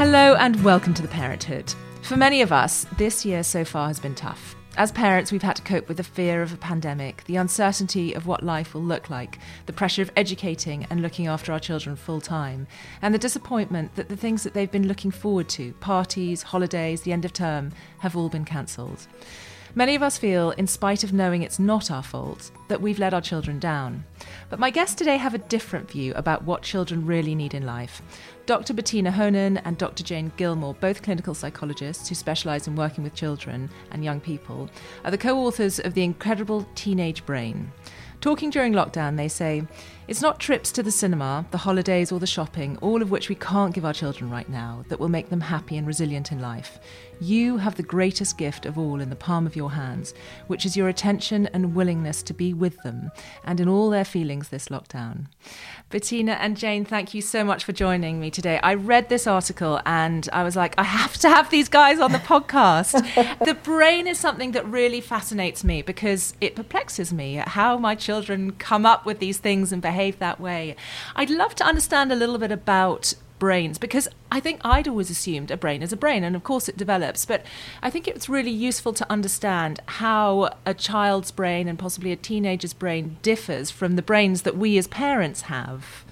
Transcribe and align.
Hello 0.00 0.34
and 0.36 0.64
welcome 0.64 0.94
to 0.94 1.02
the 1.02 1.08
Parenthood. 1.08 1.74
For 2.00 2.16
many 2.16 2.40
of 2.40 2.52
us, 2.52 2.86
this 2.96 3.26
year 3.26 3.42
so 3.42 3.66
far 3.66 3.88
has 3.88 4.00
been 4.00 4.14
tough. 4.14 4.56
As 4.78 4.90
parents, 4.90 5.30
we've 5.30 5.42
had 5.42 5.56
to 5.56 5.62
cope 5.62 5.88
with 5.88 5.98
the 5.98 6.02
fear 6.02 6.40
of 6.40 6.54
a 6.54 6.56
pandemic, 6.56 7.22
the 7.24 7.36
uncertainty 7.36 8.14
of 8.14 8.26
what 8.26 8.42
life 8.42 8.72
will 8.72 8.80
look 8.80 9.10
like, 9.10 9.38
the 9.66 9.74
pressure 9.74 10.00
of 10.00 10.10
educating 10.16 10.86
and 10.88 11.02
looking 11.02 11.26
after 11.26 11.52
our 11.52 11.60
children 11.60 11.96
full 11.96 12.22
time, 12.22 12.66
and 13.02 13.12
the 13.12 13.18
disappointment 13.18 13.94
that 13.96 14.08
the 14.08 14.16
things 14.16 14.42
that 14.42 14.54
they've 14.54 14.70
been 14.70 14.88
looking 14.88 15.10
forward 15.10 15.50
to 15.50 15.74
parties, 15.80 16.44
holidays, 16.44 17.02
the 17.02 17.12
end 17.12 17.26
of 17.26 17.34
term 17.34 17.70
have 17.98 18.16
all 18.16 18.30
been 18.30 18.46
cancelled. 18.46 19.06
Many 19.74 19.94
of 19.94 20.02
us 20.02 20.18
feel, 20.18 20.50
in 20.52 20.66
spite 20.66 21.04
of 21.04 21.12
knowing 21.12 21.42
it's 21.42 21.60
not 21.60 21.92
our 21.92 22.02
fault, 22.02 22.50
that 22.66 22.80
we've 22.80 22.98
let 22.98 23.14
our 23.14 23.20
children 23.20 23.60
down. 23.60 24.04
But 24.48 24.58
my 24.58 24.70
guests 24.70 24.96
today 24.96 25.16
have 25.16 25.32
a 25.32 25.38
different 25.38 25.88
view 25.88 26.12
about 26.14 26.42
what 26.42 26.62
children 26.62 27.06
really 27.06 27.36
need 27.36 27.54
in 27.54 27.64
life. 27.64 28.02
Dr. 28.46 28.74
Bettina 28.74 29.12
Hohnen 29.12 29.60
and 29.64 29.78
Dr. 29.78 30.02
Jane 30.02 30.32
Gilmour, 30.36 30.74
both 30.80 31.02
clinical 31.02 31.34
psychologists 31.34 32.08
who 32.08 32.14
specialise 32.14 32.66
in 32.66 32.74
working 32.74 33.04
with 33.04 33.14
children 33.14 33.70
and 33.90 34.04
young 34.04 34.20
people, 34.20 34.68
are 35.04 35.10
the 35.10 35.18
co 35.18 35.38
authors 35.38 35.78
of 35.78 35.94
The 35.94 36.02
Incredible 36.02 36.66
Teenage 36.74 37.24
Brain. 37.24 37.72
Talking 38.20 38.50
during 38.50 38.74
lockdown, 38.74 39.16
they 39.16 39.28
say, 39.28 39.62
it's 40.06 40.20
not 40.20 40.40
trips 40.40 40.72
to 40.72 40.82
the 40.82 40.90
cinema, 40.90 41.46
the 41.52 41.58
holidays, 41.58 42.10
or 42.10 42.18
the 42.18 42.26
shopping, 42.26 42.76
all 42.78 43.00
of 43.00 43.12
which 43.12 43.28
we 43.28 43.36
can't 43.36 43.72
give 43.72 43.84
our 43.84 43.92
children 43.94 44.28
right 44.28 44.48
now, 44.48 44.84
that 44.88 44.98
will 44.98 45.08
make 45.08 45.30
them 45.30 45.40
happy 45.40 45.76
and 45.76 45.86
resilient 45.86 46.32
in 46.32 46.40
life. 46.40 46.80
You 47.20 47.58
have 47.58 47.76
the 47.76 47.82
greatest 47.84 48.36
gift 48.36 48.66
of 48.66 48.76
all 48.76 49.00
in 49.00 49.08
the 49.08 49.14
palm 49.14 49.46
of 49.46 49.54
your 49.54 49.70
hands, 49.70 50.12
which 50.48 50.66
is 50.66 50.76
your 50.76 50.88
attention 50.88 51.46
and 51.48 51.76
willingness 51.76 52.22
to 52.24 52.34
be 52.34 52.52
with 52.52 52.82
them 52.82 53.12
and 53.44 53.60
in 53.60 53.68
all 53.68 53.88
their 53.90 54.06
feelings 54.06 54.48
this 54.48 54.68
lockdown. 54.68 55.26
Bettina 55.90 56.32
and 56.32 56.56
Jane, 56.56 56.84
thank 56.84 57.14
you 57.14 57.20
so 57.20 57.44
much 57.44 57.62
for 57.62 57.72
joining 57.72 58.18
me 58.20 58.30
today. 58.30 58.58
I 58.62 58.74
read 58.74 59.10
this 59.10 59.26
article 59.26 59.80
and 59.84 60.28
I 60.32 60.42
was 60.44 60.56
like, 60.56 60.74
I 60.78 60.84
have 60.84 61.18
to 61.18 61.28
have 61.28 61.50
these 61.50 61.68
guys 61.68 62.00
on 62.00 62.10
the 62.10 62.18
podcast. 62.18 62.92
the 63.44 63.54
brain 63.54 64.06
is 64.08 64.18
something 64.18 64.52
that 64.52 64.66
really 64.66 65.00
fascinates 65.00 65.62
me 65.62 65.82
because 65.82 66.34
it 66.40 66.56
perplexes 66.56 67.12
me 67.12 67.34
how 67.34 67.76
my 67.76 67.94
children 67.94 68.09
come 68.52 68.84
up 68.84 69.06
with 69.06 69.18
these 69.18 69.38
things 69.38 69.72
and 69.72 69.80
behave 69.82 70.18
that 70.18 70.40
way. 70.40 70.76
I'd 71.16 71.30
love 71.30 71.54
to 71.56 71.64
understand 71.64 72.12
a 72.12 72.16
little 72.16 72.38
bit 72.38 72.52
about 72.52 73.14
brains 73.40 73.78
because 73.78 74.06
I 74.30 74.38
think 74.38 74.60
I'd 74.62 74.86
always 74.86 75.10
assumed 75.10 75.50
a 75.50 75.56
brain 75.56 75.82
is 75.82 75.92
a 75.92 75.96
brain 75.96 76.22
and 76.22 76.36
of 76.36 76.44
course 76.44 76.68
it 76.68 76.76
develops 76.76 77.24
but 77.24 77.44
I 77.82 77.90
think 77.90 78.06
it's 78.06 78.28
really 78.28 78.50
useful 78.50 78.92
to 78.92 79.10
understand 79.10 79.80
how 79.86 80.50
a 80.66 80.74
child's 80.74 81.32
brain 81.32 81.66
and 81.66 81.78
possibly 81.78 82.12
a 82.12 82.16
teenager's 82.16 82.74
brain 82.74 83.16
differs 83.22 83.70
from 83.70 83.96
the 83.96 84.02
brains 84.02 84.42
that 84.42 84.58
we 84.58 84.76
as 84.76 84.86
parents 84.86 85.42
have. 85.42 86.04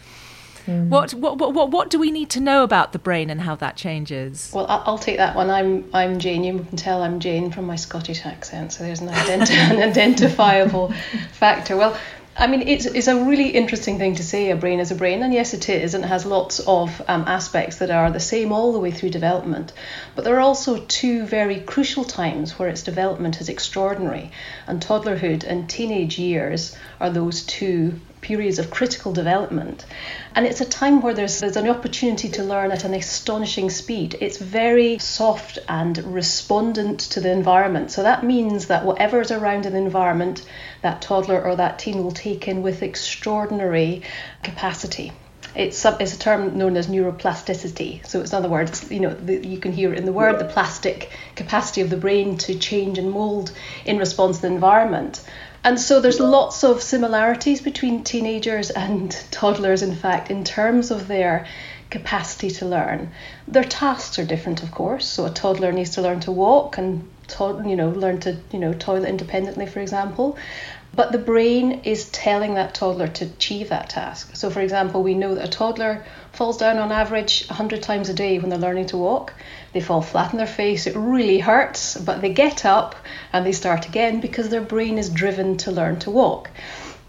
Mm. 0.69 0.91
What, 0.91 1.15
what, 1.15 1.39
what, 1.39 1.71
what 1.71 1.89
do 1.89 1.99
we 1.99 2.11
need 2.11 2.29
to 2.31 2.41
know 2.41 2.63
about 2.63 2.93
the 2.93 2.99
brain 2.99 3.31
and 3.31 3.41
how 3.41 3.57
that 3.57 3.75
changes? 3.77 4.53
Well, 4.55 4.67
I'll 4.69 4.99
take 4.99 5.17
that 5.17 5.35
one. 5.35 5.49
I'm, 5.49 5.89
I'm 5.95 6.19
Jane. 6.19 6.45
You 6.45 6.59
can 6.63 6.77
tell 6.77 7.03
I'm 7.03 7.21
Jane 7.21 7.51
from 7.51 7.65
my 7.65 7.77
Scottish 7.77 8.27
accent, 8.27 8.75
so 8.75 8.85
there's 8.85 9.01
an, 9.01 9.09
identi- 9.09 9.51
an 9.73 9.83
identifiable 9.83 10.93
factor. 11.33 11.75
Well, 11.75 11.99
I 12.37 12.47
mean, 12.47 12.69
it's, 12.69 12.85
it's 12.85 13.09
a 13.09 13.25
really 13.25 13.49
interesting 13.49 13.99
thing 13.99 14.17
to 14.17 14.23
say 14.23 14.51
a 14.51 14.57
brain 14.57 14.79
is 14.79 14.91
a 14.91 14.95
brain, 14.95 15.23
and 15.23 15.33
yes, 15.33 15.55
it 15.55 15.71
is, 15.71 15.95
and 15.95 16.05
it 16.05 16.09
has 16.09 16.27
lots 16.27 16.61
of 16.61 17.03
um, 17.09 17.25
aspects 17.27 17.79
that 17.79 17.91
are 17.91 18.13
the 18.13 18.21
same 18.21 18.53
all 18.53 18.73
the 18.73 18.79
way 18.79 18.91
through 18.91 19.11
development. 19.11 19.73
But 20.15 20.25
there 20.25 20.37
are 20.37 20.41
also 20.41 20.85
two 20.85 21.25
very 21.25 21.61
crucial 21.61 22.05
times 22.05 22.59
where 22.59 22.69
its 22.69 22.83
development 22.83 23.41
is 23.41 23.49
extraordinary, 23.49 24.31
and 24.67 24.81
toddlerhood 24.81 25.45
and 25.45 25.69
teenage 25.69 26.19
years 26.19 26.77
are 27.01 27.11
those 27.11 27.43
two 27.43 27.99
periods 28.21 28.59
of 28.59 28.71
critical 28.71 29.13
development. 29.13 29.85
And 30.35 30.47
it's 30.47 30.61
a 30.61 30.65
time 30.65 31.01
where 31.01 31.15
there's, 31.15 31.41
there's 31.41 31.57
an 31.57 31.69
opportunity 31.69 32.29
to 32.31 32.43
learn 32.43 32.71
at 32.73 32.85
an 32.85 32.95
astonishing 32.95 33.71
speed. 33.71 34.17
It's 34.21 34.39
very 34.39 34.99
soft 34.99 35.59
and 35.69 35.99
respondent 36.15 37.01
to 37.01 37.21
the 37.21 37.31
environment. 37.31 37.91
So 37.91 38.03
that 38.03 38.25
means 38.25 38.67
that 38.67 38.85
whatever 38.85 39.21
is 39.21 39.31
around 39.31 39.67
in 39.67 39.73
the 39.73 39.79
environment, 39.79 40.45
that 40.83 41.03
toddler 41.03 41.43
or 41.43 41.57
that 41.57 41.79
teen 41.79 42.03
will 42.05 42.13
take 42.13 42.49
in 42.49 42.63
with 42.63 42.83
extraordinary 42.83 44.03
capacity. 44.43 45.13
It's, 45.55 45.85
it's 45.85 46.15
a 46.15 46.19
term 46.19 46.57
known 46.59 46.77
as 46.77 46.87
neuroplasticity. 46.87 48.07
So 48.07 48.21
it's 48.21 48.33
in 48.33 48.37
other 48.37 48.49
words, 48.49 48.91
you 48.91 49.01
know, 49.01 49.15
the, 49.15 49.45
you 49.45 49.59
can 49.59 49.73
hear 49.73 49.93
in 49.93 50.05
the 50.05 50.13
word, 50.13 50.39
the 50.39 50.45
plastic 50.45 51.11
capacity 51.35 51.81
of 51.81 51.91
the 51.91 51.97
brain 51.97 52.37
to 52.39 52.59
change 52.59 52.99
and 52.99 53.11
mold 53.11 53.51
in 53.85 53.99
response 53.99 54.37
to 54.37 54.43
the 54.43 54.49
environment. 54.49 55.25
And 55.69 55.79
so 55.79 56.01
there's 56.01 56.19
lots 56.19 56.65
of 56.65 56.81
similarities 56.81 57.61
between 57.61 58.03
teenagers 58.03 58.71
and 58.71 59.11
toddlers, 59.31 59.83
in 59.83 59.95
fact, 59.95 60.31
in 60.31 60.43
terms 60.43 60.91
of 60.91 61.09
their 61.09 61.47
capacity 61.91 62.51
to 62.53 62.65
learn. 62.65 63.11
Their 63.47 63.65
tasks 63.65 64.19
are 64.19 64.25
different, 64.25 64.63
of 64.63 64.71
course. 64.71 65.07
So 65.07 65.27
a 65.27 65.31
toddler 65.31 65.71
needs 65.71 65.91
to 65.91 66.01
learn 66.01 66.21
to 66.21 66.33
walk 66.33 66.79
and 66.79 67.07
to, 67.37 67.63
you 67.67 67.77
know 67.77 67.91
learn 67.91 68.19
to 68.21 68.39
you 68.51 68.59
know 68.59 68.73
toilet 68.73 69.11
independently, 69.11 69.67
for 69.67 69.81
example. 69.81 70.39
But 70.95 71.13
the 71.13 71.19
brain 71.19 71.83
is 71.85 72.09
telling 72.09 72.55
that 72.55 72.73
toddler 72.73 73.09
to 73.09 73.27
achieve 73.27 73.69
that 73.69 73.91
task. 73.91 74.37
So, 74.37 74.49
for 74.49 74.63
example, 74.63 75.03
we 75.03 75.13
know 75.13 75.35
that 75.35 75.45
a 75.45 75.51
toddler 75.51 76.03
falls 76.33 76.57
down 76.57 76.79
on 76.79 76.93
average 76.93 77.47
100 77.49 77.83
times 77.83 78.09
a 78.09 78.15
day 78.15 78.39
when 78.39 78.49
they're 78.49 78.59
learning 78.59 78.87
to 78.87 78.97
walk. 78.97 79.35
They 79.79 79.85
fall 79.85 80.03
flat 80.03 80.33
on 80.33 80.39
their 80.39 80.47
face, 80.49 80.89
it 80.89 80.97
really 80.97 81.39
hurts, 81.39 81.97
but 81.97 82.21
they 82.21 82.31
get 82.31 82.65
up 82.65 82.97
and 83.33 83.47
they 83.47 83.53
start 83.53 83.87
again 83.87 84.19
because 84.21 84.49
their 84.49 84.61
brain 84.61 84.99
is 84.99 85.09
driven 85.09 85.57
to 85.59 85.71
learn 85.71 86.01
to 86.01 86.11
walk. 86.11 86.51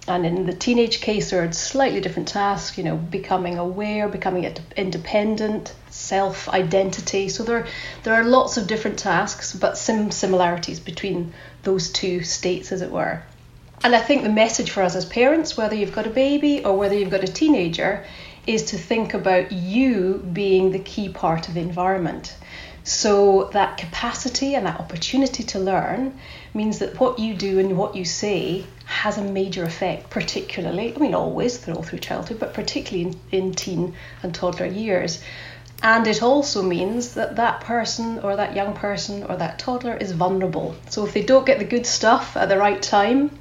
And 0.08 0.24
in 0.24 0.46
the 0.46 0.54
teenage 0.54 1.02
case, 1.02 1.32
there 1.32 1.44
are 1.44 1.52
slightly 1.52 2.00
different 2.00 2.28
tasks, 2.28 2.78
you 2.78 2.84
know, 2.84 2.96
becoming 2.96 3.58
aware, 3.58 4.08
becoming 4.08 4.56
independent, 4.78 5.74
self 5.90 6.48
identity. 6.48 7.28
So 7.28 7.42
there, 7.42 7.66
there 8.04 8.14
are 8.14 8.24
lots 8.24 8.56
of 8.56 8.68
different 8.68 9.00
tasks, 9.00 9.56
but 9.56 9.76
some 9.76 10.12
similarities 10.12 10.80
between 10.80 11.34
those 11.64 11.90
two 11.90 12.22
states, 12.22 12.72
as 12.72 12.84
it 12.84 12.92
were. 12.92 13.24
And 13.84 13.96
I 13.96 14.00
think 14.00 14.22
the 14.22 14.30
message 14.30 14.70
for 14.70 14.84
us 14.84 14.96
as 14.96 15.06
parents, 15.06 15.58
whether 15.58 15.74
you've 15.74 15.96
got 15.96 16.06
a 16.06 16.12
baby 16.12 16.64
or 16.64 16.78
whether 16.78 16.94
you've 16.94 17.10
got 17.10 17.24
a 17.24 17.34
teenager, 17.34 18.06
is 18.46 18.64
to 18.66 18.78
think 18.78 19.16
about 19.16 19.52
you 19.52 20.24
being 20.34 20.72
the 20.72 20.80
key 20.80 21.10
part 21.10 21.48
of 21.48 21.56
the 21.56 21.62
environment. 21.62 22.36
So 22.90 23.52
that 23.54 23.78
capacity 23.78 24.56
and 24.56 24.66
that 24.66 24.80
opportunity 24.80 25.44
to 25.44 25.60
learn 25.60 26.20
means 26.56 26.80
that 26.80 27.00
what 27.00 27.20
you 27.20 27.36
do 27.36 27.60
and 27.60 27.78
what 27.78 27.96
you 27.96 28.04
say 28.04 28.66
has 28.86 29.16
a 29.20 29.24
major 29.24 29.64
effect, 29.64 30.10
particularly, 30.10 30.96
I 30.96 30.98
mean, 30.98 31.14
always 31.14 31.70
all 31.70 31.84
through 31.84 32.00
childhood, 32.00 32.40
but 32.40 32.56
particularly 32.56 33.12
in, 33.32 33.44
in 33.44 33.54
teen 33.54 33.94
and 34.24 34.34
toddler 34.34 34.66
years. 34.66 35.22
And 35.84 36.08
it 36.08 36.24
also 36.24 36.64
means 36.64 37.14
that 37.14 37.36
that 37.36 37.62
person 37.62 38.20
or 38.20 38.36
that 38.36 38.56
young 38.56 38.74
person 38.74 39.24
or 39.24 39.36
that 39.36 39.60
toddler 39.60 39.96
is 39.96 40.12
vulnerable. 40.14 40.76
So 40.90 41.06
if 41.06 41.14
they 41.14 41.22
don't 41.22 41.46
get 41.46 41.60
the 41.60 41.66
good 41.66 41.86
stuff 41.86 42.36
at 42.36 42.50
the 42.50 42.58
right 42.58 42.82
time, 42.82 43.38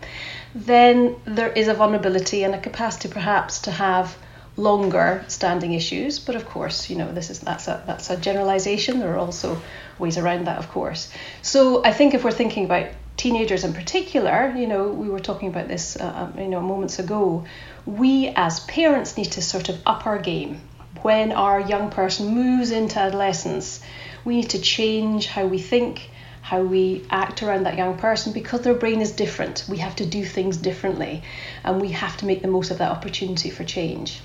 then 0.54 1.16
there 1.24 1.52
is 1.52 1.68
a 1.68 1.74
vulnerability 1.74 2.44
and 2.44 2.54
a 2.54 2.60
capacity 2.60 3.08
perhaps 3.08 3.60
to 3.60 3.70
have 3.70 4.14
longer 4.58 5.24
standing 5.28 5.72
issues 5.72 6.18
but 6.18 6.34
of 6.34 6.44
course 6.44 6.90
you 6.90 6.96
know 6.96 7.10
this 7.12 7.30
is 7.30 7.38
that's 7.40 7.68
a 7.68 7.82
that's 7.86 8.10
a 8.10 8.16
generalization 8.16 8.98
there 8.98 9.14
are 9.14 9.18
also 9.18 9.60
ways 9.98 10.18
around 10.18 10.46
that 10.46 10.58
of 10.58 10.68
course 10.68 11.10
so 11.42 11.82
i 11.84 11.92
think 11.92 12.12
if 12.12 12.24
we're 12.24 12.30
thinking 12.32 12.64
about 12.64 12.88
teenagers 13.18 13.64
in 13.64 13.74
particular, 13.74 14.54
you 14.56 14.66
know, 14.66 14.88
we 14.88 15.08
were 15.10 15.18
talking 15.18 15.48
about 15.48 15.68
this, 15.68 15.96
uh, 15.96 16.30
um, 16.32 16.40
you 16.40 16.48
know, 16.48 16.60
moments 16.60 16.98
ago. 17.00 17.44
We 17.84 18.28
as 18.36 18.60
parents 18.60 19.16
need 19.16 19.32
to 19.32 19.42
sort 19.42 19.68
of 19.68 19.80
up 19.84 20.06
our 20.06 20.18
game 20.18 20.60
when 21.02 21.32
our 21.32 21.60
young 21.60 21.90
person 21.90 22.28
moves 22.34 22.70
into 22.70 22.98
adolescence. 22.98 23.80
We 24.24 24.36
need 24.36 24.50
to 24.50 24.60
change 24.60 25.26
how 25.26 25.46
we 25.46 25.58
think, 25.58 26.10
how 26.42 26.62
we 26.62 27.04
act 27.10 27.42
around 27.42 27.64
that 27.64 27.76
young 27.76 27.98
person 27.98 28.32
because 28.32 28.60
their 28.60 28.74
brain 28.74 29.00
is 29.00 29.12
different. 29.12 29.64
We 29.68 29.78
have 29.78 29.96
to 29.96 30.06
do 30.06 30.24
things 30.24 30.56
differently, 30.56 31.22
and 31.64 31.80
we 31.80 31.90
have 31.90 32.16
to 32.18 32.26
make 32.26 32.40
the 32.40 32.48
most 32.48 32.70
of 32.70 32.78
that 32.78 32.90
opportunity 32.90 33.50
for 33.50 33.64
change. 33.64 34.20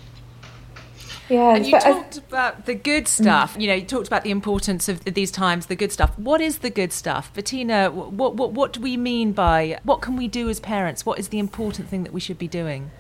Yeah, 1.33 1.55
and 1.55 1.65
you 1.65 1.79
talked 1.79 2.17
about 2.17 2.67
the 2.67 2.75
good 2.75 3.07
stuff. 3.07 3.55
Mm. 3.55 3.61
You 3.61 3.67
know, 3.67 3.73
you 3.73 3.85
talked 3.85 4.05
about 4.05 4.23
the 4.23 4.29
importance 4.29 4.87
of 4.87 5.03
these 5.03 5.31
times, 5.31 5.65
the 5.65 5.75
good 5.75 5.91
stuff. 5.91 6.17
What 6.19 6.41
is 6.41 6.59
the 6.59 6.69
good 6.69 6.93
stuff, 6.93 7.33
Bettina? 7.33 7.89
What 7.89 8.35
what 8.35 8.51
what 8.51 8.73
do 8.73 8.81
we 8.81 8.97
mean 8.97 9.31
by 9.31 9.79
what 9.83 10.01
can 10.01 10.15
we 10.15 10.27
do 10.27 10.47
as 10.47 10.59
parents? 10.59 11.07
What 11.07 11.17
is 11.17 11.29
the 11.29 11.39
important 11.39 11.89
thing 11.89 12.03
that 12.03 12.13
we 12.13 12.19
should 12.19 12.37
be 12.37 12.47
doing? 12.47 12.91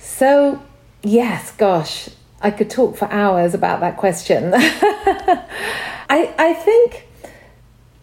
So, 0.00 0.62
yes, 1.02 1.52
gosh, 1.52 2.08
I 2.40 2.50
could 2.50 2.70
talk 2.70 2.96
for 2.96 3.10
hours 3.12 3.54
about 3.54 3.78
that 3.80 3.98
question. 3.98 4.52
I 4.56 6.34
I 6.36 6.54
think 6.54 7.06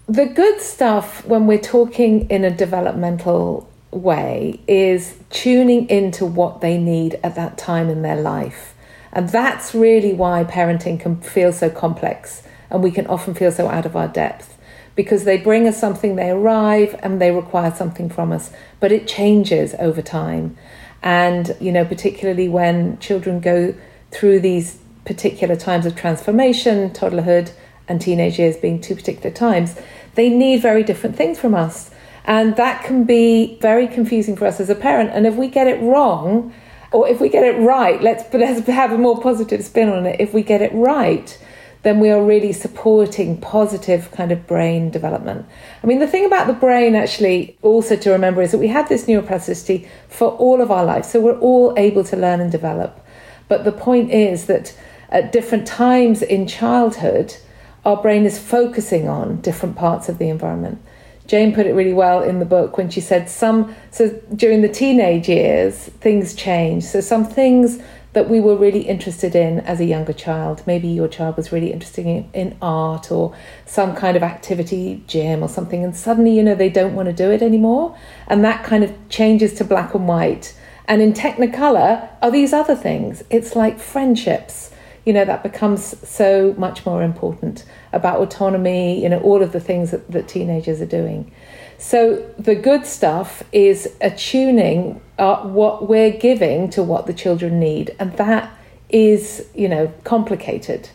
the 0.07 0.27
good 0.27 0.61
stuff 0.61 1.25
when 1.25 1.45
we're 1.45 1.59
talking 1.59 2.29
in 2.29 2.45
a 2.45 2.51
developmental 2.51 3.69
way 3.91 4.61
is 4.67 5.17
tuning 5.29 5.89
into 5.89 6.25
what 6.25 6.61
they 6.61 6.77
need 6.77 7.19
at 7.21 7.35
that 7.35 7.57
time 7.57 7.89
in 7.89 8.01
their 8.01 8.21
life 8.21 8.70
and 9.13 9.29
that's 9.29 9.73
really 9.73 10.13
why 10.13 10.43
parenting 10.43 10.99
can 10.99 11.19
feel 11.21 11.51
so 11.51 11.69
complex 11.69 12.43
and 12.69 12.81
we 12.81 12.91
can 12.91 13.07
often 13.07 13.33
feel 13.33 13.51
so 13.51 13.67
out 13.67 13.85
of 13.85 13.95
our 13.95 14.07
depth 14.07 14.57
because 14.95 15.23
they 15.23 15.37
bring 15.37 15.67
us 15.67 15.79
something, 15.79 16.15
they 16.15 16.29
arrive 16.29 16.99
and 17.01 17.21
they 17.21 17.31
require 17.31 17.71
something 17.73 18.09
from 18.09 18.31
us, 18.31 18.51
but 18.79 18.91
it 18.91 19.07
changes 19.07 19.73
over 19.79 20.01
time. 20.01 20.57
And, 21.01 21.55
you 21.59 21.71
know, 21.71 21.85
particularly 21.85 22.49
when 22.49 22.99
children 22.99 23.39
go 23.39 23.73
through 24.11 24.41
these 24.41 24.79
particular 25.05 25.55
times 25.55 25.85
of 25.85 25.95
transformation, 25.95 26.89
toddlerhood 26.91 27.51
and 27.87 27.99
teenage 27.99 28.37
years 28.37 28.57
being 28.57 28.79
two 28.79 28.95
particular 28.95 29.31
times, 29.31 29.75
they 30.15 30.29
need 30.29 30.61
very 30.61 30.83
different 30.83 31.15
things 31.15 31.39
from 31.39 31.55
us. 31.55 31.89
And 32.25 32.55
that 32.57 32.83
can 32.83 33.05
be 33.05 33.57
very 33.61 33.87
confusing 33.87 34.35
for 34.35 34.45
us 34.45 34.59
as 34.59 34.69
a 34.69 34.75
parent. 34.75 35.09
And 35.11 35.25
if 35.25 35.35
we 35.35 35.47
get 35.47 35.67
it 35.67 35.81
wrong, 35.81 36.53
or 36.91 37.07
if 37.07 37.21
we 37.21 37.29
get 37.29 37.43
it 37.43 37.57
right, 37.59 38.01
let's 38.01 38.31
let's 38.33 38.67
have 38.67 38.91
a 38.91 38.97
more 38.97 39.19
positive 39.21 39.63
spin 39.63 39.89
on 39.89 40.05
it. 40.05 40.19
If 40.19 40.33
we 40.33 40.43
get 40.43 40.61
it 40.61 40.73
right, 40.73 41.37
then 41.83 41.99
we 41.99 42.09
are 42.09 42.23
really 42.23 42.53
supporting 42.53 43.39
positive 43.39 44.11
kind 44.11 44.31
of 44.31 44.45
brain 44.45 44.91
development. 44.91 45.45
I 45.83 45.87
mean, 45.87 45.99
the 45.99 46.07
thing 46.07 46.25
about 46.25 46.47
the 46.47 46.53
brain 46.53 46.95
actually 46.95 47.57
also 47.61 47.95
to 47.95 48.11
remember 48.11 48.41
is 48.41 48.51
that 48.51 48.59
we 48.59 48.67
have 48.67 48.89
this 48.89 49.05
neuroplasticity 49.05 49.87
for 50.07 50.29
all 50.31 50.61
of 50.61 50.69
our 50.69 50.85
life, 50.85 51.05
so 51.05 51.19
we're 51.19 51.39
all 51.39 51.73
able 51.77 52.03
to 52.05 52.17
learn 52.17 52.41
and 52.41 52.51
develop. 52.51 53.03
But 53.47 53.63
the 53.63 53.71
point 53.71 54.11
is 54.11 54.45
that 54.45 54.77
at 55.09 55.31
different 55.31 55.65
times 55.65 56.21
in 56.21 56.47
childhood, 56.47 57.35
our 57.83 58.01
brain 58.01 58.25
is 58.25 58.37
focusing 58.37 59.09
on 59.09 59.41
different 59.41 59.75
parts 59.75 60.07
of 60.07 60.19
the 60.19 60.29
environment. 60.29 60.81
Jane 61.27 61.53
put 61.53 61.65
it 61.65 61.73
really 61.73 61.93
well 61.93 62.21
in 62.21 62.39
the 62.39 62.45
book 62.45 62.77
when 62.77 62.89
she 62.89 63.01
said 63.01 63.29
some 63.29 63.75
so 63.89 64.09
during 64.35 64.61
the 64.61 64.69
teenage 64.69 65.29
years 65.29 65.77
things 65.77 66.33
change. 66.33 66.83
So 66.83 67.01
some 67.01 67.25
things 67.25 67.79
that 68.13 68.29
we 68.29 68.41
were 68.41 68.57
really 68.57 68.81
interested 68.81 69.35
in 69.35 69.61
as 69.61 69.79
a 69.79 69.85
younger 69.85 70.13
child. 70.13 70.61
Maybe 70.65 70.87
your 70.89 71.07
child 71.07 71.37
was 71.37 71.51
really 71.51 71.71
interested 71.71 72.05
in, 72.05 72.29
in 72.33 72.57
art 72.61 73.11
or 73.11 73.33
some 73.65 73.95
kind 73.95 74.17
of 74.17 74.23
activity, 74.23 75.03
gym 75.07 75.41
or 75.41 75.47
something, 75.47 75.83
and 75.83 75.95
suddenly, 75.95 76.35
you 76.35 76.43
know, 76.43 76.55
they 76.55 76.69
don't 76.69 76.93
want 76.93 77.07
to 77.07 77.13
do 77.13 77.31
it 77.31 77.41
anymore. 77.41 77.97
And 78.27 78.43
that 78.43 78.65
kind 78.65 78.83
of 78.83 78.93
changes 79.07 79.53
to 79.55 79.63
black 79.63 79.93
and 79.93 80.07
white. 80.07 80.53
And 80.87 81.01
in 81.01 81.13
Technicolor 81.13 82.09
are 82.21 82.31
these 82.31 82.51
other 82.51 82.75
things. 82.75 83.23
It's 83.29 83.55
like 83.55 83.79
friendships 83.79 84.71
you 85.05 85.13
know, 85.13 85.25
that 85.25 85.43
becomes 85.43 85.97
so 86.07 86.53
much 86.57 86.85
more 86.85 87.01
important 87.01 87.65
about 87.91 88.19
autonomy, 88.19 89.01
you 89.01 89.09
know, 89.09 89.19
all 89.21 89.41
of 89.41 89.51
the 89.51 89.59
things 89.59 89.91
that, 89.91 90.09
that 90.11 90.27
teenagers 90.27 90.79
are 90.81 90.85
doing. 90.85 91.31
So 91.77 92.17
the 92.37 92.53
good 92.53 92.85
stuff 92.85 93.41
is 93.51 93.95
attuning 94.01 95.01
uh, 95.17 95.37
what 95.37 95.89
we're 95.89 96.11
giving 96.11 96.69
to 96.71 96.83
what 96.83 97.07
the 97.07 97.13
children 97.13 97.59
need, 97.59 97.95
and 97.99 98.15
that 98.17 98.51
is, 98.89 99.47
you 99.55 99.67
know, 99.67 99.91
complicated. 100.03 100.89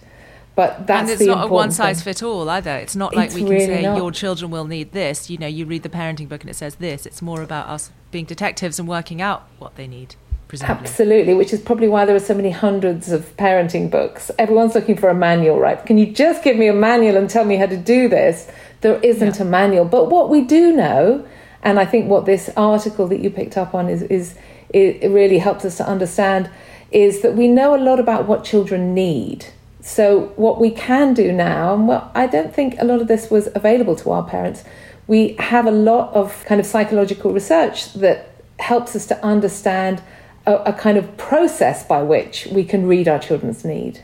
But 0.55 0.87
that's 0.87 1.11
and 1.11 1.21
it's 1.21 1.27
not 1.27 1.47
a 1.47 1.49
one 1.49 1.73
size 1.73 2.03
fit 2.03 2.23
all 2.23 2.49
either. 2.49 2.77
It's 2.77 2.97
not 2.97 3.15
like 3.15 3.27
it's 3.27 3.35
we 3.35 3.43
can 3.43 3.51
really 3.51 3.67
say 3.67 3.83
not. 3.83 3.99
your 3.99 4.13
children 4.13 4.51
will 4.51 4.65
need 4.65 4.93
this. 4.93 5.29
You 5.29 5.39
know, 5.39 5.47
you 5.47 5.67
read 5.67 5.83
the 5.83 5.89
parenting 5.89 6.29
book 6.29 6.43
and 6.43 6.51
it 6.51 6.55
says 6.55 6.77
this. 6.77 7.05
It's 7.05 7.21
more 7.21 7.43
about 7.43 7.69
us 7.69 7.91
being 8.11 8.25
detectives 8.25 8.79
and 8.79 8.89
working 8.89 9.21
out 9.21 9.47
what 9.59 9.75
they 9.75 9.87
need 9.87 10.15
presumably. 10.49 10.81
Absolutely, 10.81 11.35
which 11.35 11.53
is 11.53 11.61
probably 11.61 11.89
why 11.89 12.05
there 12.05 12.17
are 12.17 12.21
so 12.21 12.35
many 12.35 12.51
hundreds 12.51 13.11
of 13.11 13.37
parenting 13.37 13.91
books. 13.91 14.31
Everyone's 14.39 14.75
looking 14.75 14.97
for 14.97 15.09
a 15.09 15.15
manual, 15.15 15.59
right? 15.59 15.85
Can 15.85 15.99
you 15.99 16.07
just 16.07 16.43
give 16.45 16.57
me 16.57 16.69
a 16.69 16.75
manual 16.75 17.17
and 17.17 17.29
tell 17.29 17.45
me 17.45 17.57
how 17.57 17.67
to 17.67 17.77
do 17.77 18.09
this? 18.09 18.51
There 18.81 18.99
isn't 19.01 19.37
yeah. 19.37 19.43
a 19.43 19.45
manual. 19.45 19.85
But 19.85 20.11
what 20.11 20.31
we 20.31 20.43
do 20.43 20.73
know, 20.73 21.27
and 21.63 21.79
I 21.79 21.85
think 21.85 22.09
what 22.09 22.27
this 22.27 22.51
article 22.57 23.09
that 23.09 23.21
you 23.21 23.31
picked 23.31 23.57
up 23.57 23.75
on 23.75 23.89
is, 23.89 24.03
is 24.03 24.37
it 24.71 25.11
really 25.11 25.39
helps 25.39 25.65
us 25.65 25.77
to 25.79 25.87
understand, 25.87 26.51
is 26.91 27.23
that 27.23 27.35
we 27.35 27.49
know 27.49 27.75
a 27.75 27.81
lot 27.81 27.99
about 27.99 28.27
what 28.27 28.45
children 28.45 28.95
need. 28.95 29.47
So, 29.81 30.33
what 30.37 30.61
we 30.61 30.71
can 30.71 31.15
do 31.15 31.31
now, 31.31 31.75
and 31.75 31.87
well, 31.87 32.11
I 32.15 32.27
don't 32.27 32.53
think 32.53 32.75
a 32.81 32.85
lot 32.85 33.01
of 33.01 33.07
this 33.07 33.31
was 33.31 33.49
available 33.55 33.95
to 33.97 34.11
our 34.11 34.25
parents, 34.25 34.65
we 35.07 35.37
have 35.39 35.67
a 35.67 35.71
lot 35.71 36.13
of 36.13 36.45
kind 36.45 36.61
of 36.61 36.67
psychological 36.67 37.33
research 37.33 37.93
that 37.95 38.33
helps 38.59 38.97
us 38.97 39.07
to 39.07 39.25
understand 39.25 40.03
a, 40.47 40.55
a 40.67 40.73
kind 40.73 40.97
of 40.97 41.17
process 41.17 41.85
by 41.85 42.03
which 42.03 42.47
we 42.47 42.65
can 42.65 42.87
read 42.87 43.09
our 43.09 43.19
children's 43.19 43.65
need, 43.65 44.01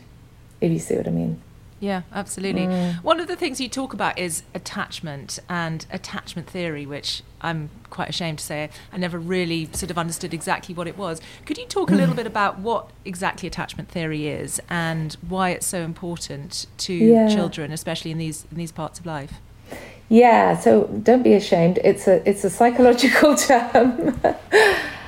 if 0.61 0.71
you 0.71 0.79
see 0.79 0.97
what 0.97 1.07
I 1.07 1.11
mean. 1.11 1.41
Yeah, 1.83 2.03
absolutely. 2.13 2.67
Mm. 2.67 3.03
One 3.03 3.19
of 3.19 3.27
the 3.27 3.35
things 3.35 3.61
you 3.61 3.69
talk 3.69 3.93
about 3.93 4.17
is 4.17 4.45
attachment 4.55 5.41
and 5.49 5.85
attachment 5.91 6.49
theory, 6.49 6.87
which 6.87 7.25
I'm 7.41 7.71
quite 7.91 8.09
ashamed 8.09 8.39
to 8.39 8.45
say 8.45 8.71
I 8.93 8.99
never 8.99 9.19
really 9.19 9.69
sort 9.73 9.91
of 9.91 9.99
understood 9.99 10.33
exactly 10.33 10.77
what 10.77 10.87
it 10.87 10.97
was. 10.97 11.21
Could 11.45 11.59
you 11.59 11.67
talk 11.67 11.91
a 11.91 11.95
little 11.97 12.15
mm. 12.15 12.19
bit 12.19 12.27
about 12.29 12.61
what 12.61 12.91
exactly 13.05 13.49
attachment 13.49 13.89
theory 13.89 14.29
is 14.29 14.61
and 14.71 15.17
why 15.29 15.51
it's 15.51 15.67
so 15.67 15.81
important 15.81 16.67
to 16.79 16.95
yeah. 16.95 17.29
children, 17.29 17.73
especially 17.73 18.13
in 18.13 18.19
these 18.19 18.47
in 18.53 18.59
these 18.59 18.71
parts 18.71 19.01
of 19.01 19.07
life? 19.07 19.35
Yeah, 20.09 20.57
so 20.57 20.85
don't 21.03 21.25
be 21.25 21.35
ashamed. 21.35 21.81
It's 21.83 22.07
a 22.07 22.23
it's 22.29 22.45
a 22.45 22.51
psychological 22.51 23.35
term. 23.49 24.21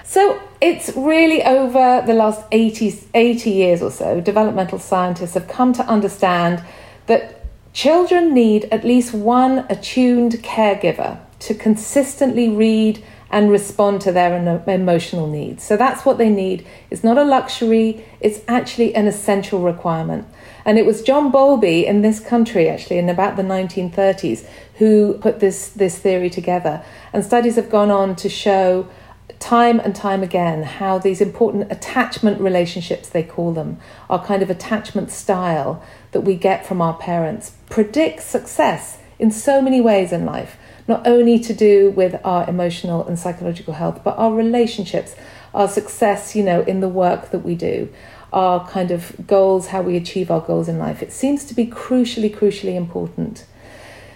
So 0.05 0.41
it's 0.61 0.95
really 0.97 1.43
over 1.43 2.03
the 2.07 2.15
last 2.15 2.43
80, 2.53 3.09
80 3.15 3.51
years 3.51 3.83
or 3.83 3.91
so, 3.91 4.21
developmental 4.21 4.79
scientists 4.79 5.35
have 5.35 5.49
come 5.49 5.73
to 5.73 5.83
understand 5.87 6.63
that 7.07 7.45
children 7.73 8.33
need 8.33 8.65
at 8.67 8.85
least 8.85 9.13
one 9.13 9.67
attuned 9.69 10.33
caregiver 10.35 11.19
to 11.41 11.55
consistently 11.55 12.49
read 12.49 13.03
and 13.31 13.51
respond 13.51 14.01
to 14.03 14.13
their 14.13 14.63
emotional 14.69 15.27
needs. 15.27 15.65
So 15.65 15.77
that's 15.77 16.05
what 16.05 16.19
they 16.19 16.31
need. 16.31 16.65
It's 16.91 17.03
not 17.03 17.19
a 17.19 17.25
luxury, 17.25 18.05
it's 18.21 18.41
actually 18.47 18.95
an 18.95 19.09
essential 19.09 19.61
requirement. 19.61 20.29
And 20.65 20.79
it 20.79 20.87
was 20.87 21.03
John 21.03 21.33
Bowlby 21.33 21.85
in 21.85 22.03
this 22.03 22.21
country, 22.21 22.69
actually, 22.69 22.99
in 22.99 23.09
about 23.09 23.37
the 23.37 23.43
1930s, 23.43 24.47
who 24.77 25.15
put 25.15 25.41
this, 25.41 25.69
this 25.71 25.99
theory 25.99 26.31
together. 26.31 26.85
And 27.13 27.25
studies 27.25 27.57
have 27.57 27.71
gone 27.71 27.91
on 27.91 28.15
to 28.17 28.29
show 28.29 28.89
time 29.39 29.81
and 29.81 29.95
time 29.95 30.23
again 30.23 30.63
how 30.63 30.99
these 30.99 31.21
important 31.21 31.71
attachment 31.71 32.41
relationships, 32.41 33.09
they 33.09 33.23
call 33.23 33.53
them, 33.53 33.79
our 34.09 34.25
kind 34.25 34.43
of 34.43 34.51
attachment 34.51 35.11
style 35.11 35.83
that 36.13 36.21
we 36.21 36.35
get 36.35 36.67
from 36.67 36.81
our 36.81 36.95
parents, 36.95 37.53
predict 37.69 38.23
success 38.23 38.99
in 39.19 39.31
so 39.31 39.61
many 39.61 39.81
ways 39.81 40.13
in 40.13 40.25
life, 40.25 40.57
not 40.87 41.07
only 41.07 41.39
to 41.39 41.55
do 41.55 41.91
with 41.91 42.21
our 42.25 42.49
emotional 42.49 43.07
and 43.07 43.19
psychological 43.19 43.75
health, 43.75 44.03
but 44.05 44.17
our 44.19 44.33
relationships, 44.33 45.15
our 45.55 45.69
success, 45.69 46.35
you 46.35 46.43
know, 46.43 46.63
in 46.63 46.81
the 46.81 46.89
work 46.89 47.31
that 47.31 47.41
we 47.41 47.55
do, 47.55 47.89
our 48.33 48.69
kind 48.69 48.91
of 48.91 49.15
goals, 49.27 49.69
how 49.69 49.81
we 49.81 49.97
achieve 49.97 50.31
our 50.31 50.41
goals 50.41 50.69
in 50.69 50.79
life. 50.79 51.03
It 51.03 51.13
seems 51.13 51.45
to 51.45 51.55
be 51.55 51.67
crucially, 51.67 52.35
crucially 52.35 52.75
important. 52.75 53.45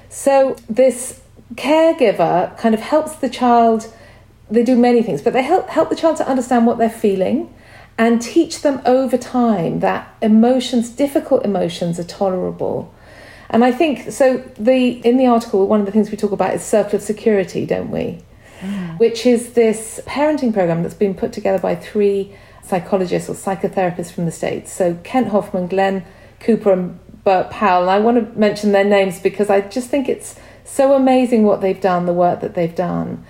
So, 0.08 0.56
this 0.68 1.20
caregiver 1.54 2.56
kind 2.58 2.74
of 2.74 2.80
helps 2.80 3.14
the 3.16 3.28
child 3.28 3.92
they 4.50 4.62
do 4.62 4.76
many 4.76 5.02
things, 5.02 5.22
but 5.22 5.32
they 5.32 5.42
help 5.42 5.68
help 5.68 5.90
the 5.90 5.96
child 5.96 6.16
to 6.18 6.28
understand 6.28 6.66
what 6.66 6.78
they're 6.78 6.90
feeling 6.90 7.52
and 7.98 8.22
teach 8.22 8.62
them 8.62 8.80
over 8.86 9.18
time 9.18 9.80
that 9.80 10.14
emotions, 10.22 10.88
difficult 10.90 11.44
emotions, 11.44 11.98
are 11.98 12.04
tolerable. 12.04 12.94
And 13.50 13.64
I 13.64 13.72
think 13.72 14.12
so. 14.12 14.38
The 14.58 15.04
in 15.06 15.16
the 15.16 15.26
article, 15.26 15.66
one 15.66 15.80
of 15.80 15.86
the 15.86 15.92
things 15.92 16.10
we 16.10 16.16
talk 16.16 16.32
about 16.32 16.54
is 16.54 16.62
circle 16.62 16.96
of 16.96 17.02
security, 17.02 17.66
don't 17.66 17.90
we? 17.90 18.20
Mm. 18.60 18.98
Which 18.98 19.26
is 19.26 19.52
this 19.52 20.00
parenting 20.06 20.52
program 20.52 20.82
that's 20.82 20.94
been 20.94 21.14
put 21.14 21.32
together 21.32 21.58
by 21.58 21.74
three 21.74 22.34
psychologists 22.62 23.28
or 23.28 23.34
psychotherapists 23.34 24.12
from 24.12 24.26
the 24.26 24.32
states. 24.32 24.72
So 24.72 24.98
Kent 25.02 25.28
Hoffman, 25.28 25.68
Glenn 25.68 26.04
Cooper, 26.40 26.72
and 26.72 26.98
Bert 27.24 27.50
Powell. 27.50 27.82
And 27.82 27.90
I 27.90 27.98
want 27.98 28.18
to 28.18 28.38
mention 28.38 28.72
their 28.72 28.84
names 28.84 29.20
because 29.20 29.48
I 29.48 29.62
just 29.62 29.88
think 29.88 30.08
it's 30.08 30.38
So 30.64 30.92
amazing 30.92 31.44
what 31.44 31.62
they've 31.62 31.80
done, 31.80 32.04
the 32.04 32.12
work 32.12 32.40
that 32.40 32.54
they've 32.54 32.74
done. 32.74 33.24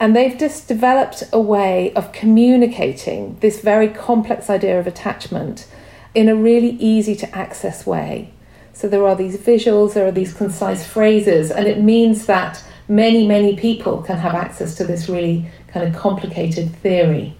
And 0.00 0.14
they've 0.14 0.38
just 0.38 0.68
developed 0.68 1.24
a 1.32 1.40
way 1.40 1.92
of 1.94 2.12
communicating 2.12 3.36
this 3.40 3.60
very 3.60 3.88
complex 3.88 4.48
idea 4.48 4.78
of 4.78 4.86
attachment 4.86 5.66
in 6.14 6.28
a 6.28 6.36
really 6.36 6.70
easy 6.70 7.16
to 7.16 7.36
access 7.36 7.86
way. 7.86 8.32
So 8.72 8.88
there 8.88 9.04
are 9.06 9.16
these 9.16 9.36
visuals, 9.36 9.94
there 9.94 10.06
are 10.06 10.12
these 10.12 10.32
concise 10.32 10.86
phrases, 10.86 11.50
and 11.50 11.66
it 11.66 11.80
means 11.80 12.26
that 12.26 12.62
many, 12.86 13.26
many 13.26 13.56
people 13.56 14.02
can 14.02 14.18
have 14.18 14.34
access 14.34 14.76
to 14.76 14.84
this 14.84 15.08
really 15.08 15.50
kind 15.68 15.86
of 15.86 16.00
complicated 16.00 16.74
theory. 16.76 17.37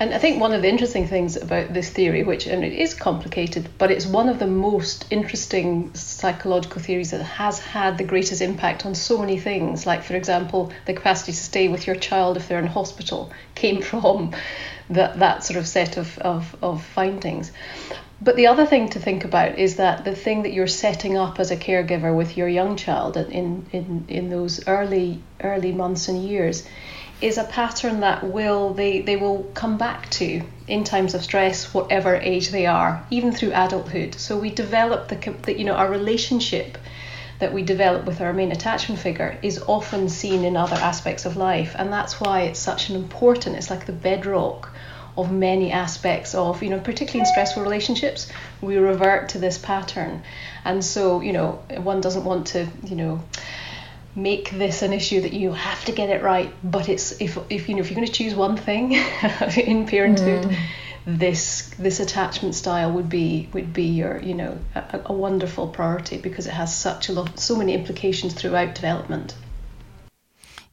And 0.00 0.12
I 0.12 0.18
think 0.18 0.40
one 0.40 0.52
of 0.52 0.62
the 0.62 0.68
interesting 0.68 1.06
things 1.06 1.36
about 1.36 1.72
this 1.72 1.88
theory, 1.88 2.24
which 2.24 2.46
and 2.46 2.64
it 2.64 2.72
is 2.72 2.94
complicated, 2.94 3.68
but 3.78 3.92
it's 3.92 4.06
one 4.06 4.28
of 4.28 4.40
the 4.40 4.46
most 4.46 5.06
interesting 5.08 5.94
psychological 5.94 6.82
theories 6.82 7.12
that 7.12 7.22
has 7.22 7.60
had 7.60 7.96
the 7.96 8.04
greatest 8.04 8.42
impact 8.42 8.84
on 8.84 8.96
so 8.96 9.18
many 9.18 9.38
things. 9.38 9.86
Like, 9.86 10.02
for 10.02 10.16
example, 10.16 10.72
the 10.86 10.94
capacity 10.94 11.30
to 11.30 11.38
stay 11.38 11.68
with 11.68 11.86
your 11.86 11.94
child 11.94 12.36
if 12.36 12.48
they're 12.48 12.58
in 12.58 12.66
hospital 12.66 13.30
came 13.54 13.82
from 13.90 14.34
that, 14.90 15.20
that 15.20 15.44
sort 15.44 15.58
of 15.58 15.68
set 15.68 15.96
of, 15.96 16.18
of, 16.18 16.56
of 16.60 16.84
findings. 16.84 17.52
But 18.20 18.36
the 18.36 18.48
other 18.48 18.66
thing 18.66 18.88
to 18.90 18.98
think 18.98 19.24
about 19.24 19.58
is 19.58 19.76
that 19.76 20.04
the 20.04 20.14
thing 20.14 20.42
that 20.42 20.52
you're 20.52 20.66
setting 20.66 21.16
up 21.16 21.38
as 21.38 21.50
a 21.50 21.56
caregiver 21.56 22.16
with 22.16 22.36
your 22.36 22.48
young 22.48 22.76
child 22.76 23.16
in, 23.16 23.66
in, 23.70 24.06
in 24.08 24.30
those 24.30 24.66
early 24.66 25.22
early 25.40 25.72
months 25.72 26.08
and 26.08 26.24
years 26.24 26.66
is 27.20 27.38
a 27.38 27.44
pattern 27.44 28.00
that 28.00 28.24
will 28.24 28.74
they, 28.74 29.00
they 29.00 29.16
will 29.16 29.44
come 29.54 29.78
back 29.78 30.10
to 30.10 30.42
in 30.66 30.84
times 30.84 31.14
of 31.14 31.22
stress, 31.22 31.72
whatever 31.74 32.16
age 32.16 32.50
they 32.50 32.66
are, 32.66 33.04
even 33.10 33.32
through 33.32 33.52
adulthood. 33.52 34.14
So 34.14 34.38
we 34.38 34.50
develop 34.50 35.08
the, 35.08 35.34
the 35.42 35.58
you 35.58 35.64
know 35.64 35.74
our 35.74 35.90
relationship 35.90 36.78
that 37.40 37.52
we 37.52 37.62
develop 37.62 38.06
with 38.06 38.20
our 38.20 38.32
main 38.32 38.52
attachment 38.52 39.00
figure 39.00 39.38
is 39.42 39.62
often 39.66 40.08
seen 40.08 40.44
in 40.44 40.56
other 40.56 40.76
aspects 40.76 41.24
of 41.26 41.36
life, 41.36 41.74
and 41.78 41.92
that's 41.92 42.20
why 42.20 42.42
it's 42.42 42.60
such 42.60 42.90
an 42.90 42.96
important. 42.96 43.56
It's 43.56 43.70
like 43.70 43.86
the 43.86 43.92
bedrock 43.92 44.70
of 45.16 45.30
many 45.30 45.70
aspects 45.70 46.34
of 46.34 46.62
you 46.62 46.70
know 46.70 46.80
particularly 46.80 47.20
in 47.20 47.26
stressful 47.26 47.62
relationships 47.62 48.30
we 48.60 48.76
revert 48.76 49.28
to 49.28 49.38
this 49.38 49.58
pattern 49.58 50.20
and 50.64 50.84
so 50.84 51.20
you 51.20 51.32
know 51.32 51.52
one 51.76 52.00
doesn't 52.00 52.24
want 52.24 52.48
to 52.48 52.66
you 52.82 52.96
know 52.96 53.22
make 54.16 54.50
this 54.50 54.82
an 54.82 54.92
issue 54.92 55.20
that 55.20 55.32
you 55.32 55.52
have 55.52 55.84
to 55.84 55.92
get 55.92 56.08
it 56.08 56.22
right 56.22 56.52
but 56.62 56.88
it's 56.88 57.20
if 57.20 57.36
if 57.50 57.68
you 57.68 57.74
know 57.74 57.80
if 57.80 57.90
you're 57.90 57.96
going 57.96 58.06
to 58.06 58.12
choose 58.12 58.34
one 58.34 58.56
thing 58.56 58.92
in 59.56 59.86
parenthood 59.86 60.44
mm. 60.44 60.56
this 61.04 61.70
this 61.78 61.98
attachment 61.98 62.54
style 62.54 62.92
would 62.92 63.08
be 63.08 63.48
would 63.52 63.72
be 63.72 63.84
your 63.84 64.20
you 64.22 64.34
know 64.34 64.56
a, 64.74 65.00
a 65.06 65.12
wonderful 65.12 65.66
priority 65.68 66.16
because 66.16 66.46
it 66.46 66.52
has 66.52 66.74
such 66.74 67.08
a 67.08 67.12
lot 67.12 67.38
so 67.38 67.56
many 67.56 67.74
implications 67.74 68.34
throughout 68.34 68.74
development 68.74 69.34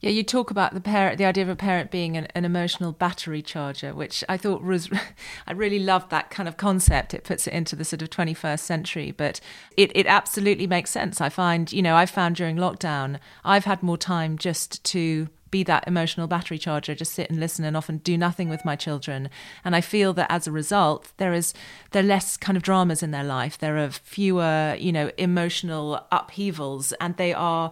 yeah, 0.02 0.10
you 0.10 0.24
talk 0.24 0.50
about 0.50 0.74
the 0.74 0.82
parent, 0.82 1.20
the 1.20 1.26
idea 1.26 1.44
of 1.44 1.50
a 1.50 1.56
parent 1.56 1.92
being 1.92 2.18
an, 2.18 2.26
an, 2.34 2.44
emotional 2.44 2.92
battery 2.92 3.44
charger, 3.44 3.94
which 3.94 4.24
I 4.28 4.36
thought 4.36 4.64
was, 4.64 4.90
I 5.48 5.54
really 5.54 5.78
loved 5.78 6.10
that 6.10 6.32
kind 6.32 6.50
of 6.50 6.58
concept. 6.58 7.14
It 7.14 7.24
puts 7.24 7.46
it 7.46 7.54
into 7.54 7.76
the 7.76 7.86
sort 7.86 8.02
of 8.02 8.10
21st 8.10 8.60
century, 8.60 9.12
but 9.12 9.40
it, 9.78 9.92
it 9.96 10.08
absolutely 10.08 10.66
makes 10.66 10.90
sense. 10.90 11.22
I 11.22 11.30
find, 11.30 11.72
you 11.72 11.84
know, 11.84 11.96
I 11.96 12.08
found 12.08 12.36
during 12.36 12.58
lockdown, 12.58 13.20
I've 13.46 13.66
had 13.66 13.84
more 13.84 13.98
time 13.98 14.40
just 14.40 14.84
to 14.86 15.30
be 15.52 15.64
that 15.64 15.84
emotional 15.86 16.26
battery 16.26 16.58
charger, 16.58 16.96
just 16.96 17.14
sit 17.14 17.30
and 17.30 17.40
listen 17.40 17.64
and 17.64 17.78
often 17.78 17.98
do 17.98 18.18
nothing 18.18 18.50
with 18.50 18.66
my 18.66 18.76
children. 18.76 19.30
And 19.64 19.76
I 19.76 19.82
feel 19.82 20.14
that 20.14 20.32
as 20.32 20.48
a 20.48 20.52
result, 20.52 21.12
there 21.18 21.34
is 21.34 21.54
there 21.92 22.02
are 22.02 22.08
less 22.08 22.38
kind 22.38 22.58
of 22.58 22.64
dramas 22.64 23.04
in 23.04 23.12
their 23.12 23.24
life. 23.24 23.58
There 23.58 23.78
are 23.78 23.92
fewer, 23.92 24.76
you 24.80 24.92
know, 24.94 25.12
emotional 25.18 26.08
upheavals, 26.12 26.94
and 26.94 27.18
they 27.18 27.34
are 27.34 27.72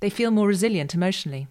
they 0.00 0.08
feel 0.08 0.30
more 0.30 0.46
resilient 0.46 0.94
emotionally. 0.94 1.48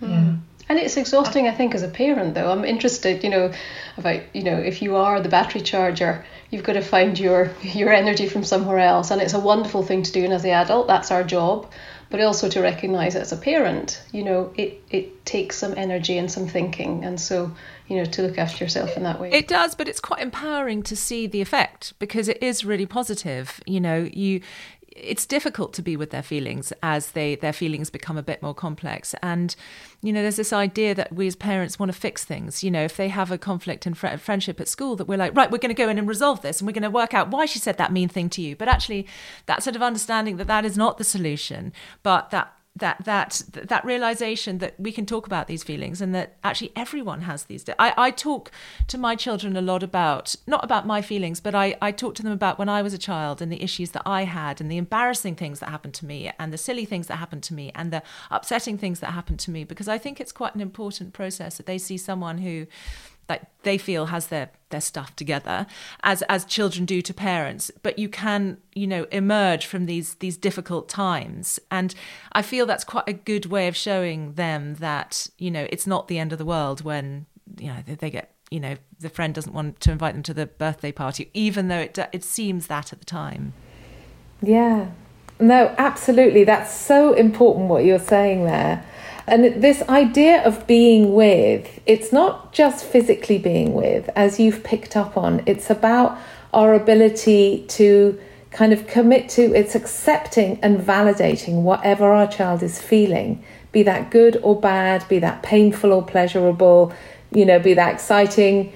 Yeah. 0.00 0.34
And 0.70 0.78
it's 0.78 0.96
exhausting, 0.96 1.48
I 1.48 1.50
think, 1.50 1.74
as 1.74 1.82
a 1.82 1.88
parent, 1.88 2.34
though. 2.34 2.48
I'm 2.48 2.64
interested, 2.64 3.24
you 3.24 3.30
know, 3.30 3.52
about, 3.96 4.22
you 4.32 4.44
know, 4.44 4.56
if 4.56 4.82
you 4.82 4.94
are 4.94 5.20
the 5.20 5.28
battery 5.28 5.62
charger, 5.62 6.24
you've 6.50 6.62
got 6.62 6.74
to 6.74 6.80
find 6.80 7.18
your 7.18 7.50
your 7.62 7.92
energy 7.92 8.28
from 8.28 8.44
somewhere 8.44 8.78
else. 8.78 9.10
And 9.10 9.20
it's 9.20 9.34
a 9.34 9.40
wonderful 9.40 9.82
thing 9.82 10.04
to 10.04 10.12
do. 10.12 10.22
And 10.22 10.32
as 10.32 10.44
the 10.44 10.52
adult, 10.52 10.86
that's 10.86 11.10
our 11.10 11.24
job. 11.24 11.68
But 12.08 12.20
also 12.20 12.48
to 12.48 12.60
recognize 12.60 13.14
as 13.16 13.32
a 13.32 13.36
parent, 13.36 14.02
you 14.12 14.24
know, 14.24 14.52
it, 14.56 14.82
it 14.90 15.24
takes 15.24 15.56
some 15.56 15.74
energy 15.76 16.18
and 16.18 16.30
some 16.30 16.46
thinking. 16.48 17.04
And 17.04 17.20
so, 17.20 17.52
you 17.86 17.96
know, 17.96 18.04
to 18.04 18.22
look 18.22 18.38
after 18.38 18.64
yourself 18.64 18.96
in 18.96 19.02
that 19.04 19.20
way. 19.20 19.30
It 19.32 19.46
does, 19.46 19.76
but 19.76 19.88
it's 19.88 20.00
quite 20.00 20.20
empowering 20.20 20.82
to 20.84 20.96
see 20.96 21.26
the 21.26 21.40
effect 21.40 21.94
because 21.98 22.28
it 22.28 22.42
is 22.42 22.64
really 22.64 22.86
positive. 22.86 23.60
You 23.66 23.80
know, 23.80 24.08
you 24.12 24.40
it's 25.02 25.26
difficult 25.26 25.72
to 25.74 25.82
be 25.82 25.96
with 25.96 26.10
their 26.10 26.22
feelings 26.22 26.72
as 26.82 27.12
they 27.12 27.34
their 27.36 27.52
feelings 27.52 27.90
become 27.90 28.16
a 28.16 28.22
bit 28.22 28.42
more 28.42 28.54
complex. 28.54 29.14
And 29.22 29.54
you 30.02 30.12
know 30.12 30.22
there's 30.22 30.36
this 30.36 30.52
idea 30.52 30.94
that 30.94 31.12
we 31.12 31.26
as 31.26 31.36
parents 31.36 31.78
want 31.78 31.92
to 31.92 31.98
fix 31.98 32.24
things. 32.24 32.62
You 32.62 32.70
know 32.70 32.84
if 32.84 32.96
they 32.96 33.08
have 33.08 33.30
a 33.30 33.38
conflict 33.38 33.86
in 33.86 33.94
fr- 33.94 34.16
friendship 34.16 34.60
at 34.60 34.68
school 34.68 34.96
that 34.96 35.08
we're 35.08 35.18
like 35.18 35.36
right 35.36 35.50
we're 35.50 35.58
going 35.58 35.74
to 35.74 35.82
go 35.82 35.88
in 35.88 35.98
and 35.98 36.08
resolve 36.08 36.42
this 36.42 36.60
and 36.60 36.66
we're 36.66 36.72
going 36.72 36.82
to 36.82 36.90
work 36.90 37.14
out 37.14 37.30
why 37.30 37.46
she 37.46 37.58
said 37.58 37.78
that 37.78 37.92
mean 37.92 38.08
thing 38.08 38.28
to 38.30 38.42
you. 38.42 38.56
But 38.56 38.68
actually 38.68 39.06
that 39.46 39.62
sort 39.62 39.76
of 39.76 39.82
understanding 39.82 40.36
that 40.36 40.46
that 40.46 40.64
is 40.64 40.76
not 40.76 40.98
the 40.98 41.04
solution 41.04 41.72
but 42.02 42.30
that 42.30 42.54
that 42.80 43.04
that 43.04 43.42
that 43.52 43.84
realization 43.84 44.58
that 44.58 44.78
we 44.78 44.92
can 44.92 45.06
talk 45.06 45.26
about 45.26 45.46
these 45.46 45.62
feelings 45.62 46.00
and 46.00 46.14
that 46.14 46.36
actually 46.42 46.72
everyone 46.74 47.22
has 47.22 47.44
these 47.44 47.64
I, 47.78 47.94
I 47.96 48.10
talk 48.10 48.50
to 48.88 48.98
my 48.98 49.14
children 49.14 49.56
a 49.56 49.62
lot 49.62 49.82
about 49.82 50.34
not 50.46 50.64
about 50.64 50.86
my 50.86 51.00
feelings 51.00 51.40
but 51.40 51.54
I, 51.54 51.76
I 51.80 51.92
talk 51.92 52.14
to 52.16 52.22
them 52.22 52.32
about 52.32 52.58
when 52.58 52.68
I 52.68 52.82
was 52.82 52.92
a 52.92 52.98
child 52.98 53.40
and 53.40 53.52
the 53.52 53.62
issues 53.62 53.92
that 53.92 54.02
I 54.04 54.24
had 54.24 54.60
and 54.60 54.70
the 54.70 54.76
embarrassing 54.76 55.36
things 55.36 55.60
that 55.60 55.68
happened 55.68 55.94
to 55.94 56.06
me 56.06 56.30
and 56.38 56.52
the 56.52 56.58
silly 56.58 56.84
things 56.84 57.06
that 57.06 57.16
happened 57.16 57.42
to 57.44 57.54
me 57.54 57.70
and 57.74 57.92
the 57.92 58.02
upsetting 58.30 58.78
things 58.78 59.00
that 59.00 59.12
happened 59.12 59.38
to 59.40 59.50
me 59.50 59.64
because 59.64 59.88
I 59.88 59.98
think 59.98 60.20
it's 60.20 60.32
quite 60.32 60.54
an 60.54 60.60
important 60.60 61.12
process 61.12 61.56
that 61.56 61.66
they 61.66 61.78
see 61.78 61.96
someone 61.96 62.38
who 62.38 62.66
like 63.30 63.42
they 63.62 63.78
feel 63.78 64.06
has 64.06 64.26
their 64.26 64.50
their 64.68 64.80
stuff 64.80 65.16
together 65.16 65.66
as 66.02 66.22
as 66.22 66.44
children 66.44 66.84
do 66.84 67.00
to 67.00 67.14
parents. 67.14 67.70
But 67.82 67.98
you 67.98 68.08
can 68.08 68.58
you 68.74 68.86
know 68.86 69.06
emerge 69.10 69.64
from 69.64 69.86
these 69.86 70.16
these 70.16 70.36
difficult 70.36 70.88
times. 70.88 71.58
And 71.70 71.94
i 72.32 72.42
feel 72.42 72.66
that's 72.66 72.84
quite 72.84 73.08
a 73.08 73.12
good 73.12 73.46
way 73.46 73.68
of 73.68 73.76
showing 73.76 74.34
them 74.34 74.74
that 74.74 75.28
you 75.38 75.50
know 75.50 75.66
it's 75.70 75.86
not 75.86 76.08
the 76.08 76.18
end 76.18 76.32
of 76.32 76.38
the 76.38 76.44
world 76.44 76.82
when 76.82 77.26
you 77.58 77.68
know 77.68 77.82
they, 77.86 77.94
they 77.94 78.10
get 78.10 78.34
you 78.50 78.60
know 78.60 78.74
the 78.98 79.08
friend 79.08 79.34
doesn't 79.34 79.54
want 79.54 79.80
to 79.80 79.92
invite 79.92 80.14
them 80.14 80.22
to 80.24 80.34
the 80.34 80.46
birthday 80.46 80.92
party 80.92 81.30
even 81.32 81.68
though 81.68 81.78
it 81.78 81.98
it 82.12 82.24
seems 82.24 82.66
that 82.66 82.92
at 82.92 82.98
the 82.98 83.06
time. 83.06 83.54
Yeah. 84.42 84.90
No 85.38 85.74
absolutely. 85.78 86.44
That's 86.44 86.74
so 86.74 87.14
important 87.14 87.68
what 87.68 87.84
you're 87.84 87.98
saying 87.98 88.44
there 88.44 88.84
and 89.26 89.62
this 89.62 89.82
idea 89.82 90.42
of 90.44 90.66
being 90.66 91.14
with, 91.14 91.80
it's 91.86 92.12
not 92.12 92.52
just 92.52 92.84
physically 92.84 93.38
being 93.38 93.74
with, 93.74 94.08
as 94.16 94.40
you've 94.40 94.64
picked 94.64 94.96
up 94.96 95.16
on, 95.16 95.42
it's 95.46 95.70
about 95.70 96.18
our 96.52 96.74
ability 96.74 97.64
to 97.68 98.20
kind 98.50 98.72
of 98.72 98.86
commit 98.86 99.28
to 99.28 99.54
it's 99.54 99.74
accepting 99.74 100.58
and 100.60 100.80
validating 100.80 101.62
whatever 101.62 102.12
our 102.12 102.26
child 102.26 102.62
is 102.62 102.80
feeling, 102.80 103.44
be 103.72 103.82
that 103.84 104.10
good 104.10 104.36
or 104.42 104.60
bad, 104.60 105.06
be 105.08 105.18
that 105.20 105.42
painful 105.42 105.92
or 105.92 106.04
pleasurable, 106.04 106.92
you 107.32 107.44
know, 107.44 107.58
be 107.58 107.74
that 107.74 107.94
exciting, 107.94 108.72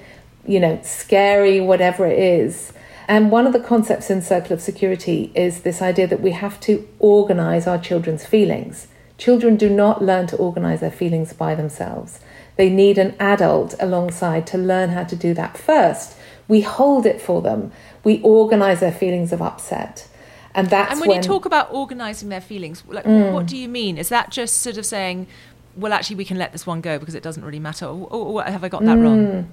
you 0.47 0.59
know, 0.59 0.79
scary, 0.83 1.59
whatever 1.59 2.05
it 2.05 2.17
is. 2.17 2.71
And 3.07 3.29
one 3.31 3.45
of 3.45 3.53
the 3.53 3.59
concepts 3.59 4.09
in 4.09 4.21
Circle 4.21 4.53
of 4.53 4.61
Security 4.61 5.31
is 5.35 5.61
this 5.61 5.81
idea 5.81 6.07
that 6.07 6.21
we 6.21 6.31
have 6.31 6.59
to 6.61 6.87
organize 6.99 7.67
our 7.67 7.77
children's 7.77 8.25
feelings. 8.25 8.87
Children 9.17 9.55
do 9.55 9.69
not 9.69 10.03
learn 10.03 10.27
to 10.27 10.37
organize 10.37 10.81
their 10.81 10.91
feelings 10.91 11.33
by 11.33 11.55
themselves. 11.55 12.19
They 12.57 12.69
need 12.69 12.97
an 12.97 13.15
adult 13.19 13.75
alongside 13.79 14.47
to 14.47 14.57
learn 14.57 14.89
how 14.89 15.03
to 15.05 15.15
do 15.15 15.33
that 15.33 15.57
first. 15.57 16.15
We 16.47 16.61
hold 16.61 17.05
it 17.05 17.21
for 17.21 17.41
them. 17.41 17.71
We 18.03 18.21
organize 18.21 18.79
their 18.79 18.91
feelings 18.91 19.33
of 19.33 19.41
upset. 19.41 20.07
And 20.53 20.69
that's 20.69 20.91
And 20.91 21.01
when, 21.01 21.09
when 21.09 21.17
you 21.17 21.23
talk 21.23 21.45
about 21.45 21.73
organizing 21.73 22.29
their 22.29 22.41
feelings, 22.41 22.83
like 22.87 23.05
mm. 23.05 23.33
what 23.33 23.45
do 23.45 23.57
you 23.57 23.67
mean? 23.67 23.97
Is 23.97 24.09
that 24.09 24.29
just 24.29 24.61
sort 24.61 24.77
of 24.77 24.85
saying, 24.85 25.27
well, 25.75 25.91
actually, 25.91 26.15
we 26.15 26.25
can 26.25 26.37
let 26.37 26.53
this 26.53 26.65
one 26.65 26.79
go 26.81 26.97
because 26.97 27.15
it 27.15 27.23
doesn't 27.23 27.43
really 27.43 27.59
matter? 27.59 27.85
Or, 27.85 28.07
or 28.09 28.43
have 28.43 28.63
I 28.63 28.69
got 28.69 28.83
that 28.85 28.97
mm. 28.97 29.03
wrong? 29.03 29.49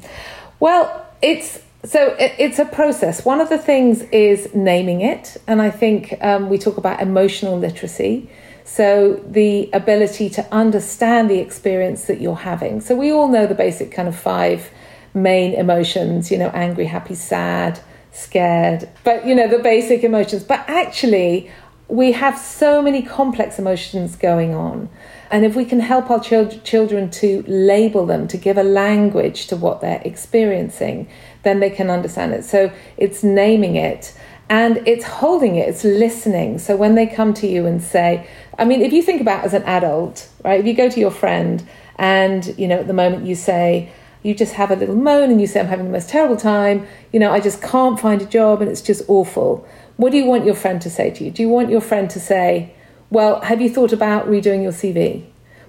Well, 0.60 1.06
it's 1.20 1.60
so 1.84 2.14
it's 2.18 2.60
a 2.60 2.64
process. 2.64 3.24
One 3.24 3.40
of 3.40 3.48
the 3.48 3.58
things 3.58 4.02
is 4.12 4.54
naming 4.54 5.00
it, 5.00 5.36
and 5.48 5.60
I 5.60 5.70
think 5.70 6.16
um, 6.20 6.48
we 6.48 6.58
talk 6.58 6.76
about 6.76 7.00
emotional 7.00 7.58
literacy. 7.58 8.30
So, 8.64 9.22
the 9.26 9.68
ability 9.72 10.30
to 10.30 10.54
understand 10.54 11.28
the 11.28 11.38
experience 11.38 12.04
that 12.04 12.20
you're 12.20 12.36
having. 12.36 12.80
So, 12.80 12.94
we 12.94 13.10
all 13.10 13.28
know 13.28 13.46
the 13.46 13.54
basic 13.54 13.90
kind 13.90 14.08
of 14.08 14.16
five 14.16 14.70
main 15.14 15.54
emotions, 15.54 16.30
you 16.30 16.38
know, 16.38 16.48
angry, 16.48 16.86
happy, 16.86 17.14
sad, 17.14 17.80
scared, 18.12 18.88
but, 19.04 19.26
you 19.26 19.34
know, 19.34 19.48
the 19.48 19.58
basic 19.58 20.04
emotions. 20.04 20.44
But 20.44 20.64
actually, 20.68 21.50
we 21.88 22.12
have 22.12 22.38
so 22.38 22.80
many 22.80 23.02
complex 23.02 23.58
emotions 23.58 24.16
going 24.16 24.54
on. 24.54 24.88
And 25.30 25.44
if 25.44 25.56
we 25.56 25.64
can 25.64 25.80
help 25.80 26.10
our 26.10 26.20
ch- 26.20 26.62
children 26.62 27.10
to 27.10 27.44
label 27.48 28.06
them, 28.06 28.28
to 28.28 28.36
give 28.36 28.56
a 28.58 28.62
language 28.62 29.48
to 29.48 29.56
what 29.56 29.80
they're 29.80 30.02
experiencing, 30.04 31.08
then 31.42 31.60
they 31.60 31.70
can 31.70 31.90
understand 31.90 32.32
it. 32.32 32.44
So, 32.44 32.72
it's 32.96 33.24
naming 33.24 33.76
it 33.76 34.14
and 34.52 34.86
it's 34.86 35.04
holding 35.06 35.56
it, 35.56 35.66
it's 35.66 35.82
listening. 35.82 36.58
So 36.58 36.76
when 36.76 36.94
they 36.94 37.06
come 37.06 37.32
to 37.34 37.46
you 37.46 37.64
and 37.64 37.82
say, 37.82 38.28
I 38.58 38.64
mean, 38.64 38.82
if 38.82 38.92
you 38.92 39.02
think 39.02 39.20
about 39.20 39.44
as 39.44 39.54
an 39.54 39.62
adult, 39.64 40.28
right? 40.44 40.60
If 40.60 40.66
you 40.66 40.74
go 40.74 40.88
to 40.88 41.00
your 41.00 41.10
friend 41.10 41.66
and, 41.96 42.54
you 42.58 42.68
know, 42.68 42.78
at 42.78 42.86
the 42.86 42.92
moment 42.92 43.26
you 43.26 43.34
say, 43.34 43.90
you 44.22 44.34
just 44.34 44.54
have 44.54 44.70
a 44.70 44.76
little 44.76 44.94
moan 44.94 45.30
and 45.30 45.40
you 45.40 45.46
say, 45.46 45.60
I'm 45.60 45.66
having 45.66 45.86
the 45.86 45.92
most 45.92 46.08
terrible 46.08 46.36
time, 46.36 46.86
you 47.12 47.18
know, 47.18 47.32
I 47.32 47.40
just 47.40 47.60
can't 47.60 47.98
find 47.98 48.22
a 48.22 48.26
job 48.26 48.62
and 48.62 48.70
it's 48.70 48.82
just 48.82 49.02
awful. 49.08 49.66
What 49.96 50.12
do 50.12 50.18
you 50.18 50.26
want 50.26 50.44
your 50.44 50.54
friend 50.54 50.80
to 50.82 50.90
say 50.90 51.10
to 51.10 51.24
you? 51.24 51.30
Do 51.30 51.42
you 51.42 51.48
want 51.48 51.70
your 51.70 51.80
friend 51.80 52.08
to 52.10 52.20
say, 52.20 52.74
Well, 53.10 53.40
have 53.42 53.60
you 53.60 53.68
thought 53.68 53.92
about 53.92 54.26
redoing 54.26 54.62
your 54.62 54.72
CV? 54.72 55.24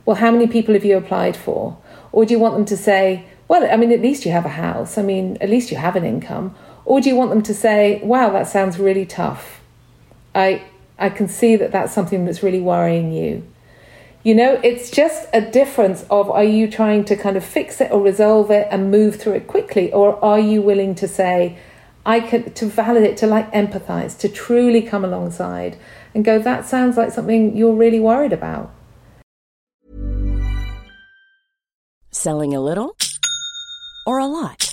Well, 0.05 0.17
how 0.17 0.31
many 0.31 0.47
people 0.47 0.73
have 0.73 0.85
you 0.85 0.97
applied 0.97 1.35
for? 1.35 1.77
Or 2.11 2.25
do 2.25 2.33
you 2.33 2.39
want 2.39 2.55
them 2.55 2.65
to 2.65 2.77
say, 2.77 3.25
Well, 3.47 3.69
I 3.71 3.75
mean, 3.75 3.91
at 3.91 4.01
least 4.01 4.25
you 4.25 4.31
have 4.31 4.45
a 4.45 4.49
house. 4.49 4.97
I 4.97 5.01
mean, 5.01 5.37
at 5.41 5.49
least 5.49 5.71
you 5.71 5.77
have 5.77 5.95
an 5.95 6.03
income. 6.03 6.55
Or 6.85 7.01
do 7.01 7.09
you 7.09 7.15
want 7.15 7.31
them 7.31 7.41
to 7.43 7.53
say, 7.53 8.01
Wow, 8.03 8.29
that 8.31 8.47
sounds 8.47 8.77
really 8.77 9.05
tough. 9.05 9.61
I, 10.35 10.63
I 11.03 11.09
can 11.09 11.27
see 11.27 11.57
that 11.57 11.73
that's 11.73 11.91
something 11.91 12.23
that's 12.23 12.41
really 12.41 12.61
worrying 12.61 13.11
you. 13.11 13.45
You 14.23 14.35
know, 14.35 14.57
it's 14.63 14.89
just 14.89 15.27
a 15.33 15.41
difference 15.41 16.05
of 16.09 16.31
are 16.31 16.45
you 16.45 16.71
trying 16.71 17.03
to 17.05 17.17
kind 17.17 17.35
of 17.35 17.43
fix 17.43 17.81
it 17.81 17.91
or 17.91 17.99
resolve 18.01 18.49
it 18.51 18.69
and 18.71 18.89
move 18.89 19.17
through 19.17 19.33
it 19.33 19.45
quickly, 19.45 19.91
or 19.91 20.23
are 20.23 20.39
you 20.39 20.61
willing 20.61 20.95
to 20.95 21.07
say, 21.09 21.57
I 22.05 22.21
can 22.21 22.53
to 22.53 22.67
validate, 22.67 23.17
to 23.17 23.27
like 23.27 23.51
empathize, 23.51 24.17
to 24.19 24.29
truly 24.29 24.81
come 24.81 25.03
alongside 25.03 25.77
and 26.15 26.23
go, 26.23 26.39
that 26.39 26.65
sounds 26.65 26.95
like 26.95 27.11
something 27.11 27.57
you're 27.57 27.75
really 27.75 27.99
worried 27.99 28.31
about. 28.31 28.71
Selling 32.11 32.55
a 32.55 32.61
little 32.61 32.95
or 34.07 34.19
a 34.19 34.25
lot? 34.25 34.72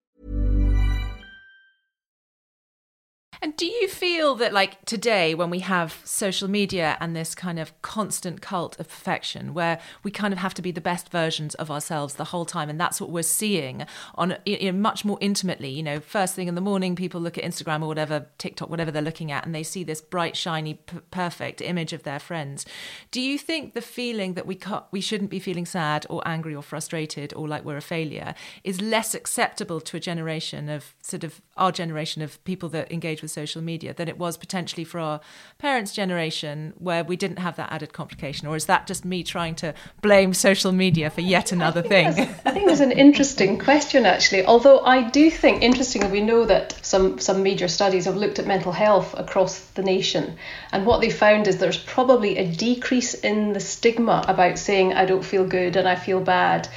And 3.43 3.57
do 3.57 3.65
you 3.65 3.87
feel 3.87 4.35
that, 4.35 4.53
like 4.53 4.85
today, 4.85 5.33
when 5.33 5.49
we 5.49 5.59
have 5.59 5.99
social 6.03 6.47
media 6.47 6.95
and 6.99 7.15
this 7.15 7.33
kind 7.33 7.57
of 7.57 7.79
constant 7.81 8.39
cult 8.39 8.79
of 8.79 8.87
perfection, 8.87 9.55
where 9.55 9.79
we 10.03 10.11
kind 10.11 10.31
of 10.31 10.37
have 10.37 10.53
to 10.53 10.61
be 10.61 10.69
the 10.69 10.79
best 10.79 11.09
versions 11.09 11.55
of 11.55 11.71
ourselves 11.71 12.13
the 12.13 12.25
whole 12.25 12.45
time, 12.45 12.69
and 12.69 12.79
that's 12.79 13.01
what 13.01 13.09
we're 13.09 13.23
seeing 13.23 13.83
on 14.13 14.37
you 14.45 14.71
know, 14.71 14.77
much 14.77 15.03
more 15.03 15.17
intimately? 15.21 15.69
You 15.69 15.81
know, 15.81 15.99
first 15.99 16.35
thing 16.35 16.47
in 16.47 16.53
the 16.53 16.61
morning, 16.61 16.95
people 16.95 17.19
look 17.19 17.35
at 17.35 17.43
Instagram 17.43 17.81
or 17.81 17.87
whatever, 17.87 18.27
TikTok, 18.37 18.69
whatever 18.69 18.91
they're 18.91 19.01
looking 19.01 19.31
at, 19.31 19.43
and 19.43 19.55
they 19.55 19.63
see 19.63 19.83
this 19.83 20.01
bright, 20.01 20.37
shiny, 20.37 20.75
p- 20.75 20.99
perfect 21.09 21.61
image 21.61 21.93
of 21.93 22.03
their 22.03 22.19
friends. 22.19 22.63
Do 23.09 23.19
you 23.19 23.39
think 23.39 23.73
the 23.73 23.81
feeling 23.81 24.35
that 24.35 24.45
we 24.45 24.53
can't, 24.53 24.83
we 24.91 25.01
shouldn't 25.01 25.31
be 25.31 25.39
feeling 25.39 25.65
sad 25.65 26.05
or 26.11 26.21
angry 26.27 26.53
or 26.53 26.61
frustrated 26.61 27.33
or 27.33 27.47
like 27.47 27.65
we're 27.65 27.77
a 27.77 27.81
failure 27.81 28.35
is 28.63 28.81
less 28.81 29.15
acceptable 29.15 29.81
to 29.81 29.97
a 29.97 29.99
generation 29.99 30.69
of 30.69 30.93
sort 31.01 31.23
of 31.23 31.41
our 31.57 31.71
generation 31.71 32.21
of 32.21 32.43
people 32.43 32.69
that 32.69 32.91
engage 32.91 33.23
with 33.23 33.30
social 33.31 33.61
media 33.61 33.93
than 33.93 34.07
it 34.07 34.17
was 34.17 34.37
potentially 34.37 34.83
for 34.83 34.99
our 34.99 35.21
parents' 35.57 35.93
generation, 35.93 36.73
where 36.77 37.03
we 37.03 37.15
didn't 37.15 37.39
have 37.39 37.55
that 37.55 37.71
added 37.71 37.93
complication? 37.93 38.47
Or 38.47 38.55
is 38.55 38.65
that 38.65 38.87
just 38.87 39.05
me 39.05 39.23
trying 39.23 39.55
to 39.55 39.73
blame 40.01 40.33
social 40.33 40.71
media 40.71 41.09
for 41.09 41.21
yet 41.21 41.51
another 41.51 41.81
thing? 41.81 42.07
I 42.07 42.51
think 42.51 42.69
it's 42.69 42.81
an 42.81 42.91
interesting 42.91 43.57
question, 43.57 44.05
actually. 44.05 44.45
Although 44.45 44.79
I 44.81 45.09
do 45.09 45.31
think, 45.31 45.61
interestingly, 45.61 46.11
we 46.11 46.21
know 46.21 46.45
that 46.45 46.77
some, 46.85 47.19
some 47.19 47.43
major 47.43 47.67
studies 47.67 48.05
have 48.05 48.17
looked 48.17 48.39
at 48.39 48.47
mental 48.47 48.71
health 48.71 49.13
across 49.17 49.59
the 49.71 49.83
nation. 49.83 50.37
And 50.71 50.85
what 50.85 51.01
they 51.01 51.09
found 51.09 51.47
is 51.47 51.57
there's 51.57 51.77
probably 51.77 52.37
a 52.37 52.47
decrease 52.47 53.13
in 53.13 53.53
the 53.53 53.59
stigma 53.59 54.23
about 54.27 54.59
saying, 54.59 54.93
I 54.93 55.05
don't 55.05 55.25
feel 55.25 55.45
good 55.45 55.75
and 55.75 55.87
I 55.87 55.95
feel 55.95 56.19
bad. 56.19 56.67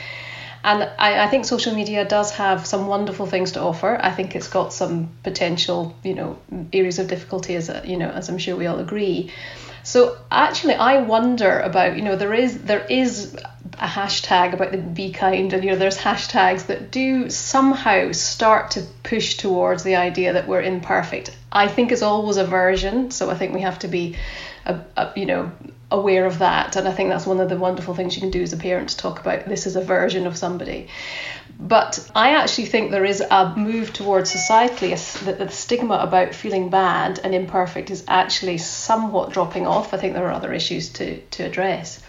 And 0.64 0.82
I, 0.98 1.24
I, 1.24 1.28
think 1.28 1.44
social 1.44 1.74
media 1.74 2.06
does 2.06 2.30
have 2.32 2.66
some 2.66 2.86
wonderful 2.86 3.26
things 3.26 3.52
to 3.52 3.60
offer. 3.60 3.98
I 4.02 4.10
think 4.10 4.34
it's 4.34 4.48
got 4.48 4.72
some 4.72 5.10
potential, 5.22 5.94
you 6.02 6.14
know, 6.14 6.38
areas 6.72 6.98
of 6.98 7.06
difficulty, 7.06 7.54
as 7.54 7.70
you 7.84 7.98
know, 7.98 8.08
as 8.08 8.30
I'm 8.30 8.38
sure 8.38 8.56
we 8.56 8.66
all 8.66 8.78
agree. 8.78 9.30
So 9.82 10.16
actually, 10.30 10.74
I 10.74 11.02
wonder 11.02 11.60
about, 11.60 11.96
you 11.96 12.02
know, 12.02 12.16
there 12.16 12.32
is 12.32 12.62
there 12.62 12.86
is 12.86 13.36
a 13.74 13.86
hashtag 13.86 14.54
about 14.54 14.72
the 14.72 14.78
be 14.78 15.12
kind, 15.12 15.52
and 15.52 15.62
you 15.62 15.70
know, 15.70 15.76
there's 15.76 15.98
hashtags 15.98 16.66
that 16.66 16.90
do 16.90 17.28
somehow 17.28 18.12
start 18.12 18.70
to 18.72 18.82
push 19.02 19.36
towards 19.36 19.82
the 19.82 19.96
idea 19.96 20.32
that 20.32 20.48
we're 20.48 20.62
imperfect. 20.62 21.36
I 21.52 21.68
think 21.68 21.92
it's 21.92 22.00
always 22.00 22.38
a 22.38 22.46
version, 22.46 23.10
so 23.10 23.30
I 23.30 23.34
think 23.34 23.52
we 23.52 23.60
have 23.60 23.80
to 23.80 23.88
be, 23.88 24.16
a, 24.64 24.80
a, 24.96 25.12
you 25.14 25.26
know, 25.26 25.52
aware 25.90 26.26
of 26.26 26.38
that. 26.38 26.76
And 26.76 26.88
I 26.88 26.92
think 26.92 27.10
that's 27.10 27.26
one 27.26 27.40
of 27.40 27.48
the 27.48 27.56
wonderful 27.56 27.94
things 27.94 28.14
you 28.14 28.20
can 28.20 28.30
do 28.30 28.42
as 28.42 28.52
a 28.52 28.56
parent 28.56 28.90
to 28.90 28.96
talk 28.96 29.20
about 29.20 29.46
this 29.46 29.66
as 29.66 29.76
a 29.76 29.84
version 29.84 30.26
of 30.26 30.36
somebody. 30.36 30.88
But 31.58 32.10
I 32.14 32.30
actually 32.30 32.66
think 32.66 32.90
there 32.90 33.04
is 33.04 33.20
a 33.20 33.54
move 33.56 33.92
towards 33.92 34.34
societally 34.34 34.94
that 35.24 35.38
the 35.38 35.48
stigma 35.50 35.94
about 35.94 36.34
feeling 36.34 36.68
bad 36.68 37.20
and 37.22 37.34
imperfect 37.34 37.90
is 37.90 38.04
actually 38.08 38.58
somewhat 38.58 39.32
dropping 39.32 39.66
off. 39.66 39.94
I 39.94 39.98
think 39.98 40.14
there 40.14 40.26
are 40.26 40.32
other 40.32 40.52
issues 40.52 40.88
to, 40.94 41.20
to 41.20 41.44
address. 41.44 42.02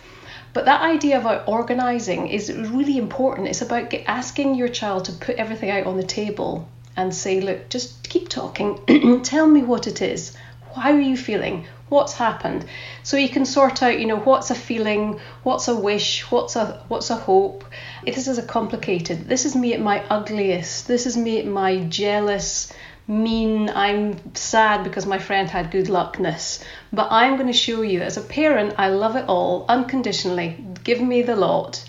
But 0.54 0.66
that 0.66 0.82
idea 0.82 1.20
about 1.20 1.48
organising 1.48 2.28
is 2.28 2.52
really 2.52 2.98
important. 2.98 3.50
It's 3.50 3.62
about 3.62 3.94
asking 4.08 4.56
your 4.56 4.70
child 4.70 5.06
to 5.06 5.12
put 5.12 5.36
everything 5.36 5.70
out 5.70 5.86
on 5.86 5.98
the 5.98 6.04
table 6.04 6.68
and 6.96 7.14
say, 7.14 7.42
look, 7.42 7.70
just 7.70 8.08
keep 8.08 8.30
talking. 8.30 9.22
Tell 9.24 9.48
me 9.48 9.64
what 9.64 9.86
it 9.86 10.02
is. 10.02 10.36
How 10.74 10.94
are 10.94 11.00
you 11.00 11.18
feeling? 11.18 11.68
What's 11.88 12.13
happened. 12.13 12.65
So 13.04 13.17
you 13.17 13.30
can 13.30 13.45
sort 13.45 13.84
out 13.84 14.00
you 14.00 14.08
know 14.08 14.17
what's 14.17 14.50
a 14.50 14.56
feeling 14.56 15.19
what's 15.43 15.67
a 15.67 15.76
wish 15.76 16.30
what's 16.32 16.56
a 16.56 16.84
what's 16.88 17.10
a 17.10 17.15
hope. 17.15 17.63
This 18.04 18.28
is 18.28 18.38
a 18.38 18.43
complicated 18.43 19.28
this 19.28 19.45
is 19.45 19.56
me 19.56 19.74
at 19.74 19.82
my 19.82 20.04
ugliest 20.10 20.88
this 20.88 21.06
is 21.06 21.15
me 21.15 21.39
at 21.39 21.45
my 21.45 21.84
jealous 21.84 22.74
mean 23.08 23.69
i'm 23.69 24.34
sad 24.34 24.84
because 24.84 25.06
my 25.06 25.19
friend 25.19 25.48
had 25.48 25.69
good 25.69 25.89
luckness. 25.89 26.63
But 26.91 27.12
i'm 27.12 27.36
going 27.36 27.48
to 27.48 27.54
show 27.54 27.84
you 27.84 28.02
as 28.02 28.17
a 28.17 28.21
parent 28.21 28.74
i 28.80 28.89
love 28.89 29.15
it 29.15 29.26
all 29.28 29.65
unconditionally. 29.69 30.58
Give 30.84 31.02
me 31.02 31.21
the 31.21 31.36
lot 31.36 31.86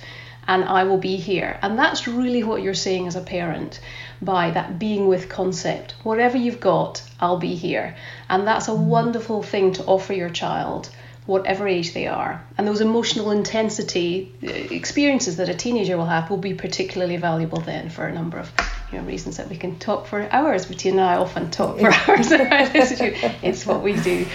and 0.47 0.65
i 0.65 0.85
will 0.85 0.99
be 0.99 1.17
here. 1.17 1.59
And 1.63 1.79
that's 1.79 2.07
really 2.07 2.45
what 2.45 2.63
you're 2.63 2.75
saying 2.75 3.07
as 3.07 3.17
a 3.17 3.23
parent 3.23 3.81
by 4.21 4.51
that 4.51 4.79
being 4.79 5.09
with 5.09 5.31
concept. 5.31 5.95
Whatever 6.03 6.37
you've 6.37 6.61
got, 6.61 7.03
I'll 7.21 7.39
be 7.39 7.55
here. 7.55 7.97
And 8.29 8.47
that's 8.47 8.69
a 8.69 8.75
wonderful 8.75 9.43
thing 9.43 9.73
to 9.75 9.85
offer 9.85 10.13
your 10.13 10.31
child, 10.31 10.91
whatever 11.27 11.67
age 11.67 11.95
they 11.95 12.07
are. 12.07 12.45
And 12.59 12.67
those 12.67 12.81
emotional 12.81 13.31
intensity 13.31 14.33
uh, 14.43 14.49
experiences 14.51 15.37
that 15.37 15.49
a 15.49 15.55
teenager 15.55 15.97
will 15.97 16.07
have 16.07 16.31
will 16.31 16.37
be 16.37 16.55
particularly 16.55 17.17
valuable 17.17 17.61
then 17.61 17.89
for 17.91 18.07
a 18.07 18.13
number 18.13 18.39
of 18.39 18.53
you 18.93 18.99
know, 18.99 19.05
reasons 19.05 19.37
that 19.39 19.49
we 19.49 19.57
can 19.57 19.79
talk 19.79 20.07
for 20.07 20.29
hours. 20.31 20.67
Bettina 20.67 21.03
and 21.03 21.11
I 21.11 21.17
often 21.17 21.51
talk 21.51 21.79
for 21.79 21.93
hours 22.11 22.31
about 22.31 22.73
this. 22.73 22.93
issue. 22.93 23.15
It's 23.43 23.67
what 23.67 23.83
we 23.83 23.95
do. 24.01 24.27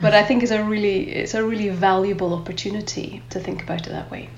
But 0.00 0.14
I 0.14 0.22
think 0.22 0.42
it's 0.42 0.52
a 0.52 0.62
really 0.62 1.10
it's 1.10 1.34
a 1.34 1.44
really 1.44 1.70
valuable 1.70 2.34
opportunity 2.34 3.22
to 3.30 3.40
think 3.40 3.62
about 3.62 3.86
it 3.86 3.90
that 3.90 4.10
way. 4.10 4.30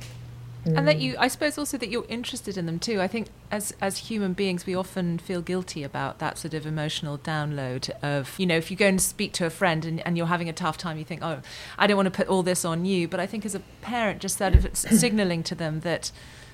Mm. 0.65 0.79
And 0.79 0.89
that 0.89 0.99
you, 1.01 1.17
I 1.19 1.29
suppose, 1.29 1.57
also 1.57 1.79
that 1.79 1.91
you're 1.91 2.07
interested 2.09 2.59
in 2.59 2.67
them 2.67 2.79
too. 2.79 3.01
I 3.01 3.09
think 3.09 3.29
as 3.51 3.75
as 3.81 3.99
human 3.99 4.35
beings, 4.35 4.67
we 4.67 4.75
often 4.75 5.19
feel 5.19 5.41
guilty 5.41 5.83
about 5.83 6.19
that 6.19 6.39
sort 6.39 6.55
of 6.55 6.67
emotional 6.67 7.19
download 7.19 7.91
of, 8.03 8.39
you 8.39 8.47
know, 8.47 8.57
if 8.57 8.71
you 8.71 8.77
go 8.77 8.87
and 8.87 9.01
speak 9.01 9.33
to 9.35 9.47
a 9.47 9.51
friend 9.51 9.85
and, 9.85 10.05
and 10.07 10.17
you're 10.17 10.27
having 10.27 10.49
a 10.49 10.53
tough 10.53 10.77
time, 10.77 10.99
you 10.99 11.05
think, 11.05 11.23
oh, 11.23 11.41
I 11.79 11.87
don't 11.87 11.97
want 11.97 12.07
to 12.07 12.17
put 12.17 12.29
all 12.29 12.43
this 12.43 12.65
on 12.65 12.85
you. 12.85 13.09
But 13.09 13.21
I 13.21 13.27
think 13.27 13.47
as 13.47 13.55
a 13.55 13.61
parent, 13.81 14.21
just 14.21 14.39
sort 14.39 14.55
of 14.55 14.69
signaling 14.77 15.43
to 15.45 15.55
them 15.55 15.81
that 15.81 16.11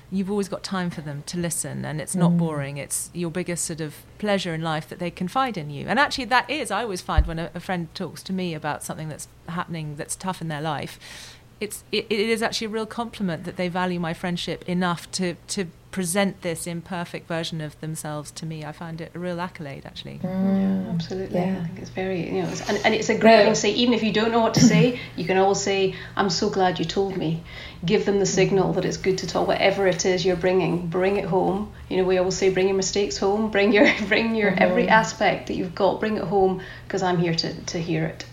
you've 0.09 0.31
always 0.31 0.47
got 0.47 0.63
time 0.63 0.89
for 0.89 1.01
them 1.01 1.21
to 1.25 1.37
listen 1.37 1.83
and 1.83 1.99
it's 1.99 2.15
not 2.15 2.31
mm. 2.31 2.37
boring 2.37 2.77
it's 2.77 3.09
your 3.13 3.29
biggest 3.29 3.65
sort 3.65 3.81
of 3.81 3.93
pleasure 4.19 4.53
in 4.53 4.61
life 4.61 4.87
that 4.87 4.99
they 4.99 5.11
confide 5.11 5.57
in 5.57 5.69
you 5.69 5.85
and 5.87 5.99
actually 5.99 6.23
that 6.25 6.49
is 6.49 6.71
i 6.71 6.81
always 6.81 7.01
find 7.01 7.27
when 7.27 7.37
a, 7.39 7.51
a 7.53 7.59
friend 7.59 7.93
talks 7.93 8.23
to 8.23 8.31
me 8.31 8.53
about 8.53 8.83
something 8.83 9.09
that's 9.09 9.27
happening 9.49 9.95
that's 9.97 10.15
tough 10.15 10.41
in 10.41 10.47
their 10.47 10.61
life 10.61 11.36
it's 11.59 11.83
it, 11.91 12.05
it 12.09 12.29
is 12.29 12.41
actually 12.41 12.67
a 12.67 12.69
real 12.71 12.85
compliment 12.85 13.43
that 13.45 13.57
they 13.57 13.67
value 13.67 13.99
my 13.99 14.13
friendship 14.13 14.67
enough 14.67 15.09
to 15.11 15.35
to 15.49 15.67
present 15.97 16.41
this 16.43 16.67
imperfect 16.67 17.27
version 17.27 17.59
of 17.59 17.79
themselves 17.81 18.29
to 18.29 18.45
me. 18.45 18.63
I 18.63 18.71
find 18.71 19.01
it 19.01 19.11
a 19.15 19.19
real 19.19 19.39
accolade, 19.41 19.83
actually. 19.85 20.19
Mm, 20.19 20.85
yeah, 20.85 20.91
absolutely. 20.91 21.39
Yeah. 21.39 21.59
I 21.59 21.65
think 21.65 21.79
it's 21.79 21.89
very, 21.89 22.27
you 22.35 22.43
know, 22.43 22.49
it's, 22.49 22.69
and, 22.69 22.77
and 22.85 22.93
it's 22.93 23.09
a 23.09 23.17
great 23.17 23.43
thing 23.43 23.53
to 23.53 23.55
say. 23.55 23.71
Even 23.71 23.95
if 23.95 24.03
you 24.03 24.13
don't 24.13 24.31
know 24.31 24.41
what 24.41 24.53
to 24.55 24.59
say, 24.59 24.99
you 25.15 25.25
can 25.25 25.37
always 25.37 25.59
say, 25.59 25.95
"I'm 26.15 26.29
so 26.29 26.49
glad 26.49 26.79
you 26.79 26.85
told 26.85 27.17
me." 27.17 27.43
Give 27.85 28.05
them 28.05 28.19
the 28.19 28.25
signal 28.25 28.73
that 28.73 28.85
it's 28.85 28.97
good 28.97 29.19
to 29.19 29.27
talk. 29.27 29.47
Whatever 29.47 29.87
it 29.87 30.05
is 30.05 30.25
you're 30.25 30.35
bringing, 30.35 30.87
bring 30.87 31.17
it 31.17 31.25
home. 31.25 31.71
You 31.89 31.97
know, 31.97 32.03
we 32.03 32.17
always 32.17 32.37
say, 32.37 32.49
"Bring 32.49 32.67
your 32.67 32.77
mistakes 32.77 33.17
home. 33.17 33.49
Bring 33.49 33.73
your, 33.73 33.87
bring 34.07 34.35
your 34.35 34.51
mm-hmm. 34.51 34.61
every 34.61 34.87
aspect 34.87 35.47
that 35.47 35.55
you've 35.55 35.75
got. 35.75 35.99
Bring 35.99 36.17
it 36.17 36.23
home 36.23 36.61
because 36.85 37.01
I'm 37.01 37.17
here 37.17 37.33
to 37.33 37.53
to 37.73 37.79
hear 37.79 38.05
it." 38.05 38.25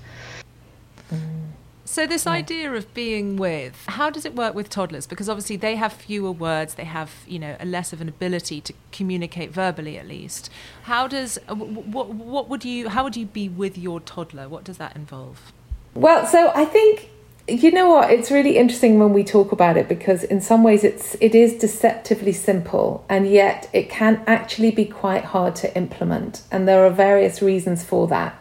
So 1.85 2.07
this 2.07 2.25
yeah. 2.25 2.33
idea 2.33 2.73
of 2.73 2.93
being 2.95 3.37
with, 3.37 3.85
how 3.87 4.09
does 4.09 4.25
it 4.25 4.35
work 4.35 4.55
with 4.55 4.71
toddlers? 4.71 5.07
Because 5.07 5.29
obviously 5.29 5.57
they 5.57 5.77
have 5.77 5.93
fewer 5.93 6.33
words, 6.33 6.75
they 6.75 6.85
have 6.85 7.11
you 7.27 7.39
know 7.39 7.57
a 7.61 7.67
less 7.67 7.93
of 7.93 8.01
an 8.01 8.09
ability 8.09 8.61
to 8.63 8.73
communicate 8.91 9.51
verbally 9.51 9.99
at 9.99 10.09
least. 10.09 10.51
How 10.85 11.07
does 11.07 11.39
uh, 11.49 11.55
what 11.55 12.09
what 12.09 12.49
would 12.49 12.65
you 12.65 12.89
how 12.89 13.05
would 13.05 13.17
you 13.17 13.27
be 13.27 13.49
with 13.49 13.77
your 13.77 14.01
toddler? 14.01 14.49
What 14.49 14.65
does 14.65 14.79
that 14.79 14.97
involve? 14.97 15.53
Well, 15.95 16.27
so 16.27 16.51
I 16.55 16.65
think 16.65 17.11
you 17.47 17.71
know 17.71 17.91
what 17.91 18.11
it's 18.11 18.31
really 18.31 18.57
interesting 18.57 18.99
when 18.99 19.13
we 19.13 19.23
talk 19.23 19.53
about 19.53 19.77
it 19.77 19.87
because 19.87 20.25
in 20.25 20.41
some 20.41 20.63
ways 20.63 20.83
it's 20.83 21.15
it 21.21 21.35
is 21.35 21.59
deceptively 21.59 22.33
simple 22.33 23.05
and 23.11 23.29
yet 23.31 23.69
it 23.75 23.91
can 23.91 24.23
actually 24.27 24.71
be 24.71 24.87
quite 24.87 25.25
hard 25.25 25.55
to 25.55 25.77
implement 25.77 26.43
and 26.51 26.67
there 26.67 26.87
are 26.87 26.91
various 26.91 27.43
reasons 27.43 27.85
for 27.85 28.09
that 28.09 28.41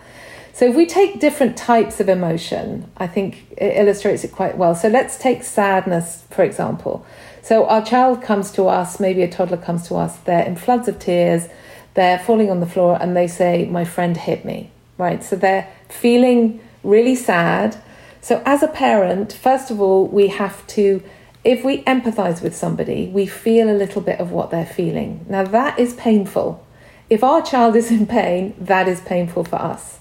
so 0.54 0.66
if 0.66 0.76
we 0.76 0.86
take 0.86 1.20
different 1.20 1.58
types 1.58 2.00
of 2.00 2.08
emotion, 2.08 2.90
I 2.98 3.08
think 3.08 3.48
it 3.58 3.76
illustrates 3.76 4.24
it 4.24 4.32
quite 4.32 4.56
well. 4.56 4.76
So 4.76 4.88
let's 4.88 5.18
take 5.18 5.44
sadness, 5.44 6.24
for 6.30 6.44
example. 6.44 7.06
So 7.42 7.66
our 7.66 7.84
child 7.84 8.22
comes 8.22 8.52
to 8.52 8.68
us, 8.68 9.00
maybe 9.00 9.24
a 9.24 9.28
toddler 9.30 9.58
comes 9.58 9.88
to 9.88 9.96
us, 9.96 10.18
they're 10.18 10.46
in 10.46 10.56
floods 10.56 10.88
of 10.88 11.00
tears, 11.00 11.48
they're 11.96 12.20
falling 12.20 12.52
on 12.52 12.60
the 12.60 12.68
floor, 12.68 12.98
and 13.02 13.18
they 13.18 13.28
say, 13.28 13.66
My 13.66 13.84
friend 13.84 14.16
hit 14.16 14.46
me, 14.46 14.70
right? 15.00 15.24
So 15.24 15.36
they're 15.36 15.68
feeling 15.90 16.62
really 16.84 17.16
sad. 17.16 17.82
So 18.22 18.42
as 18.46 18.62
a 18.62 18.68
parent, 18.68 19.34
first 19.34 19.72
of 19.72 19.82
all, 19.82 20.08
we 20.08 20.28
have 20.28 20.66
to 20.68 21.04
if 21.44 21.66
we 21.66 21.84
empathize 21.84 22.42
with 22.42 22.56
somebody, 22.56 23.08
we 23.08 23.26
feel 23.26 23.70
a 23.70 23.76
little 23.76 24.02
bit 24.02 24.20
of 24.20 24.32
what 24.32 24.50
they're 24.50 24.66
feeling. 24.66 25.26
Now, 25.28 25.44
that 25.44 25.78
is 25.78 25.94
painful. 25.94 26.66
If 27.10 27.22
our 27.22 27.42
child 27.42 27.76
is 27.76 27.92
in 27.92 28.08
pain, 28.08 28.56
that 28.58 28.88
is 28.88 29.02
painful 29.02 29.44
for 29.44 29.58
us. 29.58 30.00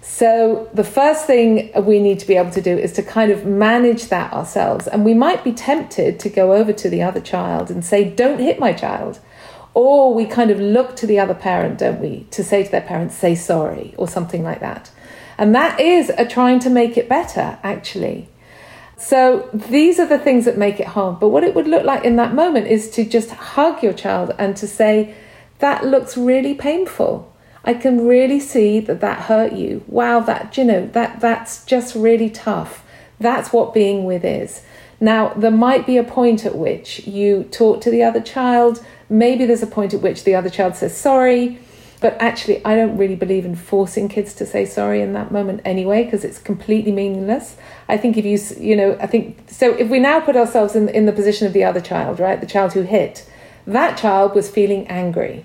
So, 0.00 0.68
the 0.72 0.84
first 0.84 1.26
thing 1.26 1.70
we 1.84 1.98
need 1.98 2.20
to 2.20 2.26
be 2.26 2.36
able 2.36 2.52
to 2.52 2.60
do 2.60 2.76
is 2.76 2.92
to 2.92 3.02
kind 3.02 3.32
of 3.32 3.44
manage 3.44 4.06
that 4.06 4.32
ourselves. 4.32 4.86
And 4.86 5.04
we 5.04 5.12
might 5.12 5.42
be 5.42 5.52
tempted 5.52 6.20
to 6.20 6.28
go 6.28 6.52
over 6.52 6.72
to 6.72 6.88
the 6.88 7.02
other 7.02 7.20
child 7.20 7.70
and 7.70 7.84
say, 7.84 8.04
Don't 8.04 8.38
hit 8.38 8.60
my 8.60 8.72
child. 8.72 9.18
Or 9.74 10.14
we 10.14 10.24
kind 10.24 10.50
of 10.50 10.60
look 10.60 10.96
to 10.96 11.06
the 11.06 11.18
other 11.18 11.34
parent, 11.34 11.78
don't 11.78 12.00
we, 12.00 12.26
to 12.30 12.42
say 12.44 12.64
to 12.64 12.70
their 12.70 12.80
parents, 12.80 13.16
Say 13.16 13.34
sorry, 13.34 13.94
or 13.96 14.06
something 14.06 14.44
like 14.44 14.60
that. 14.60 14.90
And 15.36 15.54
that 15.54 15.80
is 15.80 16.10
a 16.16 16.26
trying 16.26 16.60
to 16.60 16.70
make 16.70 16.96
it 16.96 17.08
better, 17.08 17.58
actually. 17.62 18.28
So, 18.96 19.48
these 19.52 19.98
are 19.98 20.06
the 20.06 20.18
things 20.18 20.44
that 20.44 20.56
make 20.56 20.78
it 20.78 20.88
hard. 20.88 21.18
But 21.18 21.28
what 21.28 21.44
it 21.44 21.54
would 21.54 21.68
look 21.68 21.84
like 21.84 22.04
in 22.04 22.16
that 22.16 22.34
moment 22.34 22.68
is 22.68 22.88
to 22.90 23.04
just 23.04 23.30
hug 23.30 23.82
your 23.82 23.92
child 23.92 24.32
and 24.38 24.56
to 24.58 24.68
say, 24.68 25.14
That 25.58 25.84
looks 25.84 26.16
really 26.16 26.54
painful 26.54 27.32
I 27.68 27.74
can 27.74 28.06
really 28.06 28.40
see 28.40 28.80
that 28.80 29.02
that 29.02 29.24
hurt 29.24 29.52
you. 29.52 29.84
Wow, 29.88 30.20
that 30.20 30.56
you 30.56 30.64
know 30.64 30.86
that 30.86 31.20
that's 31.20 31.66
just 31.66 31.94
really 31.94 32.30
tough. 32.30 32.82
That's 33.20 33.52
what 33.52 33.74
being 33.74 34.04
with 34.04 34.24
is. 34.24 34.62
Now, 35.00 35.34
there 35.34 35.50
might 35.50 35.84
be 35.84 35.98
a 35.98 36.02
point 36.02 36.46
at 36.46 36.56
which 36.56 37.06
you 37.06 37.44
talk 37.44 37.82
to 37.82 37.90
the 37.90 38.02
other 38.02 38.22
child. 38.22 38.82
Maybe 39.10 39.44
there's 39.44 39.62
a 39.62 39.66
point 39.66 39.92
at 39.92 40.00
which 40.00 40.24
the 40.24 40.34
other 40.34 40.48
child 40.48 40.76
says 40.76 40.96
sorry. 40.96 41.58
But 42.00 42.16
actually, 42.22 42.64
I 42.64 42.74
don't 42.74 42.96
really 42.96 43.16
believe 43.16 43.44
in 43.44 43.54
forcing 43.54 44.08
kids 44.08 44.32
to 44.36 44.46
say 44.46 44.64
sorry 44.64 45.02
in 45.02 45.12
that 45.12 45.30
moment 45.30 45.60
anyway, 45.66 46.04
because 46.04 46.24
it's 46.24 46.38
completely 46.38 46.92
meaningless. 46.92 47.58
I 47.86 47.98
think 47.98 48.16
if 48.16 48.24
you, 48.24 48.38
you 48.66 48.76
know, 48.76 48.96
I 48.98 49.06
think 49.06 49.36
so. 49.46 49.74
If 49.74 49.90
we 49.90 49.98
now 49.98 50.20
put 50.20 50.36
ourselves 50.36 50.74
in, 50.74 50.88
in 50.88 51.04
the 51.04 51.12
position 51.12 51.46
of 51.46 51.52
the 51.52 51.64
other 51.64 51.82
child, 51.82 52.18
right, 52.18 52.40
the 52.40 52.46
child 52.46 52.72
who 52.72 52.82
hit, 52.82 53.30
that 53.66 53.98
child 53.98 54.34
was 54.34 54.48
feeling 54.48 54.86
angry. 54.86 55.44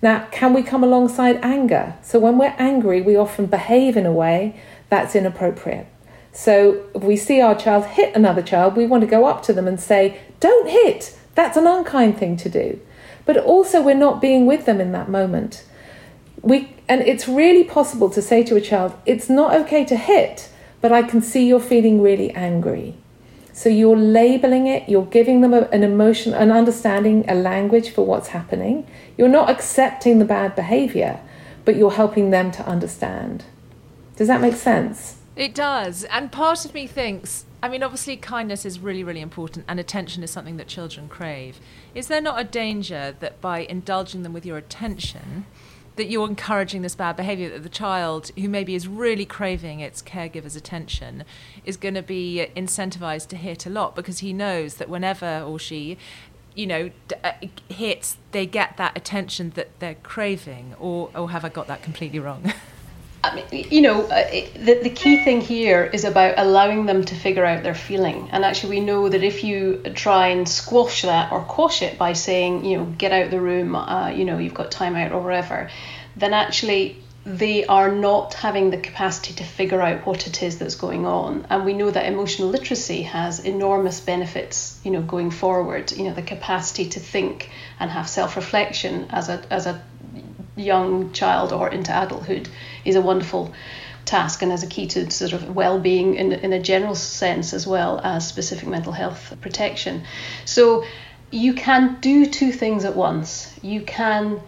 Now, 0.00 0.26
can 0.30 0.54
we 0.54 0.62
come 0.62 0.84
alongside 0.84 1.40
anger? 1.42 1.94
So, 2.02 2.18
when 2.18 2.38
we're 2.38 2.54
angry, 2.58 3.02
we 3.02 3.16
often 3.16 3.46
behave 3.46 3.96
in 3.96 4.06
a 4.06 4.12
way 4.12 4.60
that's 4.88 5.16
inappropriate. 5.16 5.86
So, 6.32 6.84
if 6.94 7.02
we 7.02 7.16
see 7.16 7.40
our 7.40 7.56
child 7.56 7.84
hit 7.86 8.14
another 8.14 8.42
child, 8.42 8.76
we 8.76 8.86
want 8.86 9.00
to 9.02 9.08
go 9.08 9.26
up 9.26 9.42
to 9.44 9.52
them 9.52 9.66
and 9.66 9.80
say, 9.80 10.20
Don't 10.40 10.68
hit! 10.68 11.18
That's 11.34 11.56
an 11.56 11.66
unkind 11.66 12.18
thing 12.18 12.36
to 12.38 12.48
do. 12.48 12.80
But 13.24 13.36
also, 13.36 13.82
we're 13.82 13.94
not 13.94 14.20
being 14.20 14.46
with 14.46 14.64
them 14.64 14.80
in 14.80 14.92
that 14.92 15.08
moment. 15.08 15.64
We, 16.42 16.76
and 16.88 17.00
it's 17.00 17.26
really 17.26 17.64
possible 17.64 18.08
to 18.10 18.22
say 18.22 18.44
to 18.44 18.56
a 18.56 18.60
child, 18.60 18.94
It's 19.04 19.28
not 19.28 19.54
okay 19.62 19.84
to 19.86 19.96
hit, 19.96 20.48
but 20.80 20.92
I 20.92 21.02
can 21.02 21.20
see 21.20 21.46
you're 21.46 21.58
feeling 21.58 22.00
really 22.00 22.30
angry. 22.32 22.94
So 23.58 23.68
you're 23.68 23.96
labeling 23.96 24.68
it, 24.68 24.88
you're 24.88 25.06
giving 25.06 25.40
them 25.40 25.52
a, 25.52 25.62
an 25.72 25.82
emotion, 25.82 26.32
an 26.32 26.52
understanding, 26.52 27.24
a 27.26 27.34
language 27.34 27.90
for 27.90 28.06
what's 28.06 28.28
happening. 28.28 28.86
You're 29.18 29.28
not 29.28 29.50
accepting 29.50 30.20
the 30.20 30.24
bad 30.24 30.54
behavior, 30.54 31.20
but 31.64 31.76
you're 31.76 31.90
helping 31.90 32.30
them 32.30 32.52
to 32.52 32.66
understand. 32.66 33.44
Does 34.16 34.28
that 34.28 34.40
make 34.40 34.54
sense? 34.54 35.16
It 35.34 35.54
does. 35.54 36.04
And 36.04 36.32
part 36.32 36.64
of 36.64 36.72
me 36.72 36.86
thinks, 36.86 37.44
I 37.60 37.68
mean, 37.68 37.82
obviously, 37.82 38.16
kindness 38.16 38.64
is 38.64 38.78
really, 38.78 39.02
really 39.02 39.20
important, 39.20 39.64
and 39.68 39.80
attention 39.80 40.22
is 40.22 40.30
something 40.30 40.56
that 40.56 40.68
children 40.68 41.08
crave. 41.08 41.58
Is 41.94 42.06
there 42.06 42.20
not 42.20 42.40
a 42.40 42.44
danger 42.44 43.16
that 43.18 43.40
by 43.40 43.60
indulging 43.60 44.22
them 44.22 44.32
with 44.32 44.46
your 44.46 44.56
attention, 44.56 45.46
that 45.98 46.08
you're 46.08 46.28
encouraging 46.28 46.82
this 46.82 46.94
bad 46.94 47.16
behavior 47.16 47.50
that 47.50 47.64
the 47.64 47.68
child 47.68 48.30
who 48.36 48.48
maybe 48.48 48.76
is 48.76 48.86
really 48.86 49.26
craving 49.26 49.80
its 49.80 50.00
caregiver's 50.00 50.54
attention 50.54 51.24
is 51.64 51.76
going 51.76 51.94
to 51.94 52.02
be 52.02 52.46
incentivized 52.56 53.26
to 53.26 53.36
hit 53.36 53.66
a 53.66 53.70
lot 53.70 53.96
because 53.96 54.20
he 54.20 54.32
knows 54.32 54.74
that 54.74 54.88
whenever 54.88 55.40
or 55.40 55.58
she 55.58 55.98
you 56.54 56.66
know, 56.66 56.90
uh, 57.22 57.32
hits, 57.68 58.16
they 58.32 58.46
get 58.46 58.76
that 58.76 58.96
attention 58.96 59.50
that 59.54 59.78
they're 59.78 59.96
craving, 59.96 60.74
or, 60.78 61.10
or 61.14 61.30
have 61.30 61.44
I 61.44 61.48
got 61.48 61.66
that 61.68 61.82
completely 61.82 62.18
wrong? 62.18 62.52
I 63.24 63.34
mean, 63.34 63.66
you 63.70 63.80
know, 63.80 64.02
uh, 64.02 64.30
the, 64.54 64.80
the 64.82 64.90
key 64.90 65.24
thing 65.24 65.40
here 65.40 65.84
is 65.84 66.04
about 66.04 66.34
allowing 66.36 66.86
them 66.86 67.04
to 67.04 67.14
figure 67.16 67.44
out 67.44 67.64
their 67.64 67.74
feeling. 67.74 68.28
And 68.30 68.44
actually, 68.44 68.78
we 68.78 68.80
know 68.80 69.08
that 69.08 69.24
if 69.24 69.42
you 69.42 69.82
try 69.94 70.28
and 70.28 70.48
squash 70.48 71.02
that 71.02 71.32
or 71.32 71.40
quash 71.40 71.82
it 71.82 71.98
by 71.98 72.12
saying, 72.12 72.64
you 72.64 72.78
know, 72.78 72.84
get 72.84 73.10
out 73.10 73.30
the 73.30 73.40
room, 73.40 73.74
uh, 73.74 74.10
you 74.10 74.24
know, 74.24 74.38
you've 74.38 74.54
got 74.54 74.70
time 74.70 74.94
out 74.94 75.12
or 75.12 75.20
whatever, 75.20 75.68
then 76.16 76.32
actually 76.32 76.96
they 77.28 77.66
are 77.66 77.94
not 77.94 78.32
having 78.32 78.70
the 78.70 78.78
capacity 78.78 79.34
to 79.34 79.44
figure 79.44 79.82
out 79.82 80.06
what 80.06 80.26
it 80.26 80.42
is 80.42 80.58
that's 80.58 80.76
going 80.76 81.04
on. 81.04 81.46
And 81.50 81.66
we 81.66 81.74
know 81.74 81.90
that 81.90 82.06
emotional 82.06 82.48
literacy 82.48 83.02
has 83.02 83.40
enormous 83.40 84.00
benefits, 84.00 84.80
you 84.82 84.90
know, 84.90 85.02
going 85.02 85.30
forward. 85.30 85.92
You 85.92 86.04
know, 86.04 86.14
the 86.14 86.22
capacity 86.22 86.88
to 86.88 87.00
think 87.00 87.50
and 87.78 87.90
have 87.90 88.08
self-reflection 88.08 89.08
as 89.10 89.28
a 89.28 89.44
as 89.52 89.66
a 89.66 89.84
young 90.56 91.12
child 91.12 91.52
or 91.52 91.68
into 91.68 91.92
adulthood 91.92 92.48
is 92.86 92.96
a 92.96 93.02
wonderful 93.02 93.52
task 94.06 94.40
and 94.40 94.50
as 94.50 94.62
a 94.62 94.66
key 94.66 94.86
to 94.86 95.10
sort 95.10 95.34
of 95.34 95.54
well-being 95.54 96.14
in, 96.14 96.32
in 96.32 96.54
a 96.54 96.60
general 96.60 96.94
sense 96.94 97.52
as 97.52 97.66
well 97.66 98.00
as 98.02 98.26
specific 98.26 98.66
mental 98.66 98.92
health 98.92 99.36
protection. 99.42 100.02
So 100.46 100.84
you 101.30 101.52
can 101.52 102.00
do 102.00 102.24
two 102.24 102.52
things 102.52 102.86
at 102.86 102.96
once. 102.96 103.52
You 103.60 103.82
can 103.82 104.40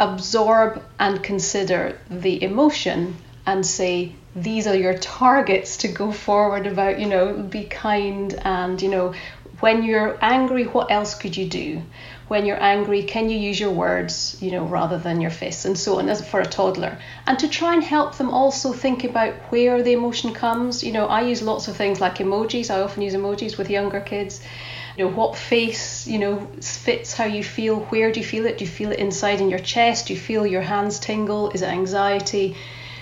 absorb 0.00 0.82
and 0.98 1.22
consider 1.22 1.98
the 2.10 2.42
emotion 2.42 3.16
and 3.46 3.64
say 3.64 4.12
these 4.34 4.66
are 4.66 4.76
your 4.76 4.96
targets 4.98 5.76
to 5.78 5.88
go 5.88 6.10
forward 6.12 6.66
about 6.66 6.98
you 6.98 7.06
know 7.06 7.32
be 7.34 7.64
kind 7.64 8.34
and 8.44 8.80
you 8.80 8.88
know 8.88 9.12
when 9.60 9.82
you're 9.82 10.16
angry 10.22 10.64
what 10.64 10.90
else 10.90 11.14
could 11.14 11.36
you 11.36 11.46
do? 11.46 11.82
When 12.28 12.46
you're 12.46 12.62
angry 12.62 13.02
can 13.02 13.28
you 13.28 13.38
use 13.38 13.60
your 13.60 13.72
words 13.72 14.38
you 14.40 14.50
know 14.52 14.64
rather 14.64 14.98
than 14.98 15.20
your 15.20 15.30
fists? 15.30 15.66
And 15.66 15.78
so 15.78 15.98
on 15.98 16.08
as 16.08 16.26
for 16.26 16.40
a 16.40 16.46
toddler. 16.46 16.98
And 17.26 17.38
to 17.38 17.48
try 17.48 17.74
and 17.74 17.84
help 17.84 18.16
them 18.16 18.30
also 18.30 18.72
think 18.72 19.04
about 19.04 19.34
where 19.50 19.82
the 19.82 19.92
emotion 19.92 20.32
comes. 20.32 20.82
You 20.82 20.92
know 20.92 21.06
i 21.06 21.20
use 21.20 21.42
lots 21.42 21.68
of 21.68 21.76
things 21.76 22.00
like 22.00 22.18
emojis. 22.18 22.70
I 22.70 22.80
often 22.80 23.02
use 23.02 23.14
emojis 23.14 23.58
with 23.58 23.68
younger 23.68 24.00
kids 24.00 24.40
you 25.00 25.06
know 25.06 25.12
what 25.12 25.34
face 25.34 26.06
you 26.06 26.18
know 26.18 26.46
fits 26.60 27.14
how 27.14 27.24
you 27.24 27.42
feel 27.42 27.80
where 27.86 28.12
do 28.12 28.20
you 28.20 28.26
feel 28.26 28.44
it? 28.44 28.58
Do 28.58 28.66
you 28.66 28.70
feel 28.70 28.92
it 28.92 28.98
inside 28.98 29.40
in 29.40 29.48
your 29.48 29.58
chest? 29.58 30.08
Do 30.08 30.12
you 30.12 30.20
feel 30.20 30.46
your 30.46 30.60
hands 30.60 30.98
tingle? 30.98 31.48
Is 31.52 31.62
it 31.62 31.68
anxiety? 31.68 32.54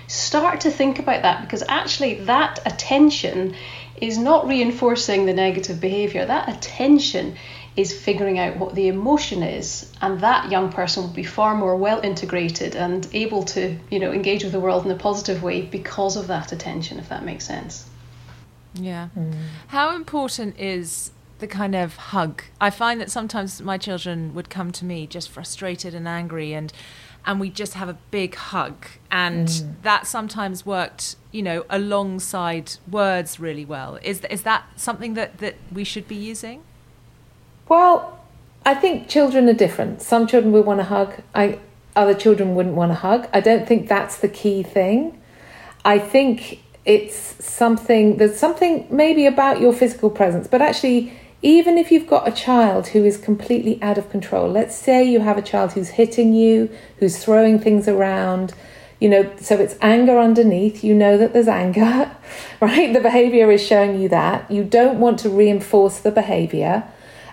Start 0.06 0.60
to 0.60 0.70
think 0.70 1.00
about 1.00 1.22
that 1.22 1.42
because 1.42 1.64
actually 1.66 2.14
that 2.32 2.60
attention 2.64 3.56
is 4.00 4.16
not 4.16 4.46
reinforcing 4.46 5.26
the 5.26 5.32
negative 5.32 5.80
behavior 5.80 6.24
that 6.24 6.48
attention 6.48 7.36
is 7.74 7.92
figuring 7.92 8.38
out 8.38 8.56
what 8.58 8.76
the 8.76 8.86
emotion 8.86 9.42
is 9.42 9.92
and 10.00 10.20
that 10.20 10.52
young 10.52 10.70
person 10.70 11.02
will 11.02 11.10
be 11.10 11.24
far 11.24 11.56
more 11.56 11.74
well 11.74 12.00
integrated 12.00 12.76
and 12.76 13.08
able 13.12 13.42
to 13.42 13.76
you 13.90 13.98
know 13.98 14.12
engage 14.12 14.44
with 14.44 14.52
the 14.52 14.60
world 14.60 14.84
in 14.84 14.92
a 14.92 15.00
positive 15.08 15.42
way 15.42 15.62
because 15.62 16.16
of 16.16 16.28
that 16.28 16.52
attention 16.52 17.00
if 17.00 17.08
that 17.08 17.24
makes 17.24 17.44
sense. 17.44 17.86
Yeah. 18.74 19.08
Mm. 19.18 19.34
how 19.66 19.96
important 19.96 20.60
is 20.60 21.10
the 21.38 21.46
kind 21.46 21.74
of 21.74 21.96
hug 21.96 22.42
i 22.60 22.70
find 22.70 23.00
that 23.00 23.10
sometimes 23.10 23.60
my 23.62 23.78
children 23.78 24.34
would 24.34 24.50
come 24.50 24.70
to 24.72 24.84
me 24.84 25.06
just 25.06 25.28
frustrated 25.28 25.94
and 25.94 26.06
angry 26.06 26.52
and 26.52 26.72
and 27.26 27.40
we 27.40 27.50
just 27.50 27.74
have 27.74 27.88
a 27.88 27.98
big 28.10 28.34
hug 28.36 28.86
and 29.10 29.48
mm. 29.48 29.74
that 29.82 30.06
sometimes 30.06 30.64
worked 30.64 31.16
you 31.32 31.42
know 31.42 31.64
alongside 31.68 32.72
words 32.90 33.38
really 33.38 33.64
well 33.64 33.98
is 34.02 34.22
is 34.30 34.42
that 34.42 34.64
something 34.76 35.14
that 35.14 35.38
that 35.38 35.56
we 35.72 35.84
should 35.84 36.08
be 36.08 36.16
using 36.16 36.62
well, 37.68 38.18
I 38.64 38.74
think 38.74 39.08
children 39.08 39.48
are 39.48 39.54
different. 39.54 40.02
Some 40.02 40.26
children 40.26 40.52
will 40.52 40.62
want 40.62 40.80
to 40.80 40.84
hug. 40.84 41.14
I 41.34 41.58
other 41.94 42.14
children 42.14 42.54
wouldn't 42.54 42.74
want 42.74 42.90
to 42.92 42.94
hug. 42.94 43.28
I 43.32 43.40
don't 43.40 43.66
think 43.66 43.88
that's 43.88 44.18
the 44.18 44.28
key 44.28 44.62
thing. 44.62 45.20
I 45.84 45.98
think 45.98 46.62
it's 46.84 47.44
something 47.44 48.16
there's 48.16 48.38
something 48.38 48.86
maybe 48.90 49.26
about 49.26 49.60
your 49.60 49.72
physical 49.72 50.10
presence, 50.10 50.46
but 50.48 50.62
actually 50.62 51.12
even 51.42 51.78
if 51.78 51.92
you've 51.92 52.06
got 52.06 52.26
a 52.26 52.32
child 52.32 52.88
who 52.88 53.04
is 53.04 53.16
completely 53.16 53.80
out 53.80 53.98
of 53.98 54.10
control, 54.10 54.48
let's 54.50 54.76
say 54.76 55.04
you 55.04 55.20
have 55.20 55.38
a 55.38 55.42
child 55.42 55.72
who's 55.72 55.90
hitting 55.90 56.34
you, 56.34 56.70
who's 56.98 57.22
throwing 57.22 57.60
things 57.60 57.86
around, 57.86 58.54
you 59.00 59.08
know, 59.08 59.30
so 59.40 59.56
it's 59.56 59.76
anger 59.80 60.18
underneath, 60.18 60.82
you 60.82 60.94
know 60.94 61.16
that 61.16 61.32
there's 61.32 61.46
anger, 61.46 62.10
right? 62.60 62.92
The 62.92 63.00
behavior 63.00 63.50
is 63.52 63.64
showing 63.64 64.00
you 64.00 64.08
that. 64.08 64.50
You 64.50 64.64
don't 64.64 64.98
want 64.98 65.20
to 65.20 65.30
reinforce 65.30 66.00
the 66.00 66.10
behavior. 66.10 66.82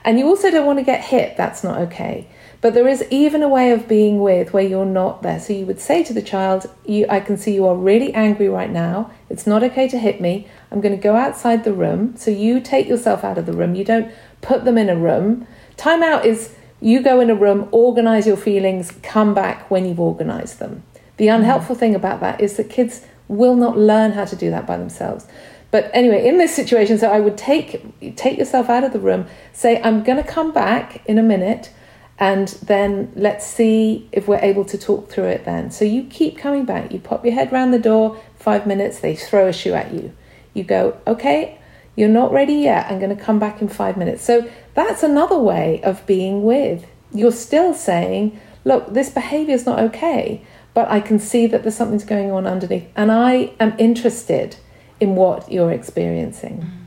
And 0.04 0.20
you 0.20 0.28
also 0.28 0.52
don't 0.52 0.68
want 0.68 0.78
to 0.78 0.86
get 0.86 1.04
hit, 1.04 1.36
that's 1.36 1.64
not 1.64 1.80
okay. 1.80 2.28
But 2.66 2.74
there 2.74 2.88
is 2.88 3.06
even 3.12 3.44
a 3.44 3.48
way 3.48 3.70
of 3.70 3.88
being 3.88 4.22
with 4.22 4.52
where 4.52 4.64
you're 4.64 4.88
not 4.88 5.22
there. 5.22 5.40
So 5.40 5.54
you 5.54 5.68
would 5.68 5.80
say 5.80 6.04
to 6.04 6.14
the 6.14 6.22
child, 6.24 6.68
you, 6.84 7.06
I 7.08 7.20
can 7.20 7.38
see 7.38 7.54
you 7.54 7.68
are 7.68 7.76
really 7.76 8.12
angry 8.16 8.50
right 8.50 8.72
now. 8.72 9.12
It's 9.30 9.46
not 9.46 9.62
okay 9.62 9.88
to 9.88 10.00
hit 10.00 10.20
me. 10.20 10.48
I'm 10.72 10.82
going 10.82 10.96
to 10.96 11.00
go 11.00 11.16
outside 11.16 11.64
the 11.64 11.74
room. 11.74 12.18
So 12.18 12.32
you 12.32 12.60
take 12.60 12.88
yourself 12.88 13.24
out 13.24 13.38
of 13.38 13.46
the 13.46 13.54
room. 13.54 13.76
You 13.76 13.86
don't 13.86 14.12
put 14.42 14.66
them 14.66 14.80
in 14.80 14.90
a 14.90 14.96
room. 14.96 15.46
Time 15.78 16.02
out 16.02 16.26
is 16.26 16.56
you 16.82 17.04
go 17.04 17.20
in 17.20 17.30
a 17.30 17.36
room, 17.36 17.70
organize 17.72 18.26
your 18.26 18.36
feelings, 18.36 18.92
come 19.04 19.36
back 19.36 19.70
when 19.70 19.86
you've 19.86 20.00
organized 20.00 20.58
them. 20.58 20.82
The 21.18 21.28
mm-hmm. 21.28 21.42
unhelpful 21.42 21.76
thing 21.76 21.94
about 21.94 22.20
that 22.22 22.42
is 22.42 22.58
that 22.58 22.72
kids 22.72 23.06
will 23.28 23.56
not 23.56 23.78
learn 23.78 24.14
how 24.14 24.26
to 24.26 24.36
do 24.36 24.50
that 24.50 24.66
by 24.66 24.78
themselves. 24.78 25.28
But 25.70 25.92
anyway, 25.94 26.28
in 26.28 26.40
this 26.40 26.56
situation, 26.56 26.98
so 26.98 27.12
I 27.12 27.20
would 27.20 27.38
take 27.38 28.16
take 28.16 28.40
yourself 28.40 28.72
out 28.72 28.84
of 28.84 28.92
the 28.92 29.00
room, 29.00 29.28
say, 29.54 29.80
I'm 29.84 30.02
going 30.02 30.18
to 30.18 30.28
come 30.28 30.52
back 30.52 31.06
in 31.06 31.20
a 31.20 31.24
minute, 31.24 31.70
and 32.18 32.48
then 32.48 33.12
let's 33.16 33.46
see 33.46 34.08
if 34.12 34.28
we're 34.28 34.40
able 34.40 34.66
to 34.66 34.78
talk 34.78 35.10
through 35.10 35.26
it 35.26 35.46
then. 35.46 35.72
So 35.72 35.84
you 35.84 36.04
keep 36.06 36.38
coming 36.38 36.66
back. 36.66 36.92
You 36.92 37.00
pop 37.00 37.26
your 37.26 37.34
head 37.34 37.52
round 37.52 37.74
the 37.74 37.80
door, 37.80 38.22
five 38.38 38.66
minutes, 38.66 39.00
they 39.00 39.16
throw 39.16 39.48
a 39.48 39.54
shoe 39.54 39.74
at 39.74 39.94
you. 39.94 40.14
You 40.54 40.64
go, 40.64 40.98
okay, 41.06 41.60
you're 41.96 42.08
not 42.08 42.32
ready 42.32 42.54
yet. 42.54 42.90
I'm 42.90 43.00
going 43.00 43.16
to 43.16 43.22
come 43.22 43.40
back 43.40 43.62
in 43.62 43.68
five 43.68 43.98
minutes. 43.98 44.24
So 44.24 44.50
that's 44.74 45.04
another 45.04 45.38
way 45.38 45.82
of 45.84 46.06
being 46.06 46.44
with. 46.44 46.86
You're 47.12 47.32
still 47.32 47.74
saying, 47.74 48.40
look, 48.64 48.94
this 48.94 49.10
behavior 49.10 49.56
is 49.56 49.66
not 49.66 49.80
okay, 49.80 50.42
but 50.74 50.90
I 50.90 51.00
can 51.00 51.20
see 51.20 51.48
that 51.48 51.64
there's 51.64 51.76
something's 51.76 52.06
going 52.06 52.32
on 52.32 52.46
underneath, 52.46 52.88
and 52.96 53.12
I 53.12 53.54
am 53.60 53.74
interested 53.78 54.58
in 55.00 55.16
what 55.16 55.50
you're 55.52 55.72
experiencing. 55.72 56.58
Mm-hmm. 56.58 56.85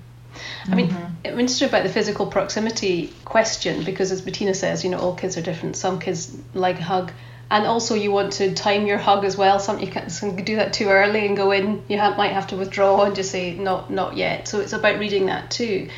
I 0.67 0.75
mean, 0.75 0.89
mm-hmm. 0.89 1.27
I'm 1.27 1.41
interested 1.41 1.69
about 1.69 1.83
the 1.83 1.89
physical 1.89 2.27
proximity 2.27 3.13
question 3.25 3.85
because, 3.85 4.13
as 4.13 4.21
Bettina 4.21 4.55
says, 4.55 4.85
you 4.85 4.91
know, 4.91 4.99
all 4.99 5.15
kids 5.15 5.37
are 5.37 5.43
different. 5.43 5.77
Some 5.77 5.99
kids 5.99 6.37
like 6.55 6.79
a 6.79 6.83
hug, 6.83 7.13
and 7.51 7.67
also 7.67 7.95
you 7.95 8.11
want 8.11 8.35
to 8.35 8.55
time 8.55 8.87
your 8.87 8.99
hug 8.99 9.25
as 9.25 9.37
well. 9.37 9.59
Some 9.59 9.81
you 9.81 9.89
can't 9.89 10.45
do 10.45 10.57
that 10.57 10.73
too 10.73 10.89
early 10.89 11.27
and 11.27 11.37
go 11.37 11.51
in. 11.51 11.83
You 11.89 11.99
have, 11.99 12.17
might 12.17 12.33
have 12.33 12.49
to 12.49 12.57
withdraw 12.57 13.05
and 13.05 13.15
just 13.15 13.31
say 13.31 13.55
not 13.55 13.91
not 13.91 14.17
yet. 14.17 14.49
So 14.49 14.61
it's 14.61 14.73
about 14.73 14.99
reading 14.99 15.27
that 15.27 15.51
too. 15.51 15.89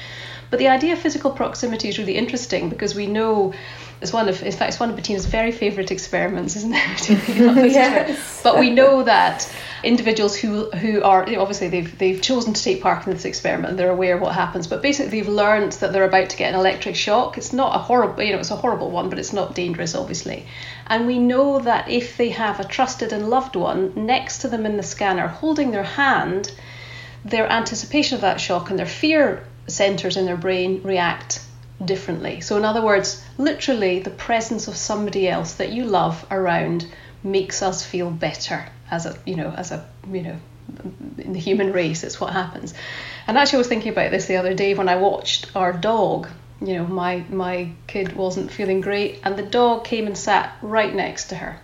But 0.50 0.58
the 0.58 0.68
idea 0.68 0.94
of 0.94 0.98
physical 0.98 1.30
proximity 1.30 1.88
is 1.88 1.98
really 1.98 2.16
interesting 2.16 2.68
because 2.68 2.94
we 2.94 3.06
know 3.06 3.54
it's 4.00 4.12
one 4.12 4.28
of, 4.28 4.42
in 4.42 4.52
fact, 4.52 4.70
it's 4.70 4.80
one 4.80 4.90
of 4.90 4.96
Bettina's 4.96 5.26
very 5.26 5.52
favourite 5.52 5.90
experiments, 5.90 6.56
isn't 6.56 6.74
it? 6.74 7.08
yes. 7.28 8.40
But 8.42 8.58
we 8.58 8.70
know 8.70 9.04
that 9.04 9.48
individuals 9.82 10.36
who 10.36 10.70
who 10.70 11.02
are 11.02 11.26
you 11.26 11.36
know, 11.36 11.42
obviously 11.42 11.68
they've 11.68 11.98
they've 11.98 12.20
chosen 12.20 12.52
to 12.52 12.62
take 12.62 12.82
part 12.82 13.06
in 13.06 13.12
this 13.12 13.24
experiment 13.24 13.70
and 13.70 13.78
they're 13.78 13.90
aware 13.90 14.16
of 14.16 14.20
what 14.20 14.34
happens, 14.34 14.66
but 14.66 14.82
basically 14.82 15.10
they've 15.10 15.28
learned 15.28 15.72
that 15.72 15.92
they're 15.92 16.04
about 16.04 16.30
to 16.30 16.36
get 16.36 16.52
an 16.52 16.58
electric 16.58 16.96
shock. 16.96 17.38
It's 17.38 17.52
not 17.52 17.76
a 17.76 17.78
horrible, 17.78 18.22
you 18.22 18.32
know, 18.32 18.38
it's 18.38 18.50
a 18.50 18.56
horrible 18.56 18.90
one, 18.90 19.08
but 19.08 19.18
it's 19.18 19.32
not 19.32 19.54
dangerous, 19.54 19.94
obviously. 19.94 20.46
And 20.86 21.06
we 21.06 21.18
know 21.18 21.60
that 21.60 21.88
if 21.88 22.16
they 22.16 22.30
have 22.30 22.58
a 22.58 22.64
trusted 22.64 23.12
and 23.12 23.28
loved 23.28 23.54
one 23.54 23.92
next 23.94 24.38
to 24.38 24.48
them 24.48 24.66
in 24.66 24.76
the 24.76 24.82
scanner, 24.82 25.28
holding 25.28 25.70
their 25.70 25.84
hand, 25.84 26.52
their 27.24 27.46
anticipation 27.52 28.14
of 28.16 28.22
that 28.22 28.40
shock 28.40 28.70
and 28.70 28.78
their 28.78 28.86
fear 28.86 29.44
centers 29.66 30.16
in 30.16 30.26
their 30.26 30.36
brain 30.36 30.82
react 30.82 31.40
differently. 31.84 32.40
So, 32.40 32.56
in 32.56 32.64
other 32.64 32.82
words, 32.82 33.24
literally, 33.38 34.00
the 34.00 34.10
presence 34.10 34.68
of 34.68 34.76
somebody 34.76 35.28
else 35.28 35.54
that 35.54 35.72
you 35.72 35.84
love 35.84 36.26
around 36.30 36.86
makes 37.22 37.62
us 37.62 37.84
feel 37.84 38.10
better 38.10 38.66
as 38.90 39.06
a, 39.06 39.16
you 39.24 39.36
know, 39.36 39.50
as 39.50 39.72
a, 39.72 39.86
you 40.10 40.22
know, 40.22 40.36
in 41.18 41.32
the 41.32 41.38
human 41.38 41.72
race. 41.72 42.04
It's 42.04 42.20
what 42.20 42.32
happens. 42.32 42.74
And 43.26 43.38
actually, 43.38 43.58
I 43.58 43.58
was 43.58 43.68
thinking 43.68 43.92
about 43.92 44.10
this 44.10 44.26
the 44.26 44.36
other 44.36 44.54
day 44.54 44.74
when 44.74 44.88
I 44.88 44.96
watched 44.96 45.54
our 45.54 45.72
dog. 45.72 46.28
You 46.60 46.74
know, 46.74 46.86
my 46.86 47.24
my 47.30 47.72
kid 47.86 48.14
wasn't 48.14 48.50
feeling 48.50 48.82
great, 48.82 49.20
and 49.24 49.36
the 49.36 49.42
dog 49.42 49.84
came 49.84 50.06
and 50.06 50.16
sat 50.16 50.54
right 50.60 50.94
next 50.94 51.28
to 51.28 51.36
her. 51.36 51.58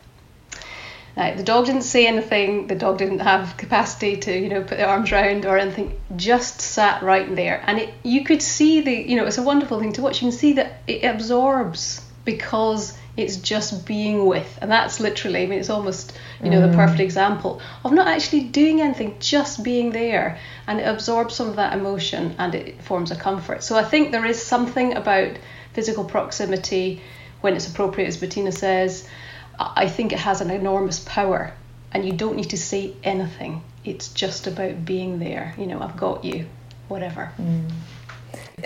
The 1.17 1.43
dog 1.43 1.65
didn't 1.65 1.83
say 1.83 2.07
anything. 2.07 2.67
The 2.67 2.75
dog 2.75 2.99
didn't 2.99 3.21
have 3.21 3.57
capacity 3.57 4.19
to, 4.19 4.39
you 4.39 4.51
know, 4.51 4.61
put 4.61 4.77
their 4.77 4.87
arms 4.87 5.11
around 5.13 5.47
or 5.47 5.57
anything. 5.57 5.99
Just 6.15 6.61
sat 6.61 7.03
right 7.03 7.35
there, 7.35 7.63
and 7.67 7.79
it, 7.79 7.95
you 8.03 8.23
could 8.23 8.43
see 8.43 8.83
the, 8.83 8.93
you 8.93 9.17
know, 9.17 9.25
it's 9.25 9.39
a 9.39 9.43
wonderful 9.43 9.81
thing 9.81 9.95
to 9.95 10.03
watch. 10.03 10.21
You 10.21 10.29
can 10.29 10.39
see 10.39 10.53
that 10.55 10.83
it 10.87 11.05
absorbs 11.05 12.05
because 12.27 12.99
it's 13.17 13.37
just 13.37 13.87
being 13.87 14.27
with, 14.27 14.59
and 14.61 14.71
that's 14.71 15.01
literally. 15.01 15.43
I 15.43 15.47
mean, 15.47 15.59
it's 15.59 15.71
almost, 15.71 16.13
you 16.43 16.51
know, 16.51 16.61
mm. 16.61 16.71
the 16.71 16.77
perfect 16.77 17.01
example 17.01 17.63
of 17.83 17.93
not 17.93 18.09
actually 18.09 18.43
doing 18.43 18.83
anything, 18.83 19.17
just 19.19 19.65
being 19.65 19.93
there, 19.93 20.39
and 20.67 20.81
it 20.81 20.85
absorbs 20.85 21.35
some 21.35 21.49
of 21.49 21.57
that 21.57 21.73
emotion 21.73 22.35
and 22.39 22.55
it 22.55 22.83
forms 22.83 23.11
a 23.11 23.17
comfort. 23.17 23.63
So 23.63 23.79
I 23.79 23.85
think 23.85 24.13
there 24.13 24.27
is 24.27 24.43
something 24.43 24.95
about 24.95 25.39
physical 25.73 26.05
proximity 26.05 27.01
when 27.41 27.57
it's 27.57 27.69
appropriate, 27.69 28.09
as 28.09 28.19
Bettina 28.19 28.53
says 28.53 29.09
I 29.59 29.89
think 29.89 30.13
it 30.13 30.19
has 30.19 30.41
an 30.41 30.51
enormous 30.51 31.01
power, 31.01 31.53
and 31.93 32.05
you 32.05 32.13
don't 32.13 32.37
need 32.37 32.51
to 32.51 32.59
say 32.59 32.95
anything. 33.03 33.63
It's 33.85 34.09
just 34.13 34.47
about 34.47 34.85
being 34.85 35.19
there. 35.19 35.55
You 35.57 35.67
know, 35.67 35.81
I've 35.81 35.97
got 35.97 36.25
you, 36.25 36.47
whatever. 36.89 37.33
Mm. 37.41 37.71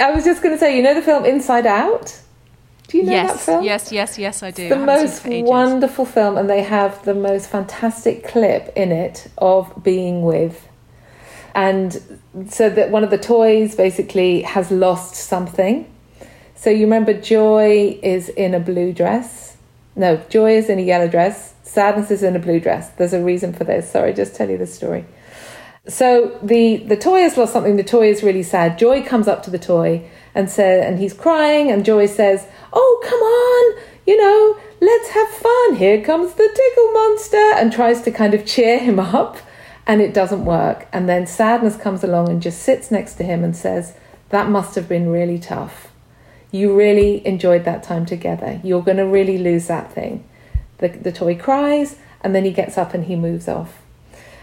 I 0.00 0.10
was 0.12 0.24
just 0.24 0.42
going 0.42 0.54
to 0.54 0.58
say, 0.58 0.76
you 0.76 0.82
know 0.82 0.94
the 0.94 1.02
film 1.02 1.24
Inside 1.24 1.66
Out? 1.66 2.20
Do 2.88 2.98
you 2.98 3.04
know 3.04 3.12
yes, 3.12 3.32
that 3.32 3.40
film? 3.40 3.64
Yes, 3.64 3.92
yes, 3.92 4.18
yes, 4.18 4.42
I 4.42 4.50
do. 4.50 4.62
It's 4.62 4.74
the 4.74 4.84
most 4.84 5.26
wonderful 5.46 6.04
film, 6.04 6.36
and 6.36 6.50
they 6.50 6.62
have 6.62 7.04
the 7.04 7.14
most 7.14 7.48
fantastic 7.48 8.26
clip 8.26 8.72
in 8.74 8.90
it 8.90 9.30
of 9.38 9.72
being 9.82 10.22
with. 10.22 10.66
And 11.54 12.20
so 12.48 12.70
that 12.70 12.90
one 12.90 13.04
of 13.04 13.10
the 13.10 13.18
toys 13.18 13.74
basically 13.74 14.42
has 14.42 14.70
lost 14.70 15.14
something. 15.14 15.92
So 16.56 16.70
you 16.70 16.82
remember 16.82 17.12
Joy 17.12 17.98
is 18.02 18.28
in 18.28 18.54
a 18.54 18.60
blue 18.60 18.92
dress 18.92 19.56
no, 20.00 20.16
joy 20.30 20.56
is 20.56 20.70
in 20.70 20.78
a 20.78 20.82
yellow 20.82 21.08
dress, 21.08 21.54
sadness 21.62 22.10
is 22.10 22.22
in 22.22 22.34
a 22.34 22.38
blue 22.38 22.58
dress. 22.58 22.88
There's 22.90 23.12
a 23.12 23.22
reason 23.22 23.52
for 23.52 23.64
this. 23.64 23.90
Sorry, 23.90 24.14
just 24.14 24.34
tell 24.34 24.48
you 24.48 24.56
the 24.56 24.66
story. 24.66 25.04
So 25.86 26.38
the 26.42 26.78
the 26.78 26.96
toy 26.96 27.20
has 27.20 27.36
lost 27.36 27.52
something. 27.52 27.76
The 27.76 27.84
toy 27.84 28.10
is 28.10 28.22
really 28.22 28.42
sad. 28.42 28.78
Joy 28.78 29.02
comes 29.02 29.28
up 29.28 29.42
to 29.44 29.50
the 29.50 29.58
toy 29.58 30.08
and 30.34 30.50
says, 30.50 30.84
and 30.86 30.98
he's 30.98 31.12
crying. 31.12 31.70
And 31.70 31.84
Joy 31.84 32.06
says, 32.06 32.46
"Oh, 32.72 33.00
come 33.04 33.20
on, 33.20 33.64
you 34.06 34.16
know, 34.16 34.58
let's 34.80 35.10
have 35.10 35.28
fun. 35.28 35.76
Here 35.76 36.00
comes 36.02 36.32
the 36.34 36.48
tickle 36.48 36.92
monster," 36.92 37.46
and 37.58 37.72
tries 37.72 38.00
to 38.02 38.10
kind 38.10 38.34
of 38.34 38.46
cheer 38.46 38.78
him 38.78 38.98
up. 38.98 39.36
And 39.86 40.00
it 40.00 40.14
doesn't 40.14 40.44
work. 40.44 40.86
And 40.92 41.08
then 41.08 41.26
sadness 41.26 41.76
comes 41.76 42.04
along 42.04 42.28
and 42.28 42.40
just 42.40 42.62
sits 42.62 42.90
next 42.90 43.14
to 43.14 43.24
him 43.24 43.44
and 43.44 43.56
says, 43.56 43.94
"That 44.30 44.48
must 44.48 44.74
have 44.76 44.88
been 44.88 45.10
really 45.10 45.38
tough." 45.38 45.89
You 46.52 46.76
really 46.76 47.26
enjoyed 47.26 47.64
that 47.64 47.82
time 47.82 48.06
together. 48.06 48.60
You're 48.64 48.82
going 48.82 48.96
to 48.96 49.06
really 49.06 49.38
lose 49.38 49.66
that 49.68 49.92
thing. 49.92 50.24
The, 50.78 50.88
the 50.88 51.12
toy 51.12 51.36
cries, 51.36 51.96
and 52.22 52.34
then 52.34 52.44
he 52.44 52.50
gets 52.50 52.76
up 52.78 52.94
and 52.94 53.04
he 53.04 53.16
moves 53.16 53.48
off. 53.48 53.80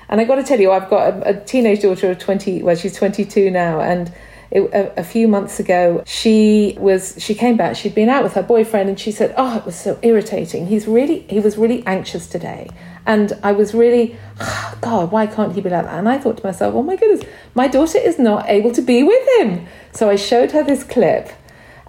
And 0.09 0.21
I 0.21 0.23
got 0.23 0.35
to 0.35 0.43
tell 0.43 0.59
you, 0.59 0.71
I've 0.71 0.89
got 0.89 1.13
a, 1.13 1.29
a 1.29 1.43
teenage 1.43 1.81
daughter 1.81 2.11
of 2.11 2.19
20, 2.19 2.63
well, 2.63 2.75
she's 2.75 2.95
22 2.95 3.51
now, 3.51 3.81
and 3.81 4.13
it, 4.49 4.61
a, 4.61 5.01
a, 5.01 5.03
few 5.03 5.27
months 5.27 5.59
ago, 5.59 6.03
she 6.05 6.77
was 6.79 7.15
she 7.17 7.35
came 7.35 7.57
back. 7.57 7.75
She'd 7.75 7.93
been 7.93 8.07
out 8.07 8.23
with 8.23 8.33
her 8.33 8.43
boyfriend, 8.43 8.87
and 8.87 8.97
she 8.97 9.11
said, 9.11 9.33
"Oh, 9.35 9.57
it 9.57 9.65
was 9.65 9.75
so 9.75 9.99
irritating. 10.01 10.67
He's 10.67 10.87
really 10.87 11.19
he 11.29 11.41
was 11.41 11.57
really 11.57 11.85
anxious 11.85 12.27
today." 12.27 12.69
And 13.05 13.33
I 13.41 13.53
was 13.53 13.73
really, 13.73 14.17
oh, 14.41 14.77
God, 14.81 15.11
why 15.11 15.27
can't 15.27 15.53
he 15.53 15.61
be 15.61 15.69
like 15.69 15.85
that? 15.85 15.97
And 15.97 16.09
I 16.09 16.17
thought 16.17 16.37
to 16.37 16.45
myself, 16.45 16.75
oh 16.75 16.83
my 16.83 16.97
goodness, 16.97 17.25
my 17.55 17.69
daughter 17.69 17.97
is 17.97 18.19
not 18.19 18.49
able 18.49 18.73
to 18.73 18.81
be 18.81 19.01
with 19.01 19.25
him. 19.39 19.65
So 19.93 20.09
I 20.09 20.17
showed 20.17 20.51
her 20.51 20.61
this 20.61 20.83
clip 20.83 21.29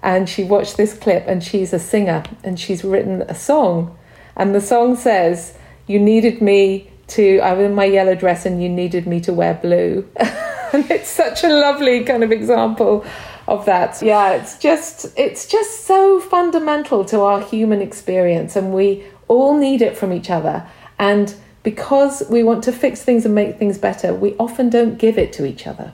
and 0.01 0.29
she 0.29 0.43
watched 0.43 0.77
this 0.77 0.93
clip 0.93 1.25
and 1.27 1.43
she's 1.43 1.73
a 1.73 1.79
singer 1.79 2.23
and 2.43 2.59
she's 2.59 2.83
written 2.83 3.21
a 3.23 3.35
song. 3.35 3.97
And 4.35 4.55
the 4.55 4.61
song 4.61 4.95
says 4.95 5.57
you 5.87 5.99
needed 5.99 6.41
me 6.41 6.91
to 7.07 7.39
i 7.39 7.53
was 7.53 7.65
in 7.65 7.73
my 7.73 7.85
yellow 7.85 8.13
dress 8.13 8.45
and 8.45 8.61
you 8.61 8.69
needed 8.69 9.07
me 9.07 9.19
to 9.21 9.33
wear 9.33 9.55
blue. 9.55 10.07
And 10.71 10.91
it's 10.91 11.09
such 11.09 11.43
a 11.43 11.47
lovely 11.47 12.03
kind 12.03 12.23
of 12.23 12.31
example 12.31 13.03
of 13.47 13.65
that. 13.65 14.03
Yeah 14.03 14.33
it's 14.33 14.59
just 14.59 15.07
it's 15.17 15.47
just 15.47 15.85
so 15.85 16.19
fundamental 16.19 17.03
to 17.05 17.21
our 17.21 17.41
human 17.41 17.81
experience 17.81 18.55
and 18.55 18.71
we 18.71 19.03
all 19.27 19.57
need 19.57 19.81
it 19.81 19.97
from 19.97 20.13
each 20.13 20.29
other. 20.29 20.67
And 20.99 21.33
because 21.63 22.23
we 22.29 22.43
want 22.43 22.63
to 22.65 22.71
fix 22.71 23.01
things 23.01 23.25
and 23.25 23.33
make 23.33 23.57
things 23.57 23.79
better 23.79 24.13
we 24.13 24.35
often 24.35 24.69
don't 24.69 24.99
give 24.99 25.17
it 25.17 25.33
to 25.33 25.45
each 25.45 25.65
other. 25.65 25.93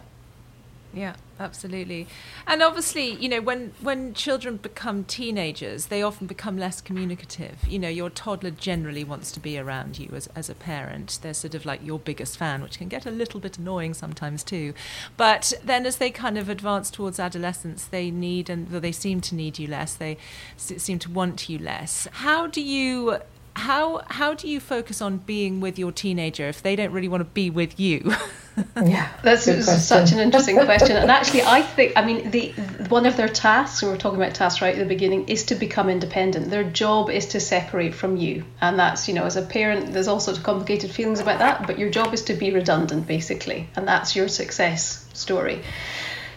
Yeah 0.94 1.16
absolutely. 1.40 2.08
And 2.48 2.62
obviously 2.62 3.12
you 3.12 3.30
know 3.30 3.42
when 3.42 3.74
when 3.82 4.14
children 4.14 4.58
become 4.58 5.04
teenagers 5.04 5.88
they 5.88 6.02
often 6.02 6.28
become 6.28 6.58
less 6.58 6.82
communicative. 6.82 7.58
You 7.68 7.80
know 7.80 7.90
your 7.90 8.10
toddler 8.10 8.52
generally 8.52 9.04
wants 9.04 9.32
to 9.34 9.40
be 9.40 9.58
around 9.58 10.00
you 10.00 10.10
as, 10.14 10.28
as 10.36 10.50
a 10.50 10.56
parent. 10.56 11.20
They're 11.22 11.34
sort 11.34 11.56
of 11.56 11.66
like 11.66 11.86
your 11.86 12.00
biggest 12.00 12.38
fan 12.38 12.62
which 12.62 12.78
can 12.78 12.88
get 12.88 13.06
a 13.06 13.12
little 13.12 13.40
bit 13.40 13.58
annoying 13.58 13.94
sometimes 13.94 14.44
too. 14.44 14.74
But 15.18 15.54
then 15.64 15.86
as 15.86 15.98
they 15.98 16.12
kind 16.12 16.38
of 16.38 16.50
advance 16.50 16.90
towards 16.90 17.20
adolescence 17.20 17.86
they 17.86 18.12
need 18.12 18.50
and 18.50 18.72
well, 18.72 18.82
they 18.82 18.92
seem 18.92 19.22
to 19.22 19.36
need 19.36 19.60
you 19.60 19.68
less. 19.68 19.94
They 19.96 20.18
seem 20.58 21.00
to 21.00 21.12
want 21.12 21.50
you 21.50 21.60
less. 21.60 22.08
How 22.12 22.48
do 22.48 22.62
you 22.62 23.20
how 23.56 24.02
how 24.08 24.34
do 24.34 24.48
you 24.48 24.60
focus 24.60 25.02
on 25.02 25.18
being 25.18 25.62
with 25.62 25.80
your 25.80 25.92
teenager 25.92 26.48
if 26.48 26.62
they 26.62 26.76
don't 26.76 26.92
really 26.92 27.08
want 27.08 27.22
to 27.22 27.30
be 27.30 27.50
with 27.50 27.80
you? 27.80 28.14
yeah, 28.76 29.10
that's 29.24 29.46
such 29.84 30.12
an 30.12 30.20
interesting 30.20 30.56
question. 30.56 30.98
And 30.98 31.10
actually, 31.10 31.44
I 31.44 31.62
think 31.62 31.94
I 31.96 32.06
mean 32.06 32.32
the 32.32 32.52
one 32.90 33.06
of 33.06 33.16
their 33.18 33.30
tasks, 33.30 33.82
and 33.82 33.92
we're 33.92 33.98
talking 33.98 34.22
about 34.22 34.36
tasks 34.36 34.62
right 34.62 34.74
at 34.74 34.80
the 34.80 34.86
beginning, 34.86 35.30
is 35.30 35.46
to 35.46 35.56
become 35.56 35.90
independent. 35.90 36.50
Their 36.50 36.64
job 36.64 37.10
is 37.10 37.28
to 37.28 37.40
separate 37.40 37.94
from 37.94 38.18
you, 38.18 38.44
and 38.62 38.78
that's 38.78 39.08
you 39.08 39.14
know 39.14 39.24
as 39.24 39.38
a 39.38 39.42
parent, 39.42 39.94
there's 39.94 40.08
all 40.08 40.20
sorts 40.20 40.38
of 40.38 40.46
complicated 40.46 40.92
feelings 40.92 41.20
about 41.20 41.40
that. 41.40 41.66
But 41.66 41.80
your 41.80 41.90
job 41.90 42.14
is 42.14 42.24
to 42.24 42.34
be 42.34 42.52
redundant, 42.52 43.08
basically, 43.08 43.70
and 43.76 43.88
that's 43.88 44.16
your 44.16 44.28
success 44.28 45.08
story. 45.14 45.62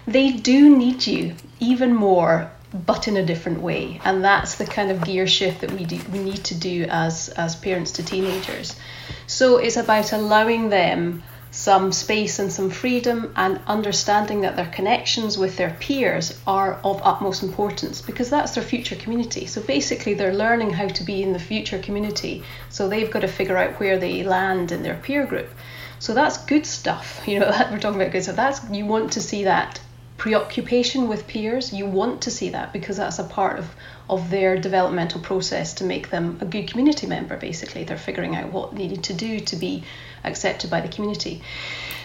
They 0.07 0.33
do 0.33 0.77
need 0.77 1.07
you 1.07 1.35
even 1.61 1.95
more 1.95 2.51
but 2.73 3.09
in 3.09 3.17
a 3.17 3.25
different 3.25 3.61
way. 3.61 4.01
And 4.05 4.25
that's 4.25 4.57
the 4.57 4.67
kind 4.67 4.91
of 4.91 5.05
gear 5.05 5.27
shift 5.27 5.63
that 5.63 5.73
we 5.73 5.85
do, 5.85 6.01
we 6.13 6.19
need 6.19 6.45
to 6.45 6.55
do 6.55 6.87
as 6.89 7.29
as 7.31 7.57
parents 7.57 7.93
to 7.93 8.03
teenagers. 8.03 8.77
So 9.27 9.57
it's 9.57 9.77
about 9.77 10.13
allowing 10.13 10.69
them 10.69 11.23
some 11.51 11.93
space 11.93 12.39
and 12.39 12.53
some 12.53 12.69
freedom 12.69 13.33
and 13.35 13.61
understanding 13.67 14.43
that 14.43 14.57
their 14.57 14.67
connections 14.67 15.39
with 15.39 15.57
their 15.57 15.75
peers 15.81 16.39
are 16.47 16.79
of 16.85 17.01
utmost 17.03 17.43
importance 17.43 18.03
because 18.03 18.29
that's 18.29 18.55
their 18.55 18.65
future 18.65 18.97
community. 18.97 19.47
So 19.47 19.63
basically 19.63 20.15
they're 20.15 20.35
learning 20.35 20.71
how 20.71 20.89
to 20.89 21.05
be 21.05 21.23
in 21.23 21.33
the 21.33 21.39
future 21.39 21.79
community. 21.79 22.45
So 22.69 22.89
they've 22.89 23.11
got 23.11 23.21
to 23.21 23.29
figure 23.29 23.57
out 23.57 23.81
where 23.81 23.99
they 23.99 24.23
land 24.23 24.73
in 24.73 24.83
their 24.83 24.97
peer 24.97 25.27
group. 25.27 25.49
So 26.01 26.13
that's 26.15 26.39
good 26.45 26.67
stuff. 26.67 27.23
You 27.29 27.41
know, 27.41 27.51
we're 27.71 27.79
talking 27.79 28.01
about 28.01 28.13
good 28.13 28.23
stuff. 28.23 28.37
That's 28.37 28.71
you 28.71 28.85
want 28.85 29.13
to 29.13 29.21
see 29.21 29.45
that 29.45 29.81
preoccupation 30.19 31.09
with 31.09 31.27
peers. 31.29 31.73
You 31.73 31.87
want 31.87 32.23
to 32.23 32.31
see 32.31 32.51
that 32.51 32.73
because 32.73 32.99
that's 32.99 33.21
a 33.21 33.25
part 33.25 33.59
of, 33.59 33.75
of 34.11 34.29
their 34.31 34.59
developmental 34.59 35.21
process 35.21 35.75
to 35.75 35.85
make 35.85 36.11
them 36.11 36.39
a 36.41 36.45
good 36.45 36.69
community 36.69 37.07
member, 37.07 37.37
basically. 37.37 37.85
They're 37.85 37.97
figuring 37.97 38.37
out 38.37 38.53
what 38.53 38.75
needed 38.75 39.05
to 39.05 39.15
do 39.15 39.41
to 39.41 39.57
be 39.57 39.85
accepted 40.25 40.71
by 40.71 40.81
the 40.81 40.89
community. 40.89 41.41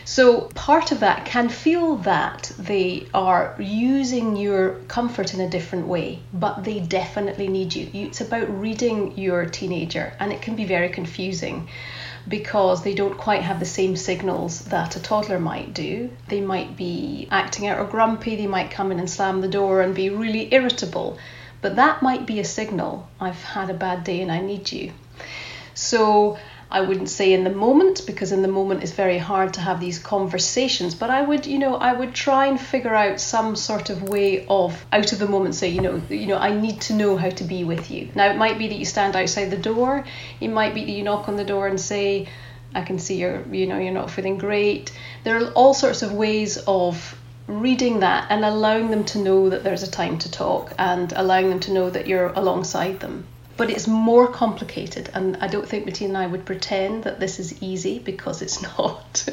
So, 0.05 0.41
part 0.53 0.91
of 0.91 0.99
that 0.99 1.25
can 1.25 1.49
feel 1.49 1.95
that 1.97 2.51
they 2.59 3.07
are 3.13 3.55
using 3.57 4.35
your 4.35 4.75
comfort 4.87 5.33
in 5.33 5.39
a 5.39 5.49
different 5.49 5.87
way, 5.87 6.19
but 6.33 6.63
they 6.63 6.81
definitely 6.81 7.47
need 7.47 7.73
you. 7.73 7.89
It's 7.93 8.21
about 8.21 8.49
reading 8.59 9.17
your 9.17 9.45
teenager, 9.45 10.13
and 10.19 10.31
it 10.31 10.41
can 10.41 10.55
be 10.55 10.65
very 10.65 10.89
confusing 10.89 11.69
because 12.27 12.83
they 12.83 12.93
don't 12.93 13.17
quite 13.17 13.41
have 13.41 13.59
the 13.59 13.65
same 13.65 13.95
signals 13.95 14.65
that 14.65 14.95
a 14.95 15.01
toddler 15.01 15.39
might 15.39 15.73
do. 15.73 16.09
They 16.29 16.41
might 16.41 16.77
be 16.77 17.27
acting 17.31 17.67
out 17.67 17.79
or 17.79 17.85
grumpy, 17.85 18.35
they 18.35 18.47
might 18.47 18.71
come 18.71 18.91
in 18.91 18.99
and 18.99 19.09
slam 19.09 19.41
the 19.41 19.47
door 19.47 19.81
and 19.81 19.93
be 19.93 20.09
really 20.09 20.53
irritable. 20.53 21.17
But 21.61 21.75
that 21.77 22.01
might 22.01 22.25
be 22.25 22.39
a 22.39 22.45
signal 22.45 23.09
I've 23.19 23.43
had 23.43 23.69
a 23.69 23.73
bad 23.73 24.03
day 24.03 24.21
and 24.21 24.31
I 24.31 24.41
need 24.41 24.71
you. 24.71 24.91
So 25.73 26.37
I 26.73 26.81
wouldn't 26.81 27.09
say 27.09 27.33
in 27.33 27.43
the 27.43 27.51
moment 27.51 28.01
because 28.07 28.31
in 28.31 28.41
the 28.41 28.47
moment 28.47 28.81
it's 28.81 28.91
very 28.93 29.19
hard 29.19 29.53
to 29.53 29.61
have 29.61 29.79
these 29.79 29.99
conversations. 29.99 30.95
But 30.95 31.11
I 31.11 31.21
would, 31.21 31.45
you 31.45 31.59
know, 31.59 31.75
I 31.75 31.93
would 31.93 32.15
try 32.15 32.47
and 32.47 32.59
figure 32.59 32.95
out 32.95 33.19
some 33.19 33.55
sort 33.55 33.91
of 33.91 34.09
way 34.09 34.47
of 34.47 34.83
out 34.91 35.13
of 35.13 35.19
the 35.19 35.27
moment 35.27 35.53
say, 35.53 35.69
you 35.69 35.81
know, 35.81 36.01
you 36.09 36.25
know, 36.25 36.39
I 36.39 36.51
need 36.51 36.81
to 36.81 36.95
know 36.95 37.15
how 37.15 37.29
to 37.29 37.43
be 37.43 37.63
with 37.63 37.91
you. 37.91 38.09
Now 38.15 38.31
it 38.31 38.37
might 38.37 38.57
be 38.57 38.67
that 38.69 38.79
you 38.79 38.85
stand 38.85 39.15
outside 39.15 39.51
the 39.51 39.57
door. 39.71 40.03
It 40.41 40.47
might 40.47 40.73
be 40.73 40.83
that 40.83 40.91
you 40.91 41.03
knock 41.03 41.29
on 41.29 41.35
the 41.35 41.45
door 41.45 41.67
and 41.67 41.79
say, 41.79 42.27
I 42.73 42.81
can 42.81 42.97
see 42.97 43.17
you're, 43.17 43.43
you 43.51 43.67
know, 43.67 43.77
you're 43.77 43.93
not 43.93 44.09
feeling 44.09 44.39
great. 44.39 44.91
There 45.23 45.37
are 45.37 45.51
all 45.51 45.75
sorts 45.75 46.01
of 46.01 46.11
ways 46.11 46.57
of 46.65 47.15
reading 47.45 47.99
that 47.99 48.25
and 48.31 48.43
allowing 48.43 48.89
them 48.89 49.03
to 49.03 49.19
know 49.19 49.49
that 49.49 49.63
there's 49.63 49.83
a 49.83 49.91
time 49.91 50.17
to 50.17 50.31
talk 50.31 50.73
and 50.79 51.13
allowing 51.15 51.49
them 51.51 51.59
to 51.59 51.71
know 51.71 51.91
that 51.91 52.07
you're 52.07 52.33
alongside 52.33 52.99
them 52.99 53.27
but 53.55 53.69
it's 53.69 53.87
more 53.87 54.27
complicated 54.27 55.09
and 55.13 55.37
i 55.37 55.47
don't 55.47 55.67
think 55.67 55.85
bettina 55.85 56.09
and 56.09 56.17
i 56.17 56.27
would 56.27 56.45
pretend 56.45 57.03
that 57.03 57.19
this 57.19 57.39
is 57.39 57.61
easy 57.61 57.99
because 57.99 58.41
it's 58.41 58.61
not. 58.77 59.27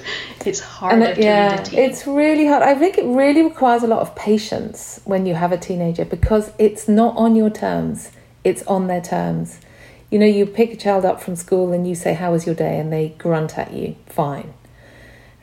It's 0.47 0.61
harder 0.61 1.05
it, 1.05 1.19
yeah 1.19 1.65
it's 1.73 2.07
really 2.07 2.47
hard. 2.47 2.63
I 2.63 2.75
think 2.75 2.99
it 2.99 3.05
really 3.05 3.43
requires 3.43 3.83
a 3.83 3.87
lot 3.87 4.01
of 4.01 4.15
patience 4.15 5.01
when 5.05 5.27
you 5.27 5.35
have 5.35 5.53
a 5.53 5.59
teenager 5.59 6.05
because 6.05 6.53
it's 6.59 6.89
not 6.89 7.17
on 7.17 7.37
your 7.37 7.51
terms. 7.51 8.11
It's 8.45 8.63
on 8.67 8.87
their 8.87 9.01
terms. 9.01 9.61
You 10.11 10.19
know 10.19 10.27
you 10.27 10.47
pick 10.47 10.73
a 10.73 10.77
child 10.77 11.05
up 11.05 11.23
from 11.23 11.37
school 11.37 11.73
and 11.73 11.87
you 11.87 11.95
say 11.95 12.15
how 12.15 12.33
was 12.33 12.47
your 12.47 12.55
day? 12.55 12.79
and 12.79 12.93
they 12.93 13.11
grunt 13.19 13.59
at 13.59 13.73
you 13.73 13.97
fine. 14.07 14.55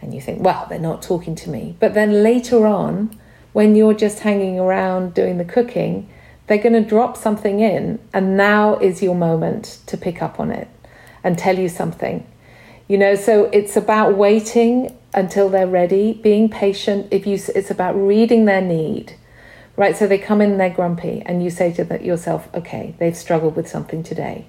And 0.02 0.14
you 0.14 0.22
think 0.22 0.42
well 0.42 0.66
they're 0.70 0.80
not 0.80 1.02
talking 1.02 1.36
to 1.36 1.50
me. 1.50 1.76
But 1.80 1.94
then 1.94 2.24
later 2.24 2.66
on 2.68 3.18
when 3.54 3.76
you're 3.76 3.94
just 3.94 4.20
hanging 4.20 4.60
around 4.60 5.14
doing 5.14 5.38
the 5.38 5.46
cooking 5.46 6.10
they're 6.48 6.58
going 6.58 6.82
to 6.82 6.90
drop 6.90 7.18
something 7.18 7.60
in, 7.60 8.00
and 8.14 8.38
now 8.38 8.78
is 8.78 9.02
your 9.02 9.16
moment 9.16 9.80
to 9.86 9.98
pick 9.98 10.22
up 10.22 10.40
on 10.40 10.50
it 10.52 10.68
and 11.24 11.38
tell 11.38 11.60
you 11.60 11.70
something. 11.70 12.26
You 12.88 12.98
know, 12.98 13.16
so 13.16 13.46
it's 13.52 13.76
about 13.76 14.16
waiting 14.16 14.98
until 15.14 15.50
they're 15.50 15.68
ready, 15.68 16.14
being 16.14 16.50
patient. 16.50 17.08
If 17.12 17.28
you, 17.28 17.38
it's 17.54 17.70
about 17.70 17.94
reading 17.94 18.46
their 18.46 18.62
need, 18.62 19.16
right? 19.76 19.96
So 19.98 20.08
they 20.08 20.18
come 20.18 20.42
in 20.42 20.58
they're 20.58 20.70
grumpy, 20.70 21.22
and 21.26 21.44
you 21.44 21.50
say 21.50 21.74
to 21.74 22.04
yourself, 22.04 22.48
"Okay, 22.56 22.96
they've 22.98 23.16
struggled 23.16 23.58
with 23.58 23.68
something 23.68 24.04
today." 24.04 24.46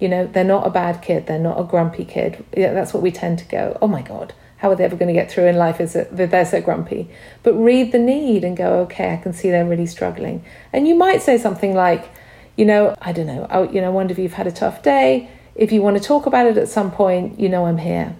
You 0.00 0.08
know, 0.08 0.26
they're 0.26 0.44
not 0.44 0.66
a 0.66 0.70
bad 0.70 1.02
kid. 1.02 1.26
They're 1.26 1.38
not 1.38 1.60
a 1.60 1.64
grumpy 1.64 2.04
kid. 2.04 2.44
Yeah, 2.56 2.72
that's 2.72 2.92
what 2.92 3.02
we 3.02 3.12
tend 3.12 3.38
to 3.40 3.44
go. 3.44 3.78
Oh 3.80 3.88
my 3.88 4.02
god, 4.02 4.34
how 4.58 4.70
are 4.70 4.76
they 4.76 4.84
ever 4.84 4.96
going 4.96 5.08
to 5.08 5.12
get 5.12 5.30
through 5.30 5.46
in 5.46 5.56
life 5.56 5.80
is 5.80 5.94
that 5.94 6.16
they're 6.16 6.44
so 6.44 6.60
grumpy. 6.60 7.08
But 7.42 7.54
read 7.54 7.92
the 7.92 7.98
need 7.98 8.44
and 8.44 8.56
go 8.56 8.80
okay 8.80 9.12
i 9.14 9.16
can 9.16 9.32
see 9.32 9.50
they're 9.50 9.64
really 9.64 9.86
struggling. 9.86 10.44
And 10.72 10.86
you 10.86 10.94
might 10.94 11.22
say 11.22 11.38
something 11.38 11.74
like 11.74 12.08
you 12.56 12.64
know 12.64 12.94
i 13.00 13.12
don't 13.12 13.26
know 13.26 13.46
I, 13.48 13.62
you 13.64 13.80
know 13.80 13.90
wonder 13.90 14.12
if 14.12 14.18
you've 14.18 14.34
had 14.34 14.46
a 14.46 14.52
tough 14.52 14.82
day. 14.82 15.30
If 15.54 15.72
you 15.72 15.82
want 15.82 15.96
to 15.96 16.02
talk 16.02 16.26
about 16.26 16.46
it 16.46 16.56
at 16.56 16.68
some 16.68 16.90
point 16.90 17.40
you 17.40 17.48
know 17.48 17.66
i'm 17.66 17.78
here. 17.78 18.16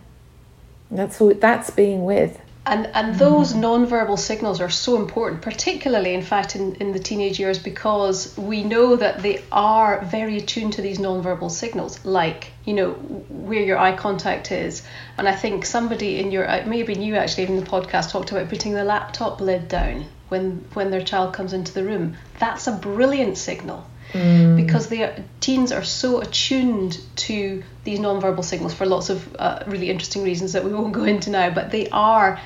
That's 0.91 1.21
what 1.21 1.41
that's 1.41 1.71
being 1.71 2.05
with 2.05 2.41
and, 2.69 2.87
and 2.95 3.15
those 3.19 3.53
mm-hmm. 3.53 3.61
non-verbal 3.61 4.17
signals 4.17 4.61
are 4.61 4.69
so 4.69 4.97
important, 4.97 5.43
particularly, 5.43 6.13
in 6.15 6.23
fact, 6.23 6.55
in, 6.55 6.75
in 6.77 6.93
the 6.93 6.99
teenage 6.99 7.41
years, 7.41 7.59
because 7.59 8.37
we 8.37 8.63
know 8.63 8.97
that 8.97 9.23
they 9.23 9.43
are 9.51 10.05
very 10.05 10.37
attuned 10.37 10.75
to 10.75 10.83
these 10.83 10.99
non-verbal 10.99 11.49
signals, 11.49 12.05
like, 12.05 12.53
you 12.65 12.75
know, 12.75 12.91
where 12.93 13.63
your 13.63 13.79
eye 13.79 13.97
contact 13.97 14.53
is. 14.53 14.83
And 15.17 15.27
I 15.27 15.35
think 15.35 15.65
somebody 15.65 16.19
in 16.21 16.31
your, 16.31 16.47
maybe 16.67 16.95
you 16.95 17.17
actually 17.17 17.47
in 17.47 17.57
the 17.57 17.67
podcast 17.67 18.11
talked 18.11 18.33
about 18.33 18.49
putting 18.49 18.75
the 18.75 18.85
laptop 18.85 19.41
lid 19.41 19.69
down 19.69 20.05
when, 20.29 20.65
when 20.75 20.91
their 20.91 21.03
child 21.03 21.33
comes 21.33 21.55
into 21.55 21.73
the 21.73 21.85
room. 21.85 22.17
That's 22.39 22.67
a 22.67 22.73
brilliant 22.73 23.39
signal. 23.39 23.87
Mm. 24.15 24.57
because 24.57 24.87
the 24.89 25.23
teens 25.41 25.71
are 25.71 25.85
so 25.85 26.23
attuned 26.23 26.99
to 27.17 27.63
these 27.85 28.01
non-verbal 28.01 28.43
signals 28.43 28.73
for 28.73 28.87
lots 28.87 29.11
of 29.11 29.37
uh, 29.39 29.63
really 29.67 29.91
interesting 29.91 30.25
reasons 30.25 30.55
that 30.55 30.65
we 30.65 30.73
won't 30.73 30.95
go 30.95 31.05
into 31.05 31.29
now 31.29 31.51
but 31.51 31.71
they 31.71 31.91
are 31.91 32.41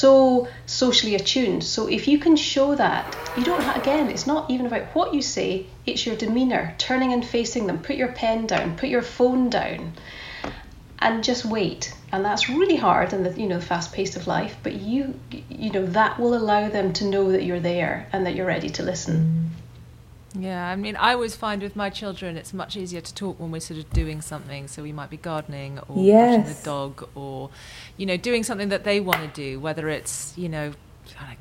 so 0.00 0.48
socially 0.66 1.14
attuned. 1.14 1.62
So 1.62 1.86
if 1.86 2.08
you 2.08 2.18
can 2.18 2.36
show 2.36 2.74
that, 2.74 3.16
you 3.36 3.44
don't 3.44 3.62
have, 3.62 3.76
again, 3.76 4.08
it's 4.08 4.26
not 4.26 4.50
even 4.50 4.66
about 4.66 4.94
what 4.94 5.12
you 5.14 5.22
say, 5.22 5.66
it's 5.86 6.06
your 6.06 6.16
demeanor, 6.16 6.74
turning 6.78 7.12
and 7.12 7.24
facing 7.24 7.66
them. 7.66 7.78
Put 7.82 7.96
your 7.96 8.12
pen 8.12 8.46
down, 8.46 8.76
put 8.76 8.88
your 8.88 9.02
phone 9.02 9.50
down, 9.50 9.92
and 10.98 11.22
just 11.22 11.44
wait. 11.44 11.94
And 12.12 12.24
that's 12.24 12.48
really 12.48 12.76
hard 12.76 13.12
in 13.12 13.22
the 13.22 13.32
you 13.40 13.46
know 13.46 13.58
the 13.58 13.64
fast 13.64 13.92
pace 13.92 14.16
of 14.16 14.26
life, 14.26 14.56
but 14.62 14.74
you 14.74 15.14
you 15.48 15.70
know 15.70 15.86
that 15.86 16.18
will 16.18 16.34
allow 16.34 16.68
them 16.68 16.92
to 16.94 17.04
know 17.04 17.32
that 17.32 17.44
you're 17.44 17.60
there 17.60 18.08
and 18.12 18.26
that 18.26 18.34
you're 18.34 18.46
ready 18.46 18.70
to 18.70 18.82
listen. 18.82 19.50
Yeah, 20.34 20.68
I 20.68 20.76
mean, 20.76 20.96
I 20.96 21.12
always 21.12 21.34
find 21.34 21.60
with 21.60 21.74
my 21.74 21.90
children, 21.90 22.36
it's 22.36 22.54
much 22.54 22.76
easier 22.76 23.00
to 23.00 23.14
talk 23.14 23.40
when 23.40 23.50
we're 23.50 23.60
sort 23.60 23.80
of 23.80 23.90
doing 23.90 24.20
something. 24.20 24.68
So 24.68 24.82
we 24.82 24.92
might 24.92 25.10
be 25.10 25.16
gardening 25.16 25.80
or 25.88 26.04
yes. 26.04 26.38
watching 26.38 26.54
the 26.54 26.62
dog 26.62 27.08
or, 27.14 27.50
you 27.96 28.06
know, 28.06 28.16
doing 28.16 28.44
something 28.44 28.68
that 28.68 28.84
they 28.84 29.00
want 29.00 29.20
to 29.20 29.28
do, 29.28 29.58
whether 29.58 29.88
it's, 29.88 30.32
you 30.36 30.48
know, 30.48 30.72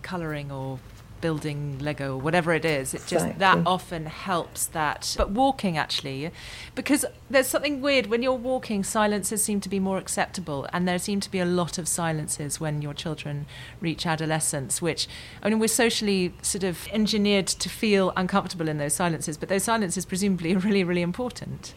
colouring 0.01 0.51
or 0.51 0.79
building 1.21 1.79
Lego 1.79 2.15
or 2.15 2.17
whatever 2.17 2.53
it 2.53 2.65
is. 2.65 2.93
It 2.93 2.99
just 3.07 3.25
Exactly. 3.25 3.39
that 3.39 3.57
often 3.65 4.05
helps 4.05 4.65
that. 4.67 5.13
But 5.17 5.31
walking 5.31 5.77
actually, 5.77 6.31
because 6.75 7.05
there's 7.29 7.47
something 7.47 7.81
weird 7.81 8.07
when 8.07 8.21
you're 8.23 8.33
walking, 8.33 8.83
silences 8.83 9.43
seem 9.43 9.59
to 9.61 9.69
be 9.69 9.79
more 9.79 9.97
acceptable, 9.97 10.67
and 10.73 10.87
there 10.87 10.99
seem 10.99 11.19
to 11.21 11.31
be 11.31 11.39
a 11.39 11.45
lot 11.45 11.77
of 11.77 11.87
silences 11.87 12.59
when 12.59 12.81
your 12.81 12.93
children 12.93 13.45
reach 13.81 14.05
adolescence. 14.05 14.81
Which 14.81 15.07
I 15.43 15.49
mean, 15.49 15.59
we're 15.59 15.67
socially 15.67 16.33
sort 16.41 16.63
of 16.63 16.87
engineered 16.91 17.47
to 17.47 17.69
feel 17.69 18.13
uncomfortable 18.15 18.67
in 18.67 18.77
those 18.77 18.93
silences, 18.93 19.37
but 19.37 19.49
those 19.49 19.63
silences 19.63 20.05
presumably 20.05 20.53
are 20.55 20.59
really, 20.59 20.83
really 20.83 21.01
important. 21.01 21.73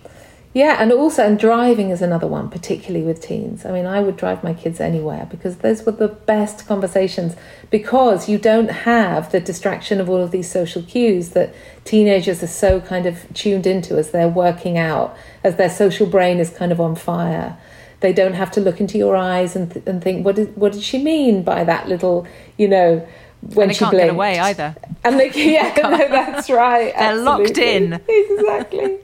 Yeah, 0.55 0.77
and 0.79 0.93
also, 0.93 1.25
and 1.27 1.39
driving 1.39 1.89
is 1.89 2.03
another 2.03 2.27
one, 2.27 2.51
particularly 2.51 3.07
with 3.07 3.23
teens. 3.23 3.65
I 3.65 3.73
mean, 3.73 3.87
I 3.87 4.01
would 4.01 4.19
drive 4.19 4.45
my 4.45 4.53
kids 4.53 4.81
anywhere 4.81 5.27
because 5.31 5.57
those 5.59 5.85
were 5.87 5.93
the 5.93 6.09
best 6.09 6.67
conversations 6.69 7.35
because 7.71 8.29
you 8.29 8.37
don't 8.37 8.69
have 8.71 9.33
the 9.33 9.41
distraction 9.41 9.99
of 9.99 10.11
all 10.11 10.21
of 10.23 10.31
these 10.31 10.51
social 10.51 10.83
cues 10.83 11.31
that 11.31 11.55
teenagers 11.87 12.43
are 12.43 12.47
so 12.49 12.81
kind 12.83 13.07
of 13.07 13.25
tuned 13.33 13.67
into 13.67 13.97
as 13.97 14.11
they're 14.11 14.29
working 14.29 14.77
out, 14.77 15.17
as 15.43 15.57
their 15.57 15.71
social 15.71 16.07
brain 16.07 16.39
is 16.39 16.51
kind 16.51 16.71
of 16.71 16.83
on 16.83 16.97
fire. 16.97 17.57
They 18.01 18.13
don't 18.13 18.35
have 18.35 18.51
to 18.53 18.61
look 18.61 18.79
into 18.79 18.99
your 18.99 19.17
eyes 19.17 19.57
and, 19.57 19.73
th- 19.73 19.87
and 19.87 20.03
think, 20.05 20.23
what 20.27 20.37
did, 20.37 20.55
what 20.55 20.73
did 20.75 20.83
she 20.83 21.03
mean 21.03 21.45
by 21.45 21.65
that 21.65 21.89
little, 21.89 22.27
you 22.59 22.69
know, 22.69 23.07
when 23.55 23.63
And 23.65 23.71
they 23.71 23.75
she 23.75 23.79
can't 23.79 23.93
blinked. 23.93 24.07
get 24.09 24.15
away 24.15 24.39
either. 24.39 24.77
And 25.03 25.19
they, 25.19 25.31
yeah, 25.35 25.73
no, 25.83 25.97
that's 25.97 26.51
right. 26.51 26.93
They're 26.95 27.17
locked 27.17 27.57
in. 27.57 27.99
Exactly. 28.07 28.99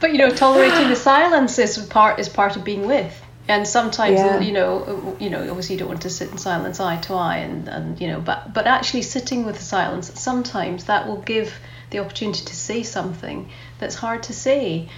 But 0.00 0.12
you 0.12 0.18
know, 0.18 0.30
tolerating 0.30 0.88
the 0.88 0.96
silence 0.96 1.58
is 1.58 1.78
part 1.86 2.18
is 2.18 2.28
part 2.28 2.56
of 2.56 2.64
being 2.64 2.86
with. 2.86 3.22
And 3.48 3.66
sometimes, 3.66 4.18
Yeah. 4.18 4.40
you 4.40 4.52
know, 4.52 5.16
you 5.20 5.30
know, 5.30 5.40
obviously 5.48 5.74
you 5.74 5.78
don't 5.78 5.88
want 5.88 6.02
to 6.02 6.10
sit 6.10 6.30
in 6.32 6.36
silence 6.38 6.80
eye 6.80 6.96
to 7.02 7.14
eye, 7.14 7.36
and, 7.38 7.68
and 7.68 8.00
you 8.00 8.08
know, 8.08 8.20
but 8.20 8.52
but 8.52 8.66
actually 8.66 9.02
sitting 9.02 9.46
with 9.46 9.56
the 9.56 9.62
silence, 9.64 10.10
sometimes 10.20 10.84
that 10.84 11.06
will 11.06 11.18
give 11.22 11.52
the 11.90 12.00
opportunity 12.00 12.44
to 12.44 12.56
say 12.56 12.82
something 12.82 13.48
that's 13.78 13.94
hard 13.94 14.24
to 14.24 14.32
say. 14.32 14.88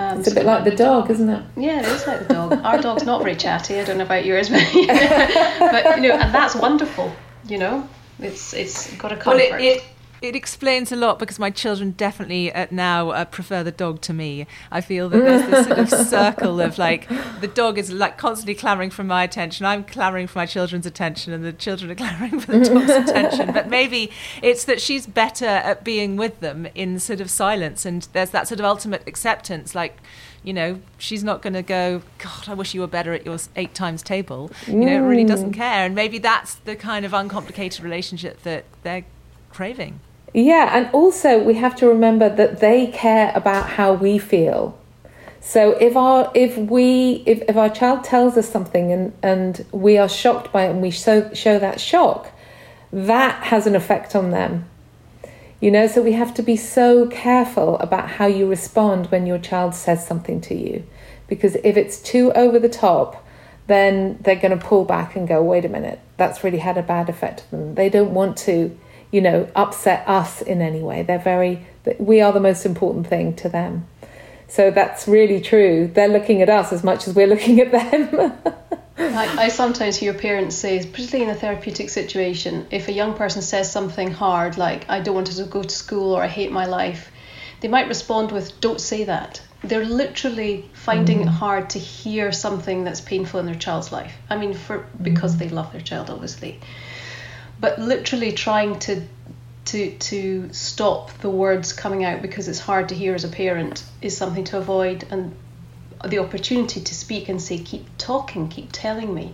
Um, 0.00 0.18
It's 0.18 0.26
a 0.26 0.30
so 0.30 0.34
bit 0.34 0.46
like 0.46 0.64
the 0.64 0.74
dog, 0.74 1.10
isn't 1.10 1.28
it? 1.28 1.44
Yeah, 1.56 1.78
it 1.80 1.86
is 1.86 2.06
like 2.06 2.26
the 2.26 2.34
dog. 2.34 2.52
Our 2.64 2.78
dog's 2.80 3.04
not 3.04 3.22
very 3.22 3.36
chatty. 3.36 3.78
I 3.78 3.84
don't 3.84 3.98
know 3.98 4.04
about 4.04 4.24
yours, 4.24 4.48
but, 4.48 4.64
but 4.72 5.96
you 5.96 6.02
know, 6.08 6.14
and 6.16 6.34
that's 6.34 6.56
wonderful. 6.56 7.12
You 7.46 7.58
know, 7.58 7.88
it's 8.18 8.52
it's 8.54 8.92
got 8.94 9.12
a 9.12 9.14
Well, 9.16 9.38
comfort. 9.38 9.60
it, 9.60 9.76
it, 9.76 9.84
it 10.22 10.36
explains 10.36 10.92
a 10.92 10.96
lot 10.96 11.18
because 11.18 11.40
my 11.40 11.50
children 11.50 11.90
definitely 11.90 12.52
uh, 12.52 12.68
now 12.70 13.10
uh, 13.10 13.24
prefer 13.24 13.64
the 13.64 13.72
dog 13.72 14.00
to 14.02 14.12
me. 14.12 14.46
I 14.70 14.80
feel 14.80 15.08
that 15.08 15.18
there's 15.18 15.50
this 15.50 15.66
sort 15.66 15.78
of 15.80 15.88
circle 16.08 16.60
of 16.60 16.78
like 16.78 17.08
the 17.40 17.48
dog 17.48 17.76
is 17.76 17.92
like 17.92 18.18
constantly 18.18 18.54
clamoring 18.54 18.90
for 18.90 19.02
my 19.02 19.24
attention. 19.24 19.66
I'm 19.66 19.82
clamoring 19.82 20.28
for 20.28 20.38
my 20.38 20.46
children's 20.46 20.86
attention, 20.86 21.32
and 21.32 21.44
the 21.44 21.52
children 21.52 21.90
are 21.90 21.94
clamoring 21.96 22.38
for 22.38 22.52
the 22.52 22.64
dog's 22.64 22.90
attention. 23.10 23.52
But 23.52 23.68
maybe 23.68 24.12
it's 24.42 24.64
that 24.64 24.80
she's 24.80 25.08
better 25.08 25.44
at 25.44 25.82
being 25.82 26.16
with 26.16 26.38
them 26.38 26.68
in 26.74 27.00
sort 27.00 27.20
of 27.20 27.28
silence, 27.28 27.84
and 27.84 28.06
there's 28.12 28.30
that 28.30 28.46
sort 28.46 28.60
of 28.60 28.64
ultimate 28.64 29.02
acceptance, 29.06 29.74
like. 29.74 29.98
You 30.44 30.52
know, 30.52 30.80
she's 30.98 31.22
not 31.22 31.40
going 31.40 31.52
to 31.52 31.62
go, 31.62 32.02
God, 32.18 32.48
I 32.48 32.54
wish 32.54 32.74
you 32.74 32.80
were 32.80 32.88
better 32.88 33.12
at 33.12 33.24
your 33.24 33.38
eight 33.54 33.76
times 33.76 34.02
table. 34.02 34.50
You 34.66 34.74
know, 34.74 34.96
it 35.04 35.06
really 35.06 35.22
doesn't 35.22 35.52
care. 35.52 35.86
And 35.86 35.94
maybe 35.94 36.18
that's 36.18 36.56
the 36.56 36.74
kind 36.74 37.06
of 37.06 37.14
uncomplicated 37.14 37.84
relationship 37.84 38.42
that 38.42 38.64
they're 38.82 39.04
craving. 39.52 40.00
Yeah, 40.32 40.70
and 40.72 40.88
also 40.92 41.42
we 41.42 41.54
have 41.54 41.76
to 41.76 41.86
remember 41.86 42.28
that 42.28 42.60
they 42.60 42.86
care 42.86 43.32
about 43.34 43.70
how 43.70 43.92
we 43.92 44.18
feel. 44.18 44.78
So 45.40 45.72
if 45.72 45.96
our 45.96 46.30
if 46.34 46.56
we 46.56 47.22
if, 47.26 47.42
if 47.48 47.56
our 47.56 47.68
child 47.68 48.04
tells 48.04 48.36
us 48.36 48.48
something 48.48 48.92
and, 48.92 49.12
and 49.22 49.66
we 49.72 49.98
are 49.98 50.08
shocked 50.08 50.52
by 50.52 50.66
it 50.66 50.70
and 50.70 50.80
we 50.80 50.90
show 50.90 51.32
show 51.34 51.58
that 51.58 51.80
shock, 51.80 52.30
that 52.92 53.42
has 53.44 53.66
an 53.66 53.74
effect 53.74 54.14
on 54.14 54.30
them. 54.30 54.66
You 55.60 55.70
know, 55.70 55.86
so 55.86 56.02
we 56.02 56.12
have 56.12 56.34
to 56.34 56.42
be 56.42 56.56
so 56.56 57.06
careful 57.06 57.78
about 57.78 58.08
how 58.08 58.26
you 58.26 58.48
respond 58.48 59.06
when 59.06 59.26
your 59.26 59.38
child 59.38 59.74
says 59.74 60.04
something 60.06 60.40
to 60.42 60.54
you. 60.54 60.84
Because 61.28 61.54
if 61.62 61.76
it's 61.76 62.00
too 62.00 62.32
over 62.32 62.58
the 62.58 62.68
top, 62.68 63.24
then 63.68 64.18
they're 64.22 64.34
going 64.34 64.58
to 64.58 64.64
pull 64.64 64.84
back 64.84 65.14
and 65.14 65.28
go, 65.28 65.40
wait 65.42 65.64
a 65.64 65.68
minute, 65.68 66.00
that's 66.16 66.42
really 66.42 66.58
had 66.58 66.76
a 66.76 66.82
bad 66.82 67.08
effect 67.08 67.44
on 67.52 67.60
them. 67.60 67.74
They 67.76 67.88
don't 67.88 68.12
want 68.12 68.36
to, 68.38 68.76
you 69.12 69.20
know, 69.20 69.48
upset 69.54 70.08
us 70.08 70.42
in 70.42 70.60
any 70.60 70.80
way. 70.80 71.02
They're 71.02 71.18
very, 71.18 71.64
we 71.98 72.20
are 72.20 72.32
the 72.32 72.40
most 72.40 72.66
important 72.66 73.06
thing 73.06 73.36
to 73.36 73.48
them. 73.48 73.86
So 74.48 74.70
that's 74.70 75.06
really 75.06 75.40
true. 75.40 75.86
They're 75.86 76.08
looking 76.08 76.42
at 76.42 76.48
us 76.48 76.72
as 76.72 76.82
much 76.82 77.06
as 77.06 77.14
we're 77.14 77.26
looking 77.34 77.60
at 77.60 77.70
them. 77.70 78.32
I, 78.98 79.44
I 79.44 79.48
sometimes 79.48 79.96
hear 79.96 80.14
parents 80.14 80.56
say, 80.56 80.78
particularly 80.78 81.30
in 81.30 81.36
a 81.36 81.38
therapeutic 81.38 81.90
situation, 81.90 82.66
if 82.70 82.88
a 82.88 82.92
young 82.92 83.14
person 83.14 83.42
says 83.42 83.70
something 83.70 84.10
hard 84.10 84.58
like, 84.58 84.88
I 84.88 85.00
don't 85.00 85.14
want 85.14 85.28
to 85.28 85.44
go 85.44 85.62
to 85.62 85.74
school 85.74 86.14
or 86.14 86.22
I 86.22 86.28
hate 86.28 86.50
my 86.50 86.66
life, 86.66 87.10
they 87.60 87.68
might 87.68 87.88
respond 87.88 88.32
with, 88.32 88.60
Don't 88.60 88.80
say 88.80 89.04
that. 89.04 89.40
They're 89.62 89.84
literally 89.84 90.68
finding 90.72 91.20
it 91.20 91.28
mm. 91.28 91.30
hard 91.30 91.70
to 91.70 91.78
hear 91.78 92.32
something 92.32 92.82
that's 92.82 93.00
painful 93.00 93.38
in 93.40 93.46
their 93.46 93.54
child's 93.54 93.92
life. 93.92 94.12
I 94.28 94.36
mean, 94.36 94.54
for 94.54 94.86
because 95.00 95.36
mm. 95.36 95.38
they 95.38 95.48
love 95.48 95.70
their 95.70 95.80
child, 95.80 96.10
obviously. 96.10 96.58
But 97.62 97.78
literally 97.78 98.32
trying 98.32 98.80
to 98.80 99.02
to 99.66 99.92
to 99.92 100.52
stop 100.52 101.16
the 101.18 101.30
words 101.30 101.72
coming 101.72 102.04
out 102.04 102.20
because 102.20 102.48
it's 102.48 102.58
hard 102.58 102.88
to 102.88 102.96
hear 102.96 103.14
as 103.14 103.22
a 103.22 103.28
parent 103.28 103.84
is 104.00 104.16
something 104.16 104.42
to 104.44 104.58
avoid. 104.58 105.06
And 105.10 105.36
the 106.04 106.18
opportunity 106.18 106.80
to 106.80 106.94
speak 106.94 107.28
and 107.28 107.40
say 107.40 107.58
keep 107.58 107.86
talking 107.98 108.48
keep 108.48 108.70
telling 108.72 109.14
me 109.14 109.32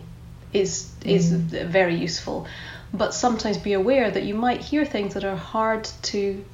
is 0.53 0.91
is 1.05 1.33
mm. 1.33 1.69
very 1.69 1.95
useful. 1.95 2.47
But 2.93 3.15
sometimes 3.15 3.57
be 3.57 3.73
aware 3.73 4.11
that 4.11 4.25
you 4.25 4.35
might 4.35 4.61
hear 4.61 4.85
things 4.85 5.15
that 5.15 5.25
are 5.25 5.37
hard 5.37 5.85
to 6.13 6.45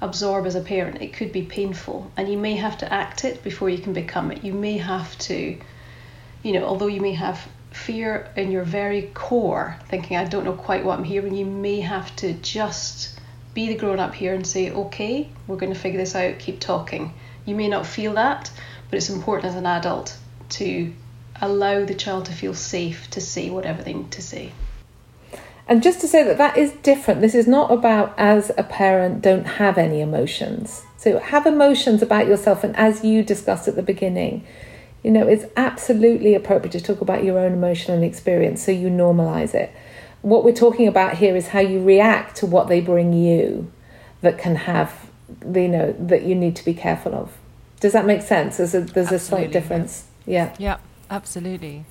absorb 0.00 0.46
as 0.46 0.54
a 0.54 0.62
parent. 0.62 1.02
It 1.02 1.12
could 1.12 1.30
be 1.30 1.42
painful 1.42 2.10
and 2.16 2.26
you 2.32 2.38
may 2.38 2.54
have 2.54 2.78
to 2.78 2.90
act 2.90 3.26
it 3.26 3.44
before 3.44 3.68
you 3.68 3.78
can 3.78 3.92
become 3.92 4.32
it. 4.32 4.42
You 4.42 4.54
may 4.54 4.78
have 4.78 5.18
to 5.28 5.58
you 6.42 6.52
know 6.54 6.64
although 6.64 6.92
you 6.96 7.02
may 7.02 7.12
have 7.12 7.46
fear 7.74 8.30
in 8.36 8.50
your 8.50 8.64
very 8.64 9.10
core 9.14 9.76
thinking 9.88 10.16
i 10.16 10.24
don't 10.24 10.44
know 10.44 10.52
quite 10.52 10.84
what 10.84 10.98
i'm 10.98 11.04
hearing 11.04 11.34
you 11.34 11.46
may 11.46 11.80
have 11.80 12.14
to 12.16 12.32
just 12.34 13.18
be 13.54 13.68
the 13.68 13.74
grown 13.74 13.98
up 13.98 14.14
here 14.14 14.34
and 14.34 14.46
say 14.46 14.70
okay 14.70 15.28
we're 15.46 15.56
going 15.56 15.72
to 15.72 15.78
figure 15.78 16.00
this 16.00 16.14
out 16.14 16.38
keep 16.38 16.60
talking 16.60 17.12
you 17.44 17.54
may 17.54 17.68
not 17.68 17.86
feel 17.86 18.14
that 18.14 18.50
but 18.90 18.96
it's 18.96 19.10
important 19.10 19.50
as 19.50 19.56
an 19.56 19.66
adult 19.66 20.16
to 20.48 20.92
allow 21.40 21.84
the 21.84 21.94
child 21.94 22.26
to 22.26 22.32
feel 22.32 22.54
safe 22.54 23.08
to 23.10 23.20
say 23.20 23.50
whatever 23.50 23.82
they 23.82 23.94
need 23.94 24.10
to 24.10 24.22
say 24.22 24.52
And 25.68 25.82
just 25.82 26.00
to 26.00 26.08
say 26.08 26.22
that 26.24 26.38
that 26.38 26.56
is 26.56 26.72
different. 26.82 27.20
This 27.20 27.34
is 27.34 27.46
not 27.46 27.70
about 27.70 28.14
as 28.18 28.50
a 28.58 28.64
parent 28.64 29.22
don't 29.22 29.46
have 29.46 29.78
any 29.78 30.00
emotions. 30.00 30.82
So 30.96 31.18
have 31.18 31.46
emotions 31.46 32.02
about 32.02 32.26
yourself, 32.26 32.64
and 32.64 32.76
as 32.76 33.04
you 33.04 33.22
discussed 33.22 33.68
at 33.68 33.76
the 33.76 33.82
beginning, 33.82 34.44
you 35.02 35.10
know 35.10 35.26
it's 35.26 35.44
absolutely 35.56 36.34
appropriate 36.34 36.72
to 36.72 36.80
talk 36.80 37.00
about 37.00 37.24
your 37.24 37.38
own 37.38 37.52
emotional 37.52 38.02
experience, 38.02 38.62
so 38.64 38.72
you 38.72 38.88
normalize 38.88 39.54
it. 39.54 39.72
What 40.22 40.44
we're 40.44 40.52
talking 40.54 40.86
about 40.86 41.16
here 41.18 41.34
is 41.36 41.48
how 41.48 41.60
you 41.60 41.82
react 41.82 42.36
to 42.36 42.46
what 42.46 42.68
they 42.68 42.80
bring 42.80 43.12
you, 43.12 43.72
that 44.20 44.38
can 44.38 44.54
have, 44.54 45.10
you 45.54 45.68
know, 45.68 45.92
that 45.98 46.22
you 46.22 46.34
need 46.34 46.54
to 46.56 46.64
be 46.64 46.74
careful 46.74 47.14
of. 47.14 47.36
Does 47.80 47.92
that 47.92 48.06
make 48.06 48.22
sense? 48.22 48.58
There's 48.58 48.74
a 48.74 48.80
there's 48.80 49.10
a 49.12 49.18
slight 49.18 49.50
difference. 49.50 50.04
Yeah. 50.24 50.54
Yeah, 50.58 50.76
absolutely. 51.10 51.84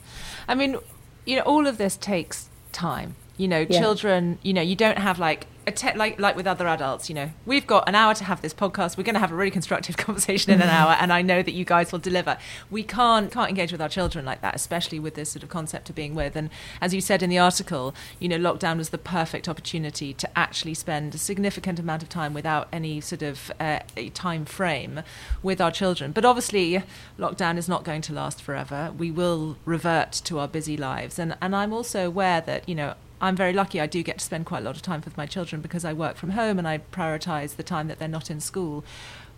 I 0.48 0.56
mean, 0.56 0.78
you 1.26 1.36
know, 1.36 1.42
all 1.44 1.68
of 1.68 1.78
this 1.78 1.98
takes 1.98 2.48
time. 2.72 3.16
You 3.38 3.48
know, 3.50 3.66
Yeah. 3.70 3.80
children. 3.80 4.40
You 4.42 4.54
know, 4.54 4.62
you 4.62 4.76
don't 4.76 4.98
have 4.98 5.20
like 5.20 5.48
te- 5.66 5.96
like 5.96 6.20
like 6.20 6.36
with 6.36 6.48
other 6.48 6.68
adults. 6.68 7.10
You 7.10 7.16
know, 7.16 7.32
we've 7.46 7.68
got 7.68 7.88
an 7.88 7.96
hour 7.96 8.14
to 8.14 8.24
have 8.24 8.42
this 8.42 8.54
podcast. 8.54 8.98
We're 8.98 9.04
going 9.04 9.16
to 9.16 9.20
have 9.20 9.32
a 9.32 9.36
really 9.36 9.52
constructive 9.52 9.98
conversation 10.06 10.52
in 10.52 10.62
an 10.62 10.70
hour, 10.70 10.96
and 11.00 11.14
I 11.14 11.22
know 11.22 11.42
that 11.44 11.52
you 11.52 11.66
guys 11.66 11.92
will 11.92 12.00
deliver. 12.00 12.38
We 12.70 12.84
can't 12.84 13.32
can't 13.32 13.50
engage 13.50 13.72
with 13.72 13.82
our 13.82 13.90
children 13.90 14.26
like 14.26 14.42
that, 14.42 14.56
especially 14.56 15.00
with 15.00 15.16
this 15.16 15.32
sort 15.32 15.44
of 15.44 15.50
concept 15.50 15.90
of 15.90 15.96
being 15.96 16.16
with. 16.16 16.36
And 16.36 16.50
as 16.80 16.94
you 16.94 17.02
said 17.02 17.22
in 17.22 17.30
the 17.30 17.38
article, 17.38 17.94
you 18.20 18.28
know, 18.28 18.38
lockdown 18.38 18.78
was 18.78 18.90
the 18.90 18.98
perfect 18.98 19.48
opportunity 19.48 20.14
to 20.14 20.38
actually 20.38 20.74
spend 20.74 21.16
a 21.16 21.18
significant 21.18 21.80
amount 21.80 22.04
of 22.04 22.10
time 22.10 22.34
without 22.34 22.68
any 22.72 23.02
sort 23.02 23.22
of 23.22 23.52
uh, 23.60 23.80
a 23.98 24.10
time 24.10 24.46
frame 24.46 25.02
with 25.44 25.62
our 25.62 25.72
children. 25.72 26.12
But 26.12 26.26
obviously, 26.26 26.84
lockdown 27.20 27.58
is 27.58 27.68
not 27.68 27.84
going 27.84 28.02
to 28.02 28.14
last 28.14 28.42
forever. 28.42 28.94
We 28.98 29.12
will 29.12 29.58
revert 29.66 30.12
to 30.12 30.40
our 30.40 30.48
busy 30.48 30.78
lives, 30.78 31.20
and 31.20 31.38
and 31.42 31.56
I'm 31.56 31.74
also 31.74 32.08
aware 32.08 32.42
that 32.42 32.68
you 32.68 32.76
know. 32.76 32.96
I'm 33.22 33.36
very 33.36 33.54
lucky. 33.54 33.80
I 33.80 33.86
do 33.86 34.02
get 34.02 34.18
to 34.18 34.26
spend 34.26 34.48
quite 34.48 34.64
a 34.64 34.66
lot 34.66 34.76
of 34.76 34.82
time 34.82 35.02
with 35.06 35.16
my 35.16 35.28
children 35.28 35.62
because 35.62 35.86
I 35.86 35.94
work 35.94 36.18
from 36.18 36.32
home 36.32 36.58
and 36.58 36.68
I 36.68 36.80
prioritise 36.80 37.56
the 37.56 37.64
time 37.64 37.88
that 37.88 38.00
they're 38.00 38.08
not 38.08 38.32
in 38.32 38.42
school. 38.42 38.84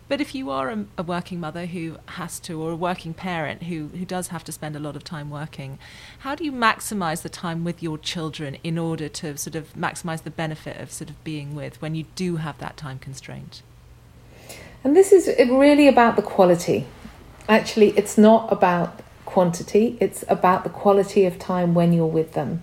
But 0.08 0.22
if 0.22 0.34
you 0.36 0.50
are 0.50 0.70
a, 0.70 0.86
a 0.98 1.04
working 1.04 1.40
mother 1.40 1.66
who 1.66 1.98
has 2.06 2.40
to, 2.42 2.62
or 2.62 2.72
a 2.72 2.76
working 2.76 3.14
parent 3.14 3.64
who, 3.64 3.88
who 3.90 4.06
does 4.06 4.30
have 4.30 4.44
to 4.46 4.52
spend 4.52 4.76
a 4.76 4.80
lot 4.80 4.96
of 4.96 5.04
time 5.04 5.30
working, 5.30 5.80
how 6.20 6.34
do 6.34 6.44
you 6.44 6.52
maximise 6.52 7.22
the 7.24 7.30
time 7.30 7.64
with 7.64 7.84
your 7.84 7.98
children 7.98 8.58
in 8.64 8.78
order 8.78 9.10
to 9.10 9.38
sort 9.38 9.56
of 9.56 9.74
maximise 9.74 10.24
the 10.24 10.30
benefit 10.30 10.78
of 10.78 10.92
sort 10.92 11.10
of 11.10 11.22
being 11.24 11.56
with 11.56 11.82
when 11.82 11.96
you 11.96 12.06
do 12.16 12.38
have 12.38 12.58
that 12.60 12.78
time 12.78 13.00
constraint? 13.00 13.64
And 14.84 14.96
this 14.96 15.12
is 15.12 15.28
really 15.50 15.88
about 15.88 16.16
the 16.16 16.22
quality. 16.22 16.86
Actually, 17.48 17.90
it's 17.98 18.18
not 18.18 18.52
about 18.52 19.02
quantity, 19.26 19.98
it's 20.00 20.24
about 20.28 20.64
the 20.64 20.70
quality 20.70 21.26
of 21.26 21.40
time 21.40 21.74
when 21.74 21.94
you're 21.94 22.06
with 22.06 22.34
them. 22.34 22.62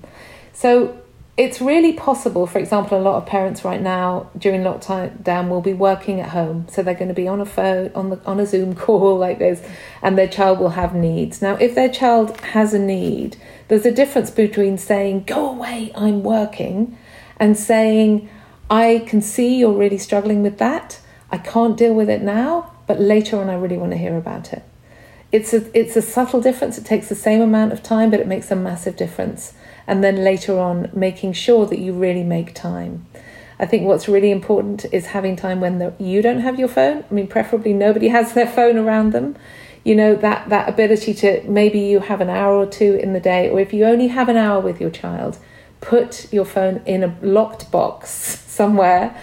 So, 0.53 1.00
it's 1.41 1.59
really 1.59 1.95
possible. 1.95 2.47
For 2.47 2.59
example, 2.59 2.99
a 2.99 3.01
lot 3.01 3.17
of 3.17 3.25
parents 3.25 3.65
right 3.65 3.81
now 3.81 4.29
during 4.37 4.61
lockdown 4.61 5.49
will 5.49 5.63
be 5.63 5.73
working 5.73 6.21
at 6.21 6.29
home, 6.29 6.67
so 6.69 6.83
they're 6.83 6.93
going 6.93 7.09
to 7.09 7.15
be 7.15 7.27
on 7.27 7.41
a 7.41 7.47
phone 7.47 7.91
on 7.95 8.11
the 8.11 8.21
on 8.27 8.39
a 8.39 8.45
Zoom 8.45 8.75
call 8.85 9.17
like 9.17 9.39
this, 9.39 9.67
and 10.03 10.19
their 10.19 10.29
child 10.29 10.59
will 10.59 10.77
have 10.81 10.95
needs. 10.95 11.41
Now, 11.41 11.55
if 11.55 11.75
their 11.75 11.89
child 11.89 12.39
has 12.53 12.75
a 12.75 12.79
need, 12.79 13.39
there's 13.69 13.87
a 13.87 13.91
difference 13.91 14.31
between 14.31 14.77
saying 14.77 15.25
"Go 15.25 15.49
away, 15.49 15.93
I'm 15.95 16.23
working," 16.23 16.99
and 17.39 17.57
saying 17.57 18.29
"I 18.69 19.03
can 19.07 19.23
see 19.23 19.57
you're 19.61 19.73
really 19.73 19.99
struggling 19.99 20.43
with 20.43 20.59
that. 20.59 21.01
I 21.33 21.39
can't 21.39 21.75
deal 21.75 21.95
with 21.95 22.11
it 22.11 22.21
now, 22.21 22.71
but 22.87 23.01
later 23.01 23.41
on, 23.41 23.49
I 23.49 23.55
really 23.55 23.79
want 23.79 23.93
to 23.93 23.99
hear 23.99 24.19
about 24.19 24.53
it." 24.53 24.63
It's 25.33 25.55
a 25.55 25.65
it's 25.73 25.97
a 25.97 26.03
subtle 26.03 26.43
difference. 26.43 26.77
It 26.77 26.85
takes 26.85 27.09
the 27.09 27.15
same 27.15 27.41
amount 27.41 27.73
of 27.73 27.83
time, 27.83 28.11
but 28.11 28.21
it 28.21 28.27
makes 28.27 28.51
a 28.51 28.57
massive 28.57 28.95
difference 28.95 29.55
and 29.91 30.05
then 30.05 30.23
later 30.23 30.57
on 30.57 30.89
making 30.95 31.33
sure 31.33 31.67
that 31.67 31.81
you 31.81 31.93
really 31.93 32.23
make 32.23 32.55
time. 32.55 33.05
I 33.59 33.67
think 33.67 33.89
what's 33.89 34.09
really 34.09 34.31
important 34.31 34.87
is 34.93 35.07
having 35.07 35.35
time 35.35 35.61
when 35.61 35.81
the, 35.81 35.93
you 35.99 36.23
don't 36.23 36.43
have 36.43 36.61
your 36.61 36.69
phone. 36.69 37.05
I 37.11 37.13
mean, 37.13 37.27
preferably 37.27 37.73
nobody 37.73 38.07
has 38.07 38.33
their 38.33 38.47
phone 38.47 38.79
around 38.79 39.13
them. 39.13 39.37
You 39.83 39.97
know, 39.97 40.15
that, 40.15 40.49
that 40.49 40.69
ability 40.69 41.13
to 41.15 41.43
maybe 41.43 41.81
you 41.81 41.99
have 41.99 42.21
an 42.21 42.31
hour 42.31 42.55
or 42.55 42.67
two 42.67 42.95
in 43.03 43.15
the 43.15 43.21
day, 43.21 43.51
or 43.51 43.59
if 43.59 43.73
you 43.73 43.85
only 43.85 44.07
have 44.07 44.29
an 44.29 44.37
hour 44.37 44.61
with 44.61 44.81
your 44.81 44.91
child, 44.91 45.39
put 45.81 46.33
your 46.33 46.45
phone 46.45 46.83
in 46.87 47.03
a 47.03 47.19
locked 47.21 47.73
box 47.73 48.11
somewhere 48.47 49.21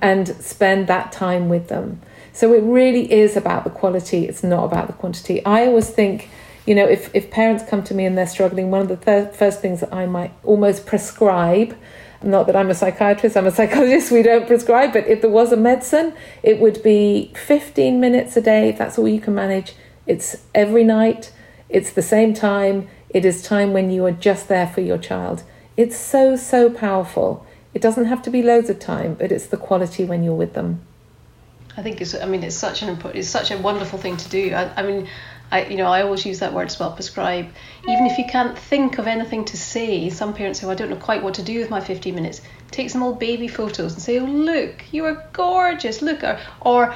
and 0.00 0.28
spend 0.42 0.86
that 0.86 1.12
time 1.12 1.50
with 1.50 1.68
them. 1.68 2.00
So 2.32 2.54
it 2.54 2.62
really 2.62 3.12
is 3.12 3.36
about 3.36 3.64
the 3.64 3.70
quality, 3.70 4.26
it's 4.26 4.42
not 4.42 4.64
about 4.64 4.86
the 4.86 4.94
quantity. 4.94 5.44
I 5.44 5.66
always 5.66 5.90
think 5.90 6.30
you 6.68 6.74
know, 6.74 6.84
if, 6.86 7.10
if 7.14 7.30
parents 7.30 7.64
come 7.66 7.82
to 7.84 7.94
me 7.94 8.04
and 8.04 8.16
they're 8.18 8.26
struggling, 8.26 8.70
one 8.70 8.82
of 8.82 8.88
the 8.88 8.96
th- 8.96 9.34
first 9.34 9.62
things 9.62 9.80
that 9.80 9.90
I 9.90 10.04
might 10.04 10.34
almost 10.44 10.84
prescribe, 10.84 11.74
not 12.22 12.46
that 12.46 12.54
I'm 12.54 12.68
a 12.68 12.74
psychiatrist, 12.74 13.38
I'm 13.38 13.46
a 13.46 13.50
psychologist, 13.58 14.12
we 14.12 14.20
don't 14.20 14.46
prescribe, 14.46 14.92
but 14.92 15.06
if 15.06 15.22
there 15.22 15.30
was 15.30 15.50
a 15.50 15.56
medicine, 15.56 16.12
it 16.42 16.60
would 16.60 16.82
be 16.82 17.32
15 17.34 17.98
minutes 17.98 18.36
a 18.36 18.42
day, 18.42 18.72
that's 18.72 18.98
all 18.98 19.08
you 19.08 19.18
can 19.18 19.34
manage. 19.34 19.76
It's 20.06 20.44
every 20.54 20.84
night, 20.84 21.32
it's 21.70 21.90
the 21.90 22.02
same 22.02 22.34
time, 22.34 22.86
it 23.08 23.24
is 23.24 23.42
time 23.42 23.72
when 23.72 23.90
you 23.90 24.04
are 24.04 24.12
just 24.12 24.48
there 24.48 24.66
for 24.66 24.82
your 24.82 24.98
child. 24.98 25.44
It's 25.78 25.96
so, 25.96 26.36
so 26.36 26.68
powerful. 26.68 27.46
It 27.72 27.80
doesn't 27.80 28.04
have 28.04 28.20
to 28.22 28.30
be 28.30 28.42
loads 28.42 28.68
of 28.68 28.78
time, 28.78 29.14
but 29.14 29.32
it's 29.32 29.46
the 29.46 29.56
quality 29.56 30.04
when 30.04 30.22
you're 30.22 30.34
with 30.34 30.52
them. 30.52 30.82
I 31.78 31.82
think 31.82 32.00
it's. 32.00 32.12
I 32.14 32.26
mean, 32.26 32.42
it's 32.42 32.56
such 32.56 32.82
an 32.82 32.88
important. 32.88 33.20
It's 33.20 33.28
such 33.28 33.52
a 33.52 33.56
wonderful 33.56 34.00
thing 34.00 34.16
to 34.16 34.28
do. 34.28 34.52
I, 34.52 34.80
I 34.80 34.82
mean, 34.82 35.08
I, 35.50 35.64
you 35.64 35.76
know, 35.76 35.86
I 35.86 36.02
always 36.02 36.26
use 36.26 36.40
that 36.40 36.52
word 36.52 36.68
as 36.68 36.78
well, 36.78 36.92
prescribe. 36.92 37.48
Even 37.88 38.06
if 38.06 38.18
you 38.18 38.24
can't 38.26 38.58
think 38.58 38.98
of 38.98 39.06
anything 39.06 39.44
to 39.46 39.56
say, 39.56 40.10
some 40.10 40.34
parents 40.34 40.60
say, 40.60 40.68
I 40.68 40.74
don't 40.74 40.90
know 40.90 40.96
quite 40.96 41.22
what 41.22 41.34
to 41.34 41.42
do 41.42 41.58
with 41.58 41.70
my 41.70 41.80
15 41.80 42.14
minutes. 42.14 42.40
Take 42.70 42.90
some 42.90 43.02
old 43.02 43.18
baby 43.18 43.48
photos 43.48 43.94
and 43.94 44.02
say, 44.02 44.18
oh, 44.18 44.24
look, 44.24 44.84
you 44.92 45.04
are 45.06 45.26
gorgeous, 45.32 46.02
look. 46.02 46.22
Or, 46.22 46.38
or 46.60 46.94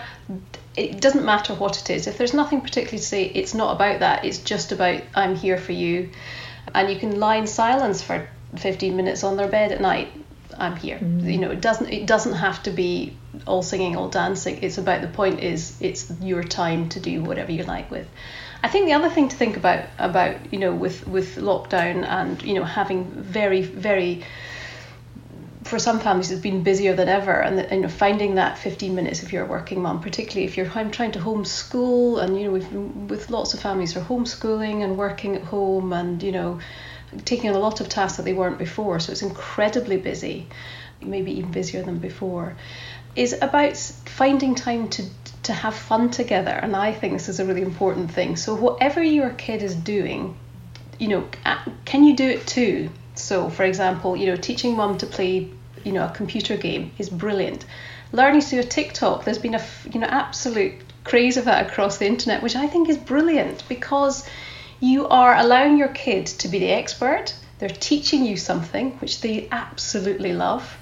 it 0.76 1.00
doesn't 1.00 1.24
matter 1.24 1.55
what 1.55 1.80
it 1.80 1.90
is. 1.90 2.07
If 2.07 2.18
there's 2.18 2.34
nothing 2.34 2.61
particularly 2.61 2.98
to 2.98 3.05
say, 3.05 3.24
it's 3.24 3.55
not 3.55 3.76
about 3.76 4.00
that. 4.00 4.24
It's 4.24 4.38
just 4.38 4.72
about, 4.72 5.03
I'm 5.14 5.34
here 5.34 5.59
for 5.59 5.72
you. 5.72 6.11
And 6.74 6.90
you 6.90 6.98
can 6.98 7.18
lie 7.18 7.36
in 7.36 7.46
silence 7.46 8.03
for 8.03 8.28
15 8.57 8.96
minutes 8.96 9.24
on 9.24 9.36
their 9.36 9.48
bed 9.48 9.72
at 9.72 9.80
night. 9.80 10.09
I'm 10.57 10.76
here. 10.76 10.98
Mm-hmm. 10.98 11.28
You 11.28 11.38
know, 11.38 11.50
it 11.50 11.61
doesn't 11.61 11.88
it 11.88 12.07
doesn't 12.07 12.34
have 12.34 12.62
to 12.64 12.70
be 12.70 13.16
all 13.47 13.62
singing, 13.62 13.97
all 13.97 14.09
dancing. 14.09 14.59
It's 14.62 14.78
about 14.78 15.01
the 15.01 15.09
point 15.09 15.41
is 15.41 15.76
it's 15.80 16.11
your 16.20 16.43
time 16.43 16.89
to 16.91 17.01
do 17.01 17.22
whatever 17.22 17.53
you 17.53 17.64
like 17.64 17.91
with. 17.91 18.07
I 18.62 18.68
think 18.68 18.87
the 18.87 18.93
other 18.93 19.11
thing 19.11 19.28
to 19.28 19.37
think 19.37 19.57
about 19.57 19.85
about 19.99 20.53
you 20.53 20.59
know 20.59 20.74
with 20.74 21.07
with 21.07 21.37
lockdown 21.37 22.07
and 22.07 22.41
you 22.43 22.55
know 22.55 22.64
having 22.64 23.05
very 23.05 23.62
very 23.62 24.24
for 25.64 25.78
some 25.78 26.01
families 26.01 26.30
it's 26.30 26.41
been 26.41 26.62
busier 26.62 26.95
than 26.95 27.09
ever 27.09 27.41
and 27.41 27.70
you 27.70 27.80
know 27.80 27.89
finding 27.89 28.35
that 28.37 28.59
15 28.59 28.95
minutes 28.95 29.22
if 29.22 29.33
you're 29.33 29.45
a 29.45 29.49
working 29.49 29.80
mom 29.80 30.01
particularly 30.01 30.45
if 30.45 30.57
you're 30.57 30.66
trying 30.66 31.12
to 31.12 31.18
homeschool 31.18 32.22
and 32.22 32.39
you 32.39 32.45
know 32.45 32.51
with 32.53 32.70
with 33.11 33.30
lots 33.30 33.55
of 33.55 33.61
families 33.61 33.97
are 33.97 34.01
homeschooling 34.01 34.83
and 34.85 34.97
working 34.97 35.37
at 35.37 35.43
home 35.43 35.93
and 35.93 36.22
you 36.22 36.33
know 36.33 36.61
taking 37.24 37.51
on 37.51 37.57
a 37.57 37.59
lot 37.59 37.80
of 37.80 37.89
tasks 37.89 38.16
that 38.16 38.24
they 38.24 38.33
weren't 38.33 38.59
before 38.59 38.99
so 38.99 39.12
it's 39.12 39.22
incredibly 39.22 39.97
busy 39.97 40.47
maybe 41.01 41.33
even 41.33 41.51
busier 41.51 41.83
than 41.83 41.99
before 41.99 42.57
is 43.14 43.34
about 43.40 43.76
finding 43.76 44.54
time 44.54 44.88
to 44.88 45.04
to 45.42 45.52
have 45.52 45.74
fun 45.74 46.10
together. 46.10 46.50
And 46.50 46.76
I 46.76 46.92
think 46.92 47.14
this 47.14 47.28
is 47.28 47.40
a 47.40 47.44
really 47.44 47.62
important 47.62 48.10
thing. 48.10 48.36
So, 48.36 48.54
whatever 48.54 49.02
your 49.02 49.30
kid 49.30 49.62
is 49.62 49.74
doing, 49.74 50.36
you 50.98 51.08
know, 51.08 51.28
can 51.84 52.04
you 52.04 52.14
do 52.16 52.28
it 52.28 52.46
too? 52.46 52.90
So, 53.14 53.50
for 53.50 53.64
example, 53.64 54.16
you 54.16 54.26
know, 54.26 54.36
teaching 54.36 54.76
mom 54.76 54.98
to 54.98 55.06
play, 55.06 55.50
you 55.84 55.92
know, 55.92 56.06
a 56.06 56.10
computer 56.10 56.56
game 56.56 56.92
is 56.98 57.08
brilliant. 57.08 57.64
Learning 58.12 58.40
to 58.40 58.48
do 58.50 58.60
a 58.60 58.62
TikTok, 58.62 59.24
there's 59.24 59.38
been 59.38 59.54
a, 59.54 59.64
you 59.92 60.00
know, 60.00 60.06
absolute 60.06 60.74
craze 61.04 61.36
of 61.36 61.46
that 61.46 61.66
across 61.66 61.98
the 61.98 62.06
internet, 62.06 62.42
which 62.42 62.54
I 62.54 62.68
think 62.68 62.88
is 62.88 62.96
brilliant 62.96 63.64
because 63.68 64.28
you 64.80 65.08
are 65.08 65.36
allowing 65.36 65.76
your 65.76 65.88
kid 65.88 66.26
to 66.26 66.48
be 66.48 66.60
the 66.60 66.70
expert. 66.70 67.34
They're 67.58 67.68
teaching 67.68 68.24
you 68.24 68.36
something 68.36 68.92
which 68.98 69.20
they 69.20 69.48
absolutely 69.50 70.32
love 70.32 70.76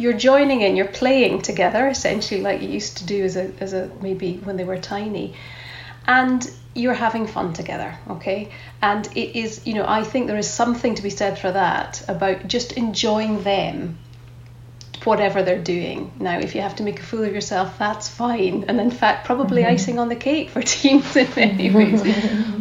you're 0.00 0.14
joining 0.14 0.62
in, 0.62 0.76
you're 0.76 0.88
playing 0.88 1.42
together, 1.42 1.86
essentially 1.86 2.40
like 2.40 2.62
you 2.62 2.68
used 2.68 2.96
to 2.98 3.04
do 3.04 3.22
as 3.22 3.36
a, 3.36 3.52
as 3.60 3.72
a 3.74 3.90
maybe 4.00 4.38
when 4.44 4.56
they 4.56 4.64
were 4.64 4.78
tiny. 4.78 5.34
And 6.06 6.50
you're 6.74 6.94
having 6.94 7.26
fun 7.26 7.52
together, 7.52 7.96
okay? 8.08 8.50
And 8.80 9.06
it 9.14 9.36
is, 9.38 9.66
you 9.66 9.74
know, 9.74 9.84
I 9.86 10.02
think 10.04 10.26
there 10.26 10.38
is 10.38 10.48
something 10.48 10.94
to 10.94 11.02
be 11.02 11.10
said 11.10 11.38
for 11.38 11.52
that 11.52 12.02
about 12.08 12.48
just 12.48 12.72
enjoying 12.72 13.42
them 13.42 13.98
whatever 15.04 15.42
they're 15.42 15.62
doing. 15.62 16.12
Now, 16.18 16.38
if 16.38 16.54
you 16.54 16.60
have 16.60 16.76
to 16.76 16.82
make 16.82 17.00
a 17.00 17.02
fool 17.02 17.24
of 17.24 17.32
yourself, 17.32 17.78
that's 17.78 18.08
fine. 18.08 18.64
And 18.68 18.80
in 18.80 18.90
fact, 18.90 19.26
probably 19.26 19.62
mm-hmm. 19.62 19.72
icing 19.72 19.98
on 19.98 20.08
the 20.08 20.16
cake 20.16 20.50
for 20.50 20.62
teens 20.74 21.16
in 21.16 21.28
many 21.36 21.70
ways. 21.70 22.02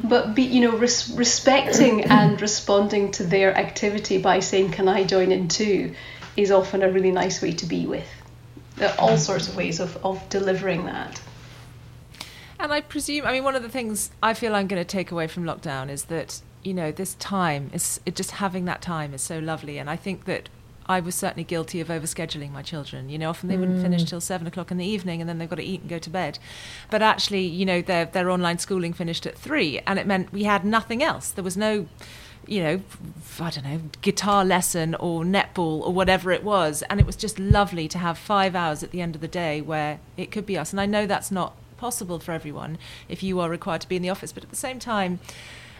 but 0.04 0.36
be, 0.36 0.44
you 0.44 0.62
know, 0.62 0.78
res- 0.78 1.12
respecting 1.12 2.06
and 2.06 2.42
responding 2.42 3.12
to 3.14 3.24
their 3.24 3.56
activity 3.56 4.18
by 4.18 4.40
saying, 4.40 4.72
"Can 4.72 4.88
I 4.88 5.04
join 5.04 5.32
in 5.32 5.48
too?" 5.48 5.94
Is 6.38 6.51
often 6.51 6.84
a 6.84 6.91
really 6.91 7.11
nice 7.11 7.41
way 7.41 7.51
to 7.53 7.65
be 7.65 7.86
with. 7.86 8.07
There 8.75 8.89
are 8.89 8.99
all 8.99 9.17
sorts 9.17 9.47
of 9.47 9.55
ways 9.55 9.80
of, 9.80 9.97
of 10.05 10.27
delivering 10.30 10.86
that. 10.86 11.21
And 12.59 12.73
I 12.73 12.82
presume, 12.82 13.25
I 13.25 13.34
mean, 13.34 13.43
one 13.43 13.55
of 13.55 13.63
the 13.63 13.69
things 13.69 14.11
I 14.21 14.34
feel 14.34 14.55
I'm 14.55 14.67
going 14.67 14.82
to 14.82 14.88
take 14.88 15.11
away 15.11 15.27
from 15.27 15.43
lockdown 15.43 15.89
is 15.89 16.05
that, 16.05 16.41
you 16.63 16.73
know, 16.73 16.91
this 16.91 17.15
time 17.15 17.69
is 17.73 18.01
it 18.05 18.15
just 18.15 18.32
having 18.32 18.65
that 18.65 18.82
time 18.82 19.13
is 19.13 19.21
so 19.21 19.39
lovely. 19.39 19.77
And 19.77 19.89
I 19.89 19.95
think 19.95 20.25
that 20.25 20.49
I 20.89 20.99
was 20.99 21.13
certainly 21.13 21.43
guilty 21.43 21.80
of 21.82 21.88
overscheduling 21.88 22.51
my 22.51 22.63
children. 22.63 23.09
You 23.09 23.19
know, 23.19 23.30
often 23.30 23.47
they 23.47 23.55
mm. 23.55 23.59
wouldn't 23.59 23.82
finish 23.82 24.03
mm. 24.03 24.07
till 24.09 24.19
seven 24.19 24.47
o'clock 24.47 24.71
in 24.71 24.77
the 24.77 24.86
evening, 24.86 25.21
and 25.21 25.30
then 25.30 25.38
they've 25.38 25.49
got 25.49 25.57
to 25.57 25.63
eat 25.63 25.82
and 25.82 25.89
go 25.89 25.99
to 25.99 26.09
bed. 26.09 26.39
But 26.89 27.03
actually, 27.03 27.45
you 27.45 27.63
know, 27.63 27.82
their 27.84 28.05
their 28.05 28.32
online 28.32 28.57
schooling 28.57 28.93
finished 28.93 29.27
at 29.27 29.38
three, 29.38 29.80
and 29.86 29.99
it 29.99 30.07
meant 30.07 30.34
we 30.34 30.43
had 30.43 30.65
nothing 30.65 31.03
else. 31.03 31.30
There 31.30 31.43
was 31.43 31.55
no 31.55 31.88
you 32.50 32.64
know, 32.64 32.82
I 33.39 33.52
don't 33.52 33.64
know, 33.64 33.82
guitar 34.02 34.43
lesson 34.43 34.95
or 34.95 35.24
netball 35.24 35.82
or 35.82 35.93
whatever 35.93 36.32
it 36.32 36.43
was. 36.43 36.82
And 36.89 37.00
it 37.00 37.06
was 37.06 37.16
just 37.16 37.38
lovely 37.38 37.88
to 37.88 38.00
have 38.00 38.18
five 38.18 38.56
hours 38.56 38.82
at 38.82 38.91
the 38.91 39.02
end 39.02 39.16
of 39.16 39.22
the 39.22 39.28
day 39.28 39.62
where 39.62 40.00
it 40.18 40.32
could 40.32 40.45
be 40.45 40.58
us. 40.58 40.72
And 40.72 40.82
I 40.82 40.86
know 40.88 41.06
that's 41.06 41.32
not 41.32 41.54
possible 41.78 42.20
for 42.20 42.32
everyone 42.32 42.78
if 43.08 43.22
you 43.22 43.39
are 43.39 43.50
required 43.50 43.82
to 43.82 43.88
be 43.88 43.95
in 43.95 44.02
the 44.02 44.10
office. 44.10 44.32
But 44.32 44.43
at 44.43 44.50
the 44.50 44.56
same 44.56 44.80
time, 44.80 45.20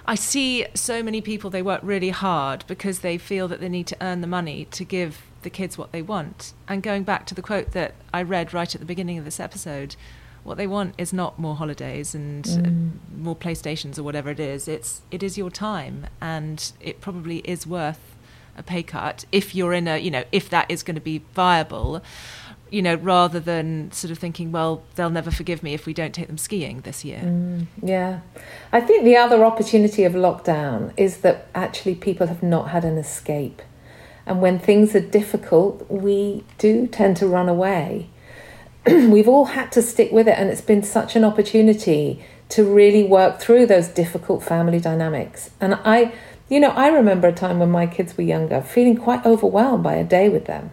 I 0.06 0.16
see 0.16 0.66
so 0.76 1.02
many 1.02 1.22
people, 1.22 1.50
they 1.50 1.62
work 1.62 1.82
really 1.84 2.12
hard 2.12 2.64
because 2.68 3.00
they 3.00 3.18
feel 3.18 3.48
that 3.48 3.60
they 3.60 3.70
need 3.70 3.88
to 3.88 3.98
earn 4.00 4.22
the 4.22 4.28
money 4.28 4.66
to 4.66 4.84
give 4.84 5.24
the 5.42 5.50
kids 5.50 5.78
what 5.78 5.92
they 5.92 6.02
want. 6.02 6.54
And 6.68 6.84
going 6.84 7.04
back 7.04 7.26
to 7.28 7.36
the 7.36 7.42
quote 7.42 7.72
that 7.72 7.96
I 8.14 8.22
read 8.22 8.54
right 8.54 8.74
at 8.74 8.80
the 8.80 8.86
beginning 8.86 9.18
of 9.18 9.26
this 9.26 9.40
episode, 9.40 9.96
what 10.44 10.58
they 10.58 10.68
want 10.68 10.96
is 10.98 11.14
not 11.14 11.38
more 11.38 11.56
holidays 11.56 12.16
and 12.16 12.44
mm. 12.44 12.92
more 13.18 13.36
playstations 13.36 13.98
or 14.00 14.04
whatever 14.04 14.30
it 14.30 14.40
is. 14.40 14.68
It's 14.68 15.02
it 15.12 15.24
is 15.24 15.38
your 15.38 15.50
time 15.50 16.08
and 16.22 16.72
it 16.80 17.02
probably 17.02 17.38
is 17.40 17.68
worth 17.68 18.16
a 18.58 18.64
pay 18.64 18.84
cut 18.84 19.26
if 19.32 19.56
you're 19.56 19.74
in 19.74 19.88
a 19.88 19.98
you 19.98 20.12
know 20.12 20.24
if 20.32 20.50
that 20.50 20.70
is 20.70 20.84
going 20.84 20.96
to 20.96 21.02
be 21.02 21.24
viable 21.34 22.04
you 22.70 22.82
know 22.82 22.96
rather 22.96 23.40
than 23.40 23.92
sort 23.92 24.12
of 24.12 24.20
thinking 24.20 24.52
well 24.52 24.84
they'll 24.96 25.10
never 25.10 25.32
forgive 25.32 25.64
me 25.64 25.74
if 25.74 25.86
we 25.86 25.94
don't 25.94 26.14
take 26.14 26.28
them 26.28 26.38
skiing 26.38 26.82
this 26.82 27.04
year. 27.04 27.22
Mm, 27.24 27.68
yeah. 27.82 28.20
I 28.72 28.82
think 28.82 29.04
the 29.04 29.18
other 29.18 29.44
opportunity 29.44 30.04
of 30.04 30.14
lockdown 30.14 30.94
is 30.98 31.18
that 31.18 31.48
actually 31.56 31.96
people 31.96 32.28
have 32.28 32.44
not 32.44 32.70
had 32.70 32.86
an 32.86 32.98
escape. 32.98 33.62
And 34.26 34.42
when 34.42 34.60
things 34.60 34.94
are 34.94 35.00
difficult 35.00 35.90
we 35.90 36.44
do 36.58 36.86
tend 36.86 37.18
to 37.18 37.28
run 37.28 37.50
away 37.50 38.10
we've 39.10 39.28
all 39.28 39.46
had 39.46 39.72
to 39.74 39.82
stick 39.82 40.12
with 40.12 40.28
it, 40.28 40.38
and 40.38 40.50
it's 40.50 40.62
been 40.62 40.84
such 40.84 41.16
an 41.16 41.24
opportunity 41.24 42.24
to 42.50 42.64
really 42.64 43.04
work 43.04 43.40
through 43.40 43.68
those 43.68 43.88
difficult 43.88 44.42
family 44.42 44.80
dynamics. 44.80 45.52
And 45.62 45.76
I, 45.84 46.14
you 46.50 46.60
know, 46.60 46.70
I 46.70 46.88
remember 46.88 47.28
a 47.28 47.34
time 47.34 47.60
when 47.60 47.70
my 47.70 47.86
kids 47.86 48.18
were 48.18 48.24
younger, 48.24 48.62
feeling 48.62 48.98
quite 48.98 49.26
overwhelmed 49.26 49.84
by 49.84 49.96
a 49.96 50.04
day 50.04 50.30
with 50.30 50.46
them. 50.46 50.72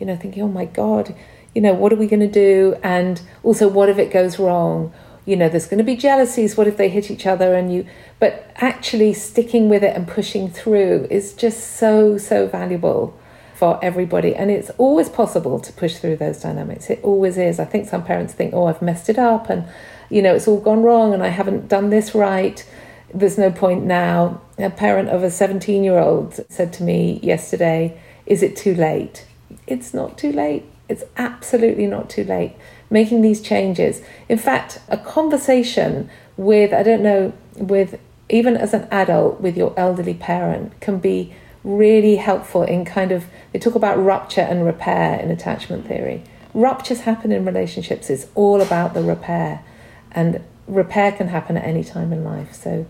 You 0.00 0.06
know, 0.06 0.16
thinking, 0.16 0.42
oh 0.42 0.48
my 0.48 0.64
God, 0.64 1.14
you 1.54 1.62
know, 1.62 1.72
what 1.72 1.92
are 1.92 1.96
we 1.96 2.08
going 2.08 2.20
to 2.20 2.26
do? 2.26 2.76
And 2.82 3.20
also, 3.44 3.68
what 3.68 3.88
if 3.88 3.98
it 3.98 4.10
goes 4.10 4.38
wrong? 4.40 4.92
You 5.24 5.36
know, 5.36 5.48
there's 5.48 5.66
going 5.66 5.78
to 5.78 5.84
be 5.84 5.96
jealousies. 5.96 6.56
What 6.56 6.66
if 6.66 6.76
they 6.76 6.88
hit 6.88 7.10
each 7.10 7.26
other? 7.26 7.54
And 7.54 7.72
you, 7.72 7.86
but 8.18 8.50
actually 8.56 9.12
sticking 9.12 9.68
with 9.68 9.84
it 9.84 9.96
and 9.96 10.08
pushing 10.08 10.50
through 10.50 11.06
is 11.10 11.32
just 11.32 11.76
so, 11.76 12.18
so 12.18 12.48
valuable. 12.48 13.18
For 13.54 13.78
everybody. 13.82 14.34
And 14.34 14.50
it's 14.50 14.70
always 14.78 15.08
possible 15.08 15.60
to 15.60 15.72
push 15.72 15.96
through 15.96 16.16
those 16.16 16.40
dynamics. 16.42 16.90
It 16.90 17.00
always 17.02 17.38
is. 17.38 17.60
I 17.60 17.64
think 17.64 17.88
some 17.88 18.04
parents 18.04 18.34
think, 18.34 18.52
oh, 18.52 18.66
I've 18.66 18.82
messed 18.82 19.08
it 19.08 19.18
up 19.18 19.48
and, 19.48 19.66
you 20.10 20.20
know, 20.22 20.34
it's 20.34 20.48
all 20.48 20.60
gone 20.60 20.82
wrong 20.82 21.14
and 21.14 21.22
I 21.22 21.28
haven't 21.28 21.68
done 21.68 21.90
this 21.90 22.14
right. 22.14 22.68
There's 23.12 23.38
no 23.38 23.50
point 23.50 23.84
now. 23.84 24.40
A 24.58 24.70
parent 24.70 25.08
of 25.08 25.22
a 25.22 25.30
17 25.30 25.84
year 25.84 25.98
old 25.98 26.40
said 26.48 26.72
to 26.74 26.82
me 26.82 27.20
yesterday, 27.22 28.00
is 28.26 28.42
it 28.42 28.56
too 28.56 28.74
late? 28.74 29.26
It's 29.66 29.94
not 29.94 30.18
too 30.18 30.32
late. 30.32 30.64
It's 30.88 31.04
absolutely 31.16 31.86
not 31.86 32.10
too 32.10 32.24
late. 32.24 32.56
Making 32.90 33.22
these 33.22 33.40
changes. 33.40 34.02
In 34.28 34.38
fact, 34.38 34.80
a 34.88 34.98
conversation 34.98 36.10
with, 36.36 36.72
I 36.72 36.82
don't 36.82 37.02
know, 37.02 37.32
with 37.56 37.98
even 38.28 38.56
as 38.56 38.74
an 38.74 38.88
adult 38.90 39.40
with 39.40 39.56
your 39.56 39.74
elderly 39.76 40.14
parent 40.14 40.78
can 40.80 40.98
be 40.98 41.34
really 41.64 42.16
helpful 42.16 42.62
in 42.62 42.84
kind 42.84 43.10
of, 43.10 43.24
they 43.52 43.58
talk 43.58 43.74
about 43.74 43.98
rupture 43.98 44.42
and 44.42 44.64
repair 44.64 45.18
in 45.18 45.30
attachment 45.30 45.88
theory. 45.88 46.22
Ruptures 46.52 47.00
happen 47.00 47.32
in 47.32 47.44
relationships, 47.44 48.10
it's 48.10 48.26
all 48.34 48.60
about 48.60 48.94
the 48.94 49.02
repair. 49.02 49.64
And 50.12 50.42
repair 50.68 51.10
can 51.10 51.28
happen 51.28 51.56
at 51.56 51.64
any 51.64 51.82
time 51.82 52.12
in 52.12 52.22
life. 52.22 52.54
So, 52.54 52.86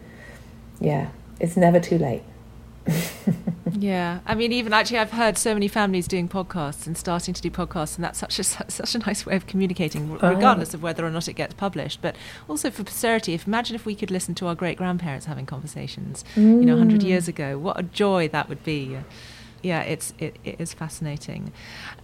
yeah, 0.80 1.10
it's 1.40 1.56
never 1.56 1.80
too 1.80 1.96
late. 1.96 2.22
yeah, 3.72 4.20
I 4.26 4.34
mean, 4.34 4.52
even 4.52 4.72
actually, 4.72 4.98
I've 4.98 5.12
heard 5.12 5.38
so 5.38 5.54
many 5.54 5.68
families 5.68 6.06
doing 6.06 6.28
podcasts 6.28 6.86
and 6.86 6.96
starting 6.96 7.34
to 7.34 7.40
do 7.40 7.50
podcasts, 7.50 7.96
and 7.96 8.04
that's 8.04 8.18
such 8.18 8.38
a 8.38 8.44
such 8.70 8.94
a 8.94 8.98
nice 8.98 9.24
way 9.24 9.36
of 9.36 9.46
communicating, 9.46 10.18
oh. 10.20 10.28
regardless 10.28 10.74
of 10.74 10.82
whether 10.82 11.04
or 11.04 11.10
not 11.10 11.28
it 11.28 11.34
gets 11.34 11.54
published. 11.54 12.02
But 12.02 12.16
also 12.48 12.70
for 12.70 12.84
posterity, 12.84 13.34
if 13.34 13.46
imagine 13.46 13.74
if 13.74 13.86
we 13.86 13.94
could 13.94 14.10
listen 14.10 14.34
to 14.36 14.46
our 14.46 14.54
great 14.54 14.76
grandparents 14.76 15.26
having 15.26 15.46
conversations, 15.46 16.24
mm. 16.34 16.60
you 16.60 16.66
know, 16.66 16.76
hundred 16.76 17.00
mm. 17.00 17.06
years 17.06 17.28
ago, 17.28 17.58
what 17.58 17.78
a 17.78 17.82
joy 17.82 18.28
that 18.28 18.48
would 18.48 18.62
be. 18.64 18.98
Yeah, 19.62 19.80
it's 19.80 20.12
it, 20.18 20.36
it 20.44 20.56
is 20.58 20.74
fascinating. 20.74 21.50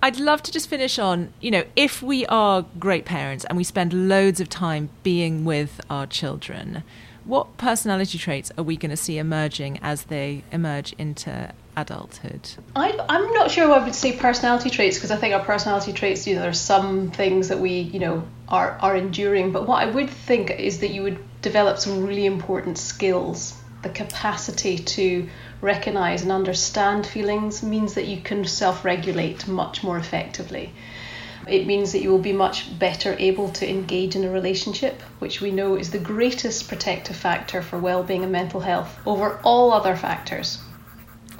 I'd 0.02 0.18
love 0.18 0.42
to 0.44 0.52
just 0.52 0.70
finish 0.70 0.98
on, 0.98 1.34
you 1.42 1.50
know, 1.50 1.64
if 1.76 2.02
we 2.02 2.24
are 2.26 2.64
great 2.78 3.04
parents 3.04 3.44
and 3.44 3.58
we 3.58 3.64
spend 3.64 4.08
loads 4.08 4.40
of 4.40 4.48
time 4.48 4.88
being 5.02 5.44
with 5.44 5.78
our 5.90 6.06
children 6.06 6.84
what 7.24 7.56
personality 7.56 8.18
traits 8.18 8.50
are 8.56 8.64
we 8.64 8.76
going 8.76 8.90
to 8.90 8.96
see 8.96 9.18
emerging 9.18 9.78
as 9.82 10.04
they 10.04 10.42
emerge 10.52 10.92
into 10.94 11.52
adulthood? 11.76 12.48
I, 12.74 12.90
am 12.90 13.32
not 13.32 13.50
sure 13.50 13.70
I 13.72 13.84
would 13.84 13.94
say 13.94 14.16
personality 14.16 14.70
traits 14.70 14.96
because 14.96 15.10
I 15.10 15.16
think 15.16 15.34
our 15.34 15.44
personality 15.44 15.92
traits, 15.92 16.26
you 16.26 16.34
know, 16.34 16.42
there's 16.42 16.60
some 16.60 17.10
things 17.10 17.48
that 17.48 17.58
we, 17.58 17.80
you 17.80 18.00
know, 18.00 18.24
are, 18.48 18.78
are 18.80 18.96
enduring. 18.96 19.52
But 19.52 19.66
what 19.66 19.82
I 19.82 19.90
would 19.90 20.10
think 20.10 20.50
is 20.50 20.80
that 20.80 20.90
you 20.90 21.02
would 21.02 21.18
develop 21.42 21.78
some 21.78 22.04
really 22.04 22.26
important 22.26 22.78
skills. 22.78 23.54
The 23.82 23.88
capacity 23.88 24.78
to 24.78 25.28
recognize 25.60 26.22
and 26.22 26.32
understand 26.32 27.06
feelings 27.06 27.62
means 27.62 27.94
that 27.94 28.06
you 28.06 28.20
can 28.20 28.44
self 28.44 28.84
regulate 28.84 29.46
much 29.48 29.82
more 29.82 29.98
effectively. 29.98 30.72
It 31.50 31.66
means 31.66 31.92
that 31.92 32.02
you 32.02 32.10
will 32.10 32.18
be 32.18 32.32
much 32.32 32.78
better 32.78 33.16
able 33.18 33.50
to 33.50 33.68
engage 33.68 34.16
in 34.16 34.24
a 34.24 34.30
relationship, 34.30 35.00
which 35.18 35.40
we 35.40 35.50
know 35.50 35.74
is 35.74 35.90
the 35.90 35.98
greatest 35.98 36.68
protective 36.68 37.16
factor 37.16 37.62
for 37.62 37.78
well-being 37.78 38.22
and 38.22 38.32
mental 38.32 38.60
health 38.60 38.98
over 39.06 39.40
all 39.42 39.72
other 39.72 39.96
factors. 39.96 40.58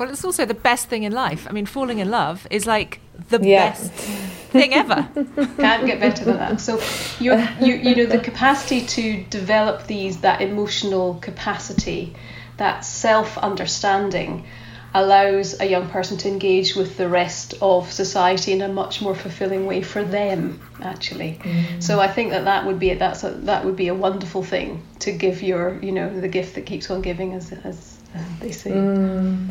Well, 0.00 0.08
it's 0.08 0.24
also 0.24 0.46
the 0.46 0.54
best 0.54 0.86
thing 0.88 1.02
in 1.02 1.12
life. 1.12 1.46
I 1.48 1.52
mean, 1.52 1.66
falling 1.66 1.98
in 1.98 2.10
love 2.10 2.46
is 2.50 2.66
like 2.66 3.00
the 3.28 3.38
yeah. 3.42 3.68
best 3.68 3.92
thing 3.92 4.72
ever. 4.72 5.06
Can't 5.56 5.86
get 5.86 6.00
better 6.00 6.24
than 6.24 6.38
that. 6.38 6.60
So, 6.60 6.80
you 7.18 7.34
you 7.60 7.74
you 7.74 7.94
know 7.94 8.06
the 8.06 8.18
capacity 8.18 8.86
to 8.86 9.22
develop 9.24 9.86
these 9.86 10.22
that 10.22 10.40
emotional 10.40 11.14
capacity, 11.16 12.14
that 12.56 12.84
self 12.84 13.36
understanding, 13.36 14.46
allows 14.94 15.60
a 15.60 15.66
young 15.66 15.88
person 15.88 16.16
to 16.18 16.28
engage 16.28 16.74
with 16.74 16.96
the 16.96 17.08
rest 17.08 17.54
of 17.62 17.90
society 17.92 18.52
in 18.52 18.60
a 18.60 18.68
much 18.68 19.00
more 19.00 19.14
fulfilling 19.14 19.66
way 19.66 19.82
for 19.82 20.02
them 20.02 20.60
actually 20.82 21.38
mm. 21.42 21.82
so 21.82 22.00
i 22.00 22.08
think 22.08 22.30
that 22.30 22.44
that 22.44 22.66
would 22.66 22.78
be 22.78 22.92
that's 22.94 23.22
a, 23.22 23.30
that 23.30 23.64
would 23.64 23.76
be 23.76 23.88
a 23.88 23.94
wonderful 23.94 24.42
thing 24.42 24.82
to 24.98 25.12
give 25.12 25.42
your 25.42 25.78
you 25.82 25.92
know 25.92 26.20
the 26.20 26.28
gift 26.28 26.54
that 26.54 26.66
keeps 26.66 26.90
on 26.90 27.00
giving 27.02 27.34
as 27.34 27.52
as 27.64 27.98
they 28.40 28.50
say 28.50 28.70
mm. 28.70 29.48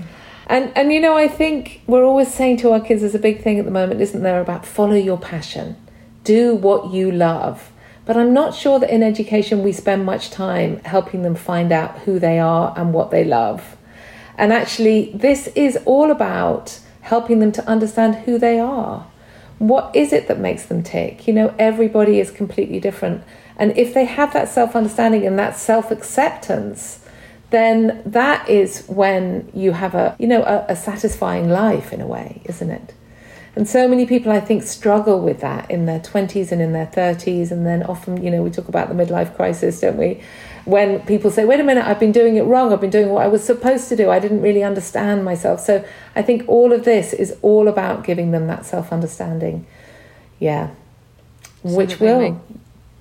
and 0.48 0.72
and 0.76 0.92
you 0.92 1.00
know 1.00 1.16
i 1.16 1.28
think 1.28 1.82
we're 1.88 2.04
always 2.04 2.34
saying 2.34 2.58
to 2.58 2.72
our 2.72 2.82
kids 2.82 3.02
there's 3.02 3.16
a 3.16 3.20
big 3.20 3.42
thing 3.42 3.58
at 3.58 3.66
the 3.66 3.72
moment 3.72 4.02
isn't 4.02 4.24
there 4.24 4.42
about 4.42 4.66
follow 4.66 4.96
your 4.96 5.18
passion 5.18 5.78
do 6.24 6.54
what 6.54 6.92
you 6.92 7.10
love 7.12 7.72
but 8.10 8.18
I'm 8.18 8.34
not 8.34 8.56
sure 8.56 8.80
that 8.80 8.90
in 8.90 9.04
education 9.04 9.62
we 9.62 9.72
spend 9.72 10.04
much 10.04 10.32
time 10.32 10.80
helping 10.80 11.22
them 11.22 11.36
find 11.36 11.72
out 11.72 12.00
who 12.00 12.18
they 12.18 12.40
are 12.40 12.74
and 12.76 12.92
what 12.92 13.12
they 13.12 13.24
love. 13.24 13.78
And 14.40 14.54
actually, 14.54 15.12
this 15.14 15.48
is 15.48 15.78
all 15.86 16.10
about 16.10 16.80
helping 17.02 17.40
them 17.40 17.52
to 17.52 17.68
understand 17.68 18.16
who 18.16 18.40
they 18.40 18.60
are. 18.60 19.06
What 19.58 19.94
is 19.94 20.14
it 20.14 20.30
that 20.30 20.40
makes 20.40 20.66
them 20.66 20.82
tick? 20.82 21.28
You 21.28 21.34
know, 21.34 21.54
everybody 21.60 22.20
is 22.22 22.32
completely 22.32 22.80
different. 22.80 23.24
And 23.58 23.78
if 23.78 23.94
they 23.94 24.06
have 24.06 24.32
that 24.32 24.48
self 24.48 24.76
understanding 24.76 25.28
and 25.28 25.38
that 25.38 25.58
self 25.58 25.92
acceptance, 25.92 27.06
then 27.50 28.02
that 28.06 28.48
is 28.48 28.86
when 28.88 29.52
you 29.54 29.74
have 29.74 29.94
a 29.96 30.16
you 30.20 30.28
know 30.28 30.44
a, 30.44 30.66
a, 30.70 30.76
satisfying 30.76 31.50
life 31.50 31.92
in 31.92 32.00
a 32.00 32.08
way 32.08 32.42
isn't 32.46 32.70
it 32.70 32.94
and 33.56 33.68
so 33.68 33.88
many 33.88 34.06
people 34.06 34.32
i 34.32 34.40
think 34.40 34.62
struggle 34.62 35.20
with 35.20 35.42
that 35.42 35.70
in 35.72 35.86
their 35.86 36.00
20s 36.00 36.52
and 36.52 36.62
in 36.62 36.74
their 36.74 36.86
30s 36.86 37.50
and 37.52 37.66
then 37.66 37.82
often 37.84 38.24
you 38.24 38.30
know 38.30 38.44
we 38.44 38.52
talk 38.52 38.68
about 38.68 38.88
the 38.88 38.94
midlife 38.94 39.36
crisis 39.36 39.82
don't 39.82 39.98
we 39.98 40.22
when 40.70 41.00
people 41.02 41.32
say, 41.32 41.46
wait 41.46 41.60
a 41.60 41.64
minute, 41.64 41.86
I've 41.86 42.00
been 42.00 42.12
doing 42.12 42.36
it 42.36 42.44
wrong, 42.44 42.72
I've 42.72 42.82
been 42.82 42.90
doing 42.90 43.10
what 43.10 43.24
I 43.24 43.28
was 43.28 43.44
supposed 43.44 43.90
to 43.90 43.96
do, 43.96 44.10
I 44.10 44.20
didn't 44.20 44.42
really 44.42 44.64
understand 44.64 45.26
myself. 45.26 45.60
So 45.60 45.84
I 46.16 46.22
think 46.22 46.48
all 46.48 46.72
of 46.74 46.86
this 46.86 47.14
is 47.14 47.36
all 47.42 47.68
about 47.68 48.04
giving 48.04 48.32
them 48.32 48.48
that 48.48 48.66
self 48.66 48.92
understanding. 48.92 49.66
Yeah. 50.40 50.70
So 51.64 51.76
Which 51.76 52.00
will 52.00 52.42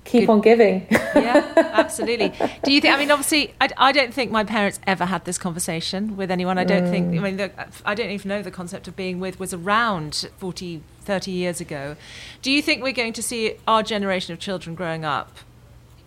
keep 0.09 0.21
Good. 0.21 0.29
on 0.29 0.41
giving. 0.41 0.87
yeah, 0.91 1.53
absolutely. 1.73 2.33
Do 2.63 2.73
you 2.73 2.81
think? 2.81 2.93
I 2.93 2.97
mean, 2.97 3.11
obviously, 3.11 3.53
I, 3.61 3.69
I 3.77 3.91
don't 3.91 4.13
think 4.13 4.31
my 4.31 4.43
parents 4.43 4.79
ever 4.87 5.05
had 5.05 5.25
this 5.25 5.37
conversation 5.37 6.17
with 6.17 6.31
anyone. 6.31 6.57
I 6.57 6.63
don't 6.63 6.85
mm. 6.85 6.89
think. 6.89 7.17
I 7.17 7.21
mean, 7.21 7.37
the, 7.37 7.51
I 7.85 7.93
don't 7.93 8.09
even 8.09 8.27
know 8.27 8.41
the 8.41 8.51
concept 8.51 8.87
of 8.87 8.95
being 8.95 9.19
with 9.19 9.39
was 9.39 9.53
around 9.53 10.29
40, 10.37 10.81
30 11.01 11.31
years 11.31 11.61
ago. 11.61 11.95
Do 12.41 12.51
you 12.51 12.61
think 12.61 12.83
we're 12.83 12.91
going 12.91 13.13
to 13.13 13.23
see 13.23 13.55
our 13.67 13.83
generation 13.83 14.33
of 14.33 14.39
children 14.39 14.75
growing 14.75 15.05
up 15.05 15.37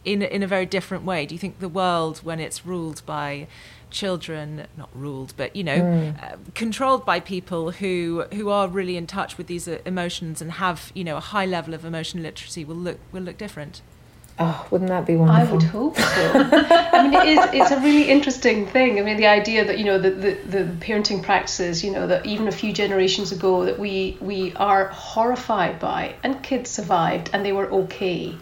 in 0.04 0.22
in 0.22 0.42
a 0.42 0.46
very 0.46 0.66
different 0.66 1.04
way? 1.04 1.26
Do 1.26 1.34
you 1.34 1.38
think 1.38 1.58
the 1.60 1.68
world, 1.68 2.18
when 2.18 2.40
it's 2.40 2.66
ruled 2.66 3.02
by 3.06 3.46
children, 3.90 4.66
not 4.76 4.88
ruled, 4.94 5.34
but 5.36 5.54
you 5.54 5.64
know, 5.64 5.78
mm. 5.78 6.22
uh, 6.22 6.36
controlled 6.54 7.04
by 7.04 7.20
people 7.20 7.72
who 7.72 8.24
who 8.32 8.48
are 8.48 8.68
really 8.68 8.96
in 8.96 9.06
touch 9.06 9.38
with 9.38 9.46
these 9.46 9.68
uh, 9.68 9.78
emotions 9.84 10.40
and 10.42 10.52
have 10.52 10.90
you 10.94 11.04
know 11.04 11.16
a 11.16 11.20
high 11.20 11.46
level 11.46 11.74
of 11.74 11.84
emotional 11.84 12.22
literacy, 12.22 12.64
will 12.64 12.76
look 12.76 12.98
will 13.12 13.22
look 13.22 13.38
different? 13.38 13.82
Oh, 14.38 14.66
wouldn't 14.70 14.88
that 14.88 15.06
be 15.06 15.14
wonderful? 15.14 15.46
I 15.46 15.52
would 15.52 15.62
hope 15.62 15.96
so. 15.96 16.32
I 16.34 17.02
mean, 17.02 17.14
it 17.14 17.28
is, 17.28 17.38
it's 17.52 17.70
a 17.70 17.78
really 17.80 18.08
interesting 18.08 18.66
thing. 18.66 18.98
I 18.98 19.02
mean, 19.02 19.18
the 19.18 19.26
idea 19.26 19.64
that, 19.66 19.78
you 19.78 19.84
know, 19.84 19.98
the, 19.98 20.10
the, 20.10 20.34
the 20.46 20.64
parenting 20.80 21.22
practices, 21.22 21.84
you 21.84 21.90
know, 21.90 22.06
that 22.06 22.24
even 22.24 22.48
a 22.48 22.52
few 22.52 22.72
generations 22.72 23.30
ago 23.30 23.66
that 23.66 23.78
we, 23.78 24.16
we 24.20 24.54
are 24.54 24.88
horrified 24.88 25.78
by, 25.78 26.14
and 26.22 26.42
kids 26.42 26.70
survived 26.70 27.28
and 27.34 27.44
they 27.44 27.52
were 27.52 27.70
okay. 27.70 28.34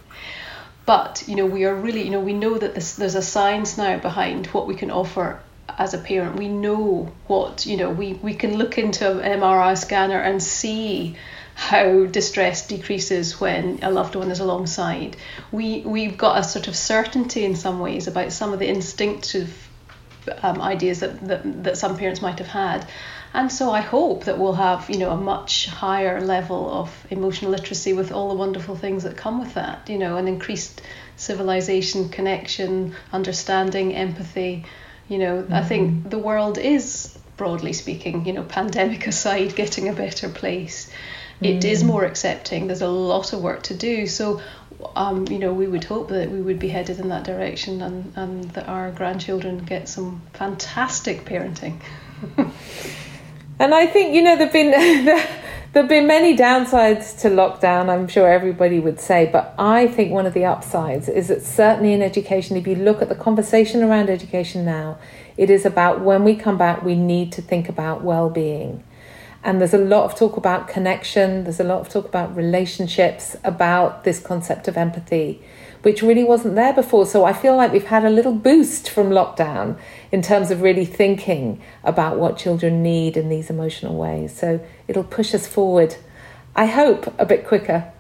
But 0.91 1.23
you 1.29 1.37
know, 1.37 1.47
we 1.47 1.67
are 1.67 1.75
really, 1.77 2.03
you 2.03 2.11
know, 2.11 2.19
we 2.19 2.33
know 2.33 2.59
that 2.59 2.75
this, 2.75 2.97
there's 2.97 3.15
a 3.15 3.23
science 3.23 3.79
now 3.79 3.99
behind 3.99 4.49
what 4.49 4.67
we 4.67 4.75
can 4.75 4.91
offer 4.91 5.39
as 5.79 5.95
a 5.95 5.99
parent. 5.99 6.35
We 6.35 6.49
know 6.49 7.13
what, 7.29 7.65
you 7.65 7.77
know, 7.77 7.91
we, 7.91 8.15
we 8.15 8.35
can 8.35 8.57
look 8.57 8.77
into 8.77 9.21
an 9.21 9.39
MRI 9.39 9.79
scanner 9.79 10.19
and 10.19 10.43
see 10.43 11.15
how 11.55 12.07
distress 12.07 12.67
decreases 12.67 13.41
when 13.41 13.79
a 13.83 13.91
loved 13.93 14.17
one 14.17 14.33
is 14.33 14.41
alongside. 14.41 15.17
We 15.53 15.83
we've 15.83 16.19
got 16.19 16.39
a 16.39 16.43
sort 16.43 16.67
of 16.67 16.75
certainty 16.75 17.45
in 17.45 17.55
some 17.55 17.79
ways 17.79 18.09
about 18.09 18.33
some 18.33 18.53
of 18.53 18.59
the 18.59 18.67
instinctive 18.69 19.69
um, 20.43 20.61
ideas 20.61 20.99
that, 20.99 21.21
that 21.29 21.63
that 21.63 21.79
some 21.79 21.97
parents 21.99 22.21
might 22.21 22.41
have 22.41 22.49
had. 22.49 22.85
And 23.33 23.51
so 23.51 23.71
I 23.71 23.81
hope 23.81 24.25
that 24.25 24.39
we'll 24.39 24.55
have, 24.55 24.91
you 24.91 24.99
know, 24.99 25.11
a 25.11 25.17
much 25.17 25.67
higher 25.67 26.21
level 26.21 26.69
of 26.71 27.07
emotional 27.11 27.53
literacy 27.53 27.93
with 27.93 28.11
all 28.11 28.29
the 28.29 28.35
wonderful 28.35 28.75
things 28.75 29.05
that 29.05 29.17
come 29.17 29.39
with 29.39 29.55
that, 29.55 29.89
you 29.89 29.99
know, 29.99 30.17
an 30.17 30.27
increased 30.27 30.83
civilization, 31.17 32.09
connection, 32.09 32.95
understanding, 33.13 33.95
empathy. 33.95 34.65
You 35.09 35.19
know, 35.19 35.43
mm-hmm. 35.43 35.55
I 35.55 35.63
think 35.63 36.11
the 36.11 36.19
world 36.19 36.59
is, 36.59 37.17
broadly 37.37 37.73
speaking, 37.73 38.27
you 38.27 38.33
know, 38.33 38.43
pandemic 38.43 39.07
aside, 39.07 39.55
getting 39.55 39.89
a 39.89 39.93
better 39.93 40.29
place. 40.29 40.91
Mm. 41.41 41.57
It 41.57 41.65
is 41.65 41.85
mm. 41.85 41.87
more 41.87 42.05
accepting. 42.05 42.67
There's 42.67 42.83
a 42.83 42.89
lot 42.89 43.33
of 43.33 43.43
work 43.43 43.63
to 43.65 43.75
do. 43.75 44.07
So 44.07 44.41
um, 44.97 45.27
you 45.29 45.39
know, 45.39 45.53
we 45.53 45.67
would 45.67 45.85
hope 45.85 46.09
that 46.09 46.31
we 46.31 46.41
would 46.41 46.59
be 46.59 46.69
headed 46.69 47.01
in 47.01 47.09
that 47.09 47.25
direction 47.25 47.83
and, 47.83 48.13
and 48.17 48.51
that 48.51 48.69
our 48.69 48.91
grandchildren 48.91 49.59
get 49.59 49.89
some 49.89 50.23
fantastic 50.33 51.25
parenting. 51.25 51.81
And 53.61 53.75
I 53.75 53.87
think 53.87 54.15
you 54.15 54.23
know 54.23 54.37
there've 54.39 54.51
been 54.51 54.71
there've 55.75 55.87
been 55.87 56.07
many 56.07 56.35
downsides 56.35 57.21
to 57.21 57.29
lockdown. 57.29 57.91
I'm 57.91 58.09
sure 58.09 58.27
everybody 58.27 58.81
would 58.81 58.99
say, 58.99 59.29
but 59.31 59.55
I 59.59 59.87
think 59.87 60.11
one 60.13 60.25
of 60.25 60.33
the 60.33 60.47
upsides 60.47 61.11
is 61.11 61.29
that 61.29 61.43
certainly 61.43 61.93
in 61.93 62.01
education, 62.01 62.57
if 62.57 62.67
you 62.67 62.75
look 62.75 63.03
at 63.03 63.11
the 63.11 63.15
conversation 63.15 63.83
around 63.83 64.09
education 64.09 64.65
now, 64.65 64.97
it 65.37 65.51
is 65.51 65.67
about 65.67 66.01
when 66.01 66.25
we 66.25 66.37
come 66.37 66.57
back, 66.57 66.83
we 66.83 66.95
need 66.95 67.33
to 67.33 67.43
think 67.43 67.69
about 67.69 68.03
well-being. 68.03 68.83
And 69.45 69.61
there's 69.61 69.75
a 69.75 69.79
lot 69.79 70.05
of 70.05 70.19
talk 70.19 70.39
about 70.39 70.67
connection, 70.67 71.45
there's 71.45 71.61
a 71.61 71.65
lot 71.65 71.81
of 71.83 71.91
talk 71.91 72.07
about 72.07 72.35
relationships, 72.35 73.37
about 73.45 74.05
this 74.05 74.21
concept 74.21 74.69
of 74.69 74.79
empathy, 74.79 75.43
which 75.83 76.03
really 76.03 76.25
wasn't 76.25 76.55
there 76.55 76.73
before. 76.73 77.07
So 77.07 77.25
I 77.25 77.33
feel 77.33 77.57
like 77.57 77.73
we've 77.73 77.85
had 77.85 78.05
a 78.05 78.11
little 78.11 78.35
boost 78.35 78.91
from 78.91 79.11
lockdown 79.11 79.79
in 80.13 80.23
terms 80.23 80.51
of 80.51 80.63
really 80.63 80.85
thinking 80.85 81.61
about 81.85 82.19
what 82.19 82.37
children 82.37 82.83
need 82.83 83.17
in 83.17 83.29
these 83.29 83.51
emotional 83.51 83.97
ways. 83.97 84.37
So 84.37 84.61
it'll 84.89 85.05
push 85.05 85.35
us 85.35 85.47
forward, 85.47 85.97
I 86.55 86.67
hope, 86.67 87.15
a 87.19 87.25
bit 87.25 87.47
quicker. 87.47 87.93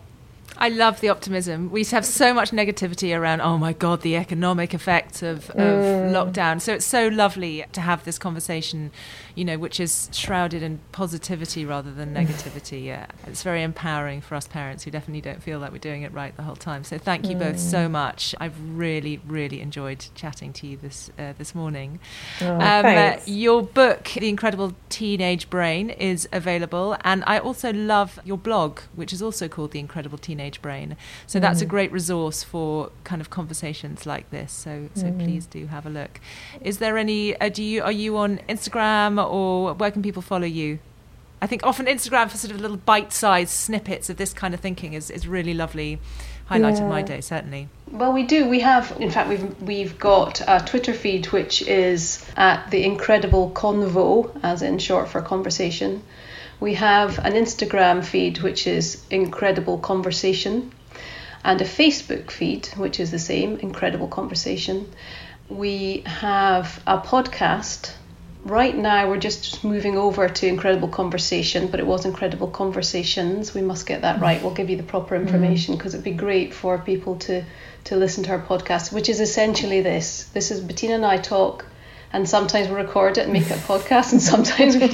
I 0.62 0.68
love 0.68 1.00
the 1.00 1.08
optimism. 1.08 1.70
We 1.70 1.84
have 1.84 2.04
so 2.04 2.34
much 2.34 2.50
negativity 2.50 3.18
around, 3.18 3.40
oh 3.40 3.56
my 3.56 3.72
God, 3.72 4.02
the 4.02 4.14
economic 4.16 4.74
effects 4.74 5.22
of, 5.22 5.48
of 5.50 5.56
mm. 5.56 6.12
lockdown. 6.12 6.60
So 6.60 6.74
it's 6.74 6.84
so 6.84 7.08
lovely 7.08 7.64
to 7.72 7.80
have 7.80 8.04
this 8.04 8.18
conversation, 8.18 8.90
you 9.34 9.44
know, 9.44 9.58
which 9.58 9.80
is 9.80 10.08
shrouded 10.12 10.62
in 10.62 10.80
positivity 10.92 11.64
rather 11.64 11.92
than 11.92 12.14
negativity. 12.14 12.80
Yeah. 12.90 13.06
It's 13.26 13.42
very 13.42 13.62
empowering 13.62 14.20
for 14.20 14.34
us 14.34 14.48
parents 14.48 14.84
who 14.84 14.90
definitely 14.90 15.20
don't 15.20 15.42
feel 15.42 15.58
like 15.58 15.70
we're 15.70 15.78
doing 15.78 16.02
it 16.02 16.12
right 16.12 16.34
the 16.34 16.42
whole 16.42 16.56
time. 16.56 16.82
So 16.82 16.98
thank 16.98 17.28
you 17.28 17.36
both 17.36 17.60
so 17.60 17.86
mm. 17.86 17.90
much. 17.90 18.34
I've 18.40 18.54
really, 18.76 19.20
really 19.26 19.60
enjoyed 19.60 20.06
chatting 20.14 20.52
to 20.54 20.66
you 20.66 20.76
this 20.78 21.10
uh, 21.18 21.34
this 21.36 21.54
morning. 21.54 22.00
Oh, 22.40 22.54
um, 22.54 22.86
uh, 22.86 23.16
your 23.26 23.62
book, 23.62 24.04
The 24.04 24.28
Incredible 24.28 24.74
Teenage 24.88 25.50
Brain, 25.50 25.90
is 25.90 26.26
available. 26.32 26.96
And 27.02 27.22
I 27.26 27.38
also 27.38 27.72
love 27.72 28.18
your 28.24 28.38
blog, 28.38 28.80
which 28.94 29.12
is 29.12 29.20
also 29.20 29.46
called 29.46 29.72
The 29.72 29.78
Incredible 29.78 30.18
Teenage 30.18 30.30
teenage 30.30 30.62
brain. 30.62 30.96
So 31.26 31.38
mm. 31.38 31.42
that's 31.42 31.60
a 31.60 31.66
mm. 31.66 31.68
great 31.68 31.92
resource 31.92 32.42
for 32.42 32.90
kind 33.04 33.20
of 33.20 33.30
conversations 33.30 34.06
like 34.06 34.30
this. 34.30 34.52
So 34.52 34.88
so 34.94 35.06
mm. 35.06 35.18
please 35.18 35.46
do 35.46 35.66
have 35.66 35.86
a 35.86 35.90
look. 35.90 36.20
Is 36.60 36.78
there 36.78 36.96
any? 36.96 37.38
Uh, 37.40 37.48
do 37.48 37.62
you 37.62 37.82
are 37.82 37.92
you 37.92 38.16
on 38.16 38.38
Instagram 38.48 39.19
or 39.24 39.74
where 39.74 39.90
can 39.90 40.02
people 40.02 40.22
follow 40.22 40.46
you? 40.46 40.78
I 41.42 41.46
think 41.46 41.64
often 41.64 41.86
Instagram 41.86 42.30
for 42.30 42.36
sort 42.36 42.52
of 42.52 42.60
little 42.60 42.76
bite-sized 42.76 43.50
snippets 43.50 44.10
of 44.10 44.18
this 44.18 44.32
kind 44.32 44.52
of 44.52 44.60
thinking 44.60 44.92
is 44.92 45.10
is 45.10 45.26
really 45.26 45.54
lovely. 45.54 45.98
Highlighted 46.50 46.80
yeah. 46.80 46.88
my 46.88 47.02
day 47.02 47.20
certainly. 47.20 47.68
Well, 47.90 48.12
we 48.12 48.24
do. 48.24 48.48
We 48.48 48.60
have, 48.60 48.96
in 49.00 49.10
fact, 49.10 49.28
we've 49.28 49.62
we've 49.62 49.98
got 49.98 50.42
a 50.46 50.62
Twitter 50.64 50.92
feed 50.92 51.26
which 51.26 51.62
is 51.62 52.24
at 52.36 52.70
the 52.70 52.84
Incredible 52.84 53.50
Convo, 53.52 54.38
as 54.42 54.62
in 54.62 54.78
short 54.78 55.08
for 55.08 55.22
conversation. 55.22 56.02
We 56.58 56.74
have 56.74 57.18
an 57.18 57.32
Instagram 57.32 58.04
feed, 58.04 58.42
which 58.42 58.66
is 58.66 59.02
Incredible 59.10 59.78
Conversation, 59.78 60.72
and 61.42 61.60
a 61.60 61.64
Facebook 61.64 62.30
feed, 62.30 62.66
which 62.76 63.00
is 63.00 63.10
the 63.10 63.18
same, 63.18 63.56
Incredible 63.56 64.08
Conversation. 64.08 64.92
We 65.48 66.02
have 66.04 66.82
a 66.86 66.98
podcast. 66.98 67.92
Right 68.44 68.76
now, 68.76 69.08
we're 69.08 69.18
just 69.18 69.62
moving 69.62 69.98
over 69.98 70.28
to 70.28 70.46
Incredible 70.46 70.88
Conversation, 70.88 71.66
but 71.66 71.78
it 71.78 71.86
was 71.86 72.06
Incredible 72.06 72.48
Conversations. 72.48 73.54
We 73.54 73.60
must 73.60 73.86
get 73.86 74.00
that 74.00 74.20
right. 74.20 74.42
We'll 74.42 74.54
give 74.54 74.70
you 74.70 74.76
the 74.76 74.82
proper 74.82 75.16
mm. 75.16 75.22
information 75.22 75.76
because 75.76 75.92
it'd 75.94 76.04
be 76.04 76.12
great 76.12 76.54
for 76.54 76.78
people 76.78 77.16
to, 77.16 77.44
to 77.84 77.96
listen 77.96 78.24
to 78.24 78.30
our 78.30 78.40
podcast, 78.40 78.92
which 78.92 79.10
is 79.10 79.20
essentially 79.20 79.82
this. 79.82 80.24
This 80.32 80.50
is 80.50 80.60
Bettina 80.60 80.94
and 80.94 81.04
I 81.04 81.18
talk 81.18 81.66
and 82.12 82.28
sometimes 82.28 82.68
we 82.68 82.74
record 82.74 83.18
it 83.18 83.24
and 83.24 83.32
make 83.32 83.50
it 83.50 83.52
a 83.52 83.54
podcast 83.60 84.12
and 84.12 84.22
sometimes 84.22 84.76
we, 84.76 84.84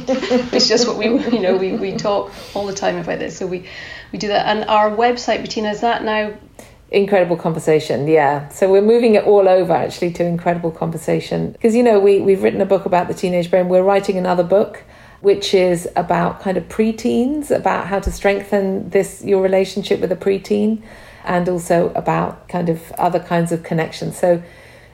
it's 0.57 0.69
just 0.69 0.87
what 0.87 0.97
we 0.97 1.07
you 1.07 1.41
know 1.41 1.57
we, 1.57 1.73
we 1.73 1.97
talk 1.97 2.33
all 2.55 2.67
the 2.67 2.75
time 2.75 2.97
about 2.97 3.19
this 3.19 3.39
so 3.39 3.47
we 3.47 3.67
we 4.13 4.19
do 4.19 4.29
that 4.29 4.47
and 4.47 4.65
our 4.69 4.91
website 4.91 5.41
bettina 5.43 5.71
is 5.71 5.81
that 5.81 6.05
now 6.05 6.35
incredible 6.91 7.37
conversation 7.37 8.07
yeah 8.07 8.49
so 8.49 8.71
we're 8.71 8.81
moving 8.81 9.17
it 9.17 9.25
all 9.25 9.49
over 9.49 9.73
actually 9.73 10.11
to 10.11 10.25
incredible 10.25 10.71
conversation 10.71 11.51
because 11.53 11.75
you 11.75 11.83
know 11.83 11.99
we, 11.99 12.21
we've 12.21 12.43
written 12.43 12.61
a 12.61 12.67
book 12.67 12.87
about 12.87 13.09
the 13.09 13.15
teenage 13.15 13.51
brain 13.51 13.69
we're 13.69 13.83
writing 13.83 14.17
another 14.17 14.45
book 14.45 14.85
which 15.21 15.53
is 15.53 15.89
about 15.97 16.41
kind 16.41 16.57
of 16.57 16.69
preteens 16.69 17.51
about 17.51 17.89
how 17.89 17.99
to 17.99 18.13
strengthen 18.13 18.89
this 18.91 19.25
your 19.25 19.43
relationship 19.43 20.01
with 20.01 20.13
a 20.13 20.17
preteen 20.17 20.81
and 21.25 21.49
also 21.49 21.93
about 21.95 22.49
kind 22.49 22.69
of 22.69 22.93
other 22.93 23.19
kinds 23.19 23.51
of 23.51 23.65
connections 23.65 24.17
so 24.17 24.41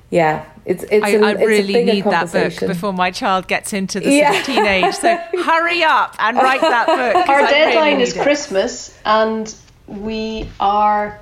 yeah 0.09 0.47
it's, 0.65 0.85
it's 0.85 1.05
I, 1.05 1.11
a, 1.11 1.23
I 1.23 1.33
really 1.33 1.85
need 1.85 2.05
that 2.05 2.31
book 2.31 2.69
before 2.69 2.93
my 2.93 3.11
child 3.11 3.49
gets 3.49 3.73
into 3.73 3.99
the 3.99 4.13
yeah. 4.13 4.33
sort 4.33 4.45
teenage. 4.45 4.95
So 4.95 5.17
hurry 5.45 5.83
up 5.83 6.15
and 6.21 6.37
write 6.37 6.61
that 6.61 6.87
book. 6.87 7.29
Our 7.29 7.41
deadline 7.41 7.95
really 7.95 8.05
is 8.05 8.13
Christmas, 8.13 8.97
and 9.05 9.53
we 9.89 10.49
are 10.61 11.19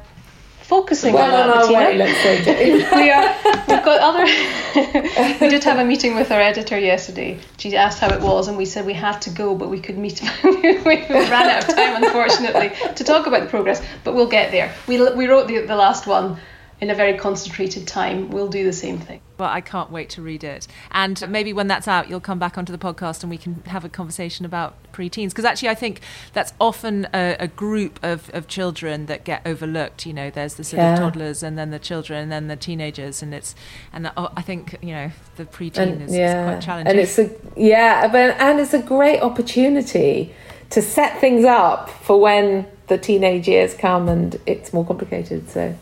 focusing 0.71 1.13
well 1.13 1.35
on, 1.35 1.51
on 1.51 1.59
our 1.59 1.73
way, 1.75 1.99
let's 1.99 2.19
say. 2.23 2.73
we 3.01 3.11
are. 3.11 3.35
We've 3.69 3.85
got 3.85 3.99
other. 4.09 4.25
we 5.41 5.49
did 5.49 5.65
have 5.65 5.81
a 5.81 5.85
meeting 5.85 6.15
with 6.15 6.31
our 6.31 6.41
editor 6.41 6.79
yesterday. 6.79 7.41
She 7.59 7.77
asked 7.77 7.99
how 7.99 8.11
it 8.15 8.21
was, 8.23 8.47
and 8.47 8.57
we 8.57 8.65
said 8.65 8.87
we 8.87 8.95
had 8.95 9.19
to 9.23 9.31
go, 9.31 9.57
but 9.57 9.69
we 9.69 9.81
could 9.81 9.99
meet. 9.99 10.23
we 10.45 10.79
ran 10.85 11.51
out 11.51 11.69
of 11.69 11.75
time, 11.75 12.03
unfortunately, 12.05 12.71
to 12.95 13.03
talk 13.03 13.27
about 13.27 13.43
the 13.43 13.49
progress. 13.49 13.83
But 14.05 14.15
we'll 14.15 14.29
get 14.39 14.53
there. 14.53 14.73
We 14.87 14.95
we 15.13 15.27
wrote 15.27 15.49
the 15.49 15.67
the 15.67 15.77
last 15.77 16.07
one 16.07 16.39
in 16.81 16.89
a 16.89 16.95
very 16.95 17.17
concentrated 17.19 17.87
time, 17.87 18.31
we'll 18.31 18.49
do 18.49 18.65
the 18.65 18.73
same 18.73 18.99
thing. 18.99 19.21
Well, 19.39 19.51
I 19.51 19.61
can't 19.61 19.91
wait 19.91 20.09
to 20.11 20.23
read 20.23 20.43
it. 20.45 20.67
And 20.91 21.29
maybe 21.29 21.53
when 21.53 21.67
that's 21.67 21.87
out, 21.87 22.09
you'll 22.09 22.21
come 22.21 22.39
back 22.39 22.57
onto 22.57 22.73
the 22.73 22.79
podcast 22.79 23.23
and 23.23 23.31
we 23.31 23.37
can 23.37 23.63
have 23.67 23.85
a 23.85 23.89
conversation 23.91 24.47
about 24.47 24.77
preteens. 24.93 25.29
Because 25.31 25.45
actually, 25.45 25.69
I 25.69 25.75
think 25.75 26.01
that's 26.33 26.55
often 26.59 27.07
a, 27.13 27.37
a, 27.39 27.49
group 27.49 27.99
of, 28.03 28.31
of 28.33 28.49
children 28.49 29.07
that 29.07 29.25
get 29.25 29.43
overlooked. 29.47 30.07
You 30.07 30.15
know, 30.15 30.31
there's 30.31 30.55
the 30.55 30.65
sort 30.65 30.79
yeah. 30.79 30.95
of 30.95 30.99
toddlers 31.01 31.43
and 31.43 31.59
then 31.59 31.71
the 31.71 31.79
children 31.79 32.23
and 32.23 32.33
then 32.33 32.49
the 32.49 32.57
teenagers. 32.57 33.23
And 33.23 33.35
it's, 33.35 33.55
and 33.93 34.11
oh, 34.17 34.31
I 34.35 34.43
think, 34.43 34.79
you 34.81 34.93
know, 34.93 35.11
the 35.37 35.45
preteen 35.45 35.79
and, 35.79 36.03
is, 36.03 36.15
yeah. 36.15 36.45
is 36.45 36.51
quite 36.51 36.63
challenging. 36.63 36.91
And 36.91 37.01
it's 37.01 37.19
a, 37.19 37.31
yeah, 37.57 38.09
but, 38.09 38.41
and 38.41 38.59
it's 38.59 38.75
a 38.75 38.83
great 38.83 39.21
opportunity 39.21 40.35
to 40.71 40.81
set 40.81 41.21
things 41.21 41.45
up 41.45 41.91
for 41.91 42.19
when 42.21 42.67
the 42.87 42.97
teenage 42.97 43.49
years 43.49 43.75
come 43.75 44.09
and 44.09 44.41
it's 44.47 44.73
more 44.73 44.87
complicated. 44.87 45.51
So, 45.51 45.75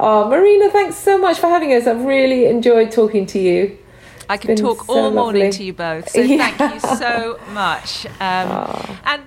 Oh, 0.00 0.28
Marina, 0.28 0.70
thanks 0.70 0.96
so 0.96 1.18
much 1.18 1.38
for 1.38 1.48
having 1.48 1.72
us. 1.72 1.86
I've 1.86 2.04
really 2.04 2.46
enjoyed 2.46 2.90
talking 2.90 3.26
to 3.26 3.38
you. 3.38 3.78
I 4.28 4.36
can 4.36 4.56
talk 4.56 4.84
so 4.84 4.92
all 4.92 5.02
lovely. 5.04 5.16
morning 5.16 5.50
to 5.52 5.64
you 5.64 5.72
both. 5.72 6.08
So 6.08 6.20
yeah. 6.20 6.50
thank 6.50 6.74
you 6.74 6.80
so 6.96 7.38
much. 7.52 8.06
Um, 8.20 8.98
and 9.04 9.22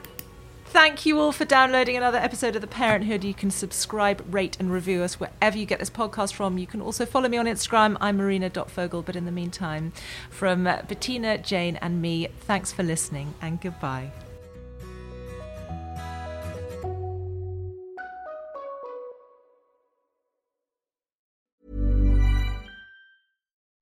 thank 0.66 1.06
you 1.06 1.20
all 1.20 1.32
for 1.32 1.46
downloading 1.46 1.96
another 1.96 2.18
episode 2.18 2.56
of 2.56 2.62
The 2.62 2.68
Parenthood. 2.68 3.24
You 3.24 3.34
can 3.34 3.52
subscribe, 3.52 4.24
rate, 4.34 4.58
and 4.60 4.72
review 4.72 5.04
us 5.04 5.20
wherever 5.20 5.58
you 5.58 5.66
get 5.66 5.80
this 5.80 5.90
podcast 5.90 6.34
from. 6.34 6.58
You 6.58 6.68
can 6.68 6.82
also 6.82 7.06
follow 7.06 7.30
me 7.30 7.38
on 7.38 7.46
Instagram. 7.46 7.98
I'm 8.02 8.18
marina.fogle. 8.18 9.04
But 9.04 9.16
in 9.16 9.26
the 9.26 9.32
meantime, 9.32 9.94
from 10.30 10.64
Bettina, 10.64 11.38
Jane, 11.38 11.78
and 11.78 12.02
me, 12.02 12.28
thanks 12.42 12.72
for 12.72 12.84
listening 12.84 13.34
and 13.42 13.62
goodbye. 13.62 14.12